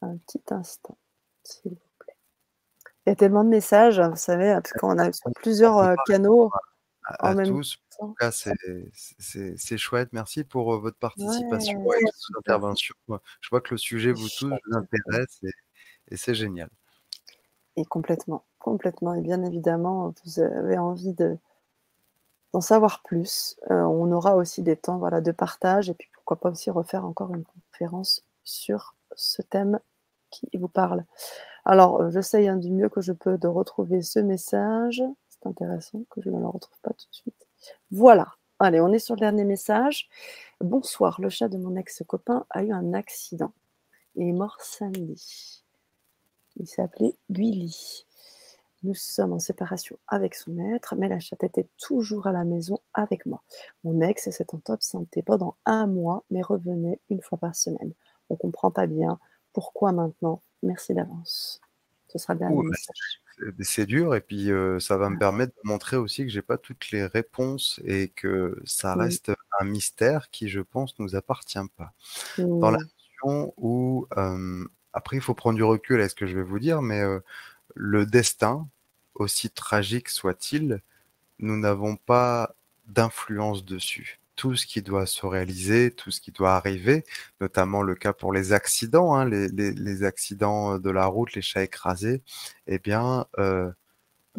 [0.02, 0.96] Un petit instant,
[1.42, 2.16] s'il vous plaît.
[3.06, 6.50] Il y a tellement de messages, vous savez, parce qu'on a plusieurs canaux.
[7.04, 7.78] À, tous.
[7.98, 10.10] En tout cas, c'est chouette.
[10.12, 12.94] Merci pour votre participation et votre intervention.
[13.40, 15.40] Je vois que le sujet vous touche, vous intéresse
[16.10, 16.68] et, c'est génial.
[17.76, 19.14] Et complètement, complètement.
[19.14, 21.36] Et bien évidemment, vous avez envie de
[22.52, 23.56] d'en savoir plus.
[23.68, 27.32] on aura aussi des temps voilà, de partage et puis pourquoi pas aussi refaire encore
[27.32, 29.78] une conférence sur ce thème
[30.30, 31.04] qui vous parle.
[31.64, 35.02] Alors, j'essaye hein, du mieux que je peux de retrouver ce message
[35.46, 37.46] intéressant que je ne le retrouve pas tout de suite.
[37.90, 38.34] Voilà.
[38.58, 40.08] Allez, on est sur le dernier message.
[40.60, 43.52] Bonsoir, le chat de mon ex-copain a eu un accident.
[44.16, 45.64] Il est mort samedi.
[46.56, 48.06] Il s'appelait Guili.
[48.82, 52.78] Nous sommes en séparation avec son maître, mais la chatte était toujours à la maison
[52.94, 53.42] avec moi.
[53.84, 57.92] Mon ex s'est en top santé pendant un mois, mais revenait une fois par semaine.
[58.30, 59.18] On comprend pas bien
[59.52, 60.42] pourquoi maintenant.
[60.62, 61.60] Merci d'avance.
[62.08, 63.22] Ce sera le dernier message
[63.60, 66.90] c'est dur et puis ça va me permettre de montrer aussi que j'ai pas toutes
[66.90, 71.92] les réponses et que ça reste un mystère qui, je pense, nous appartient pas.
[72.38, 74.06] Dans la notion où,
[74.92, 77.02] après, il faut prendre du recul à ce que je vais vous dire, mais
[77.74, 78.68] le destin,
[79.14, 80.80] aussi tragique soit-il,
[81.40, 82.54] nous n'avons pas
[82.86, 87.04] d'influence dessus tout ce qui doit se réaliser, tout ce qui doit arriver,
[87.42, 92.22] notamment le cas pour les accidents, hein, les, accidents de la route, les chats écrasés,
[92.66, 93.70] eh bien, euh,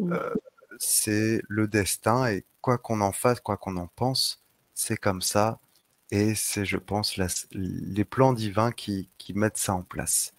[0.00, 0.34] euh,
[0.80, 4.42] c'est le destin et quoi qu'on en fasse, quoi qu'on en pense,
[4.74, 5.60] c'est comme ça
[6.10, 7.16] et c'est, je pense,
[7.52, 10.34] les plans divins qui mettent ça en place.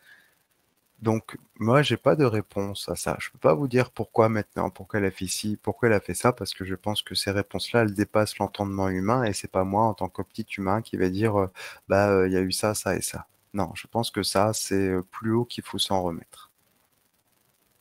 [1.03, 3.17] Donc, moi, j'ai pas de réponse à ça.
[3.19, 5.99] Je peux pas vous dire pourquoi maintenant, pourquoi elle a fait ci, pourquoi elle a
[5.99, 9.51] fait ça, parce que je pense que ces réponses-là, elles dépassent l'entendement humain et c'est
[9.51, 11.51] pas moi, en tant que petit humain, qui va dire, euh,
[11.89, 13.27] bah, euh, il y a eu ça, ça et ça.
[13.53, 16.51] Non, je pense que ça, c'est euh, plus haut qu'il faut s'en remettre.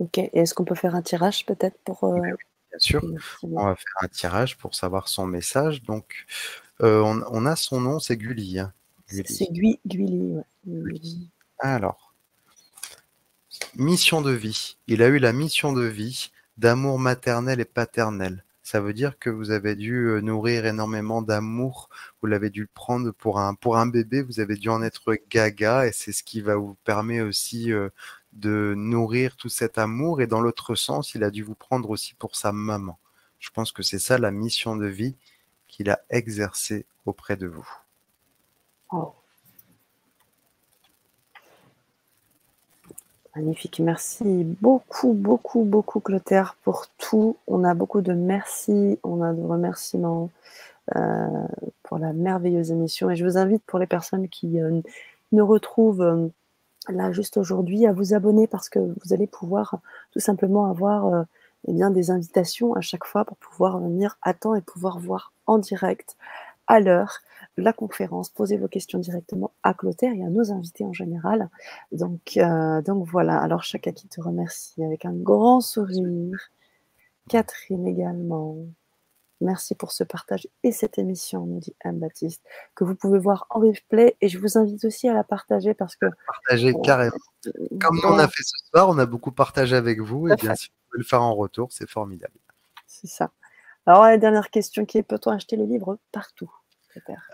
[0.01, 0.19] Ok.
[0.19, 2.13] Et est-ce qu'on peut faire un tirage peut-être pour.
[2.13, 3.05] Bien sûr.
[3.45, 5.85] On va faire un tirage pour savoir son message.
[5.85, 6.27] Donc,
[6.81, 8.59] on, a son nom, c'est Gulli.
[8.59, 8.73] Hein.
[9.07, 9.79] C'est Gulli,
[11.61, 12.12] Alors.
[13.77, 14.77] Mission de vie.
[14.87, 18.45] Il a eu la mission de vie d'amour maternel et paternel.
[18.63, 21.89] Ça veut dire que vous avez dû euh, nourrir énormément d'amour.
[22.21, 24.21] Vous l'avez dû prendre pour un, pour un bébé.
[24.21, 27.89] Vous avez dû en être gaga et c'est ce qui va vous permettre aussi euh,
[28.35, 30.21] de nourrir tout cet amour.
[30.21, 32.99] Et dans l'autre sens, il a dû vous prendre aussi pour sa maman.
[33.39, 35.17] Je pense que c'est ça la mission de vie
[35.67, 37.69] qu'il a exercée auprès de vous.
[38.91, 39.15] Oh.
[43.35, 43.81] Magnifique.
[43.81, 47.37] Merci beaucoup, beaucoup, beaucoup, Clotaire, pour tout.
[47.47, 50.29] On a beaucoup de merci, on a de remerciements
[50.97, 51.47] euh,
[51.83, 53.11] pour la merveilleuse émission.
[53.11, 54.83] Et je vous invite, pour les personnes qui euh,
[55.33, 56.29] nous retrouvent euh,
[56.91, 59.79] là juste aujourd'hui, à vous abonner parce que vous allez pouvoir
[60.13, 61.25] tout simplement avoir
[61.69, 65.33] eh bien, des invitations à chaque fois pour pouvoir venir à temps et pouvoir voir
[65.47, 66.17] en direct
[66.73, 67.21] à l'heure
[67.59, 71.51] la conférence, posez vos questions directement à Clotaire et à nos invités en général.
[71.93, 76.51] Donc, euh, donc voilà, alors chacun qui te remercie avec un grand sourire.
[77.29, 78.57] Catherine également.
[79.43, 82.43] Merci pour ce partage et cette émission, nous dit Anne-Baptiste,
[82.75, 84.17] que vous pouvez voir en replay.
[84.21, 86.07] Et je vous invite aussi à la partager parce que.
[86.27, 87.17] Partager carrément.
[87.81, 90.29] Comme on a fait ce soir, on a beaucoup partagé avec vous.
[90.29, 92.35] Et bien, si vous pouvez le faire en retour, c'est formidable.
[92.87, 93.31] C'est ça.
[93.85, 96.51] Alors, la dernière question qui est peut-on acheter les livres partout?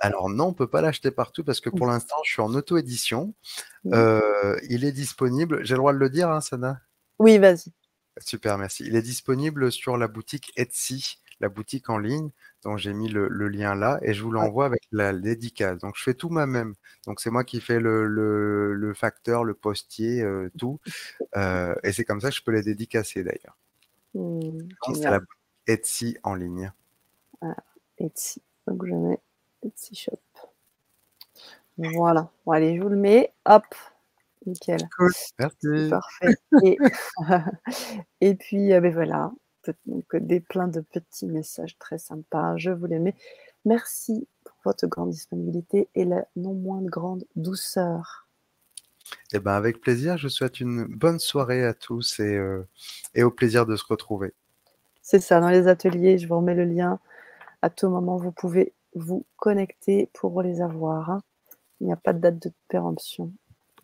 [0.01, 3.35] Alors non, on peut pas l'acheter partout parce que pour l'instant, je suis en auto-édition.
[3.87, 5.65] Euh, il est disponible.
[5.65, 6.81] J'ai le droit de le dire, hein, Sana?
[7.19, 7.73] Oui, vas-y.
[8.19, 8.85] Super, merci.
[8.87, 12.31] Il est disponible sur la boutique Etsy, la boutique en ligne.
[12.65, 15.79] dont j'ai mis le, lien là et je vous l'envoie avec la dédicace.
[15.79, 16.75] Donc je fais tout moi-même.
[17.07, 20.81] Donc c'est moi qui fais le, facteur, le postier, euh, tout.
[21.37, 23.57] Euh, et c'est comme ça que je peux les dédicacer d'ailleurs.
[24.15, 25.21] Mmh, c'est la
[25.67, 26.73] Etsy en ligne.
[27.99, 28.43] Etsy.
[28.67, 29.21] Donc je mets
[29.63, 30.19] Etsy Shop.
[31.79, 32.31] Voilà.
[32.45, 33.33] Bon, allez, je vous le mets.
[33.45, 33.65] Hop.
[34.47, 34.81] Nickel.
[35.39, 35.91] Merci.
[35.91, 36.35] Parfait.
[38.21, 39.31] Et, puis, euh, ben voilà.
[39.87, 42.57] Donc, des plein de petits messages très sympas.
[42.57, 43.15] Je vous les mets.
[43.65, 48.27] Merci pour votre grande disponibilité et la non moins grande douceur.
[49.33, 50.17] Eh ben, avec plaisir.
[50.17, 52.67] Je souhaite une bonne soirée à tous et, euh,
[53.15, 54.33] et au plaisir de se retrouver.
[55.03, 56.99] C'est ça, dans les ateliers, je vous remets le lien.
[57.63, 61.21] À tout moment, vous pouvez vous connecter pour les avoir.
[61.81, 63.33] Il n'y a pas de date de péremption.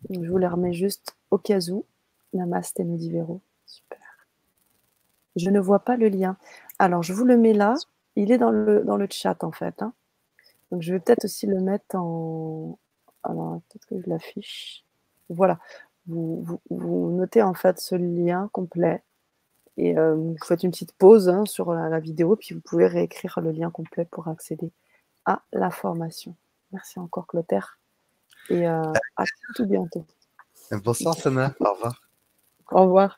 [0.09, 1.85] Je vous les remets juste au cas où.
[2.33, 3.41] Namaste Nudivero.
[3.65, 3.99] Super.
[5.35, 6.37] Je ne vois pas le lien.
[6.79, 7.75] Alors, je vous le mets là.
[8.15, 9.81] Il est dans le, dans le chat, en fait.
[9.81, 9.93] Hein.
[10.71, 12.77] Donc, je vais peut-être aussi le mettre en.
[13.23, 14.83] Alors, peut-être que je l'affiche.
[15.29, 15.59] Voilà.
[16.07, 19.01] Vous, notez en fait ce lien complet
[19.77, 23.51] Et vous faites une petite pause hein, sur la, vidéo, puis vous pouvez réécrire le
[23.51, 24.71] lien complet pour accéder
[25.25, 26.35] à la formation.
[26.71, 27.79] Merci encore, Clotaire.
[28.49, 28.93] Et à
[29.55, 30.05] tout bientôt.
[30.71, 31.53] Bonsoir, Sana.
[31.59, 32.01] Au revoir.
[32.71, 33.17] Au revoir.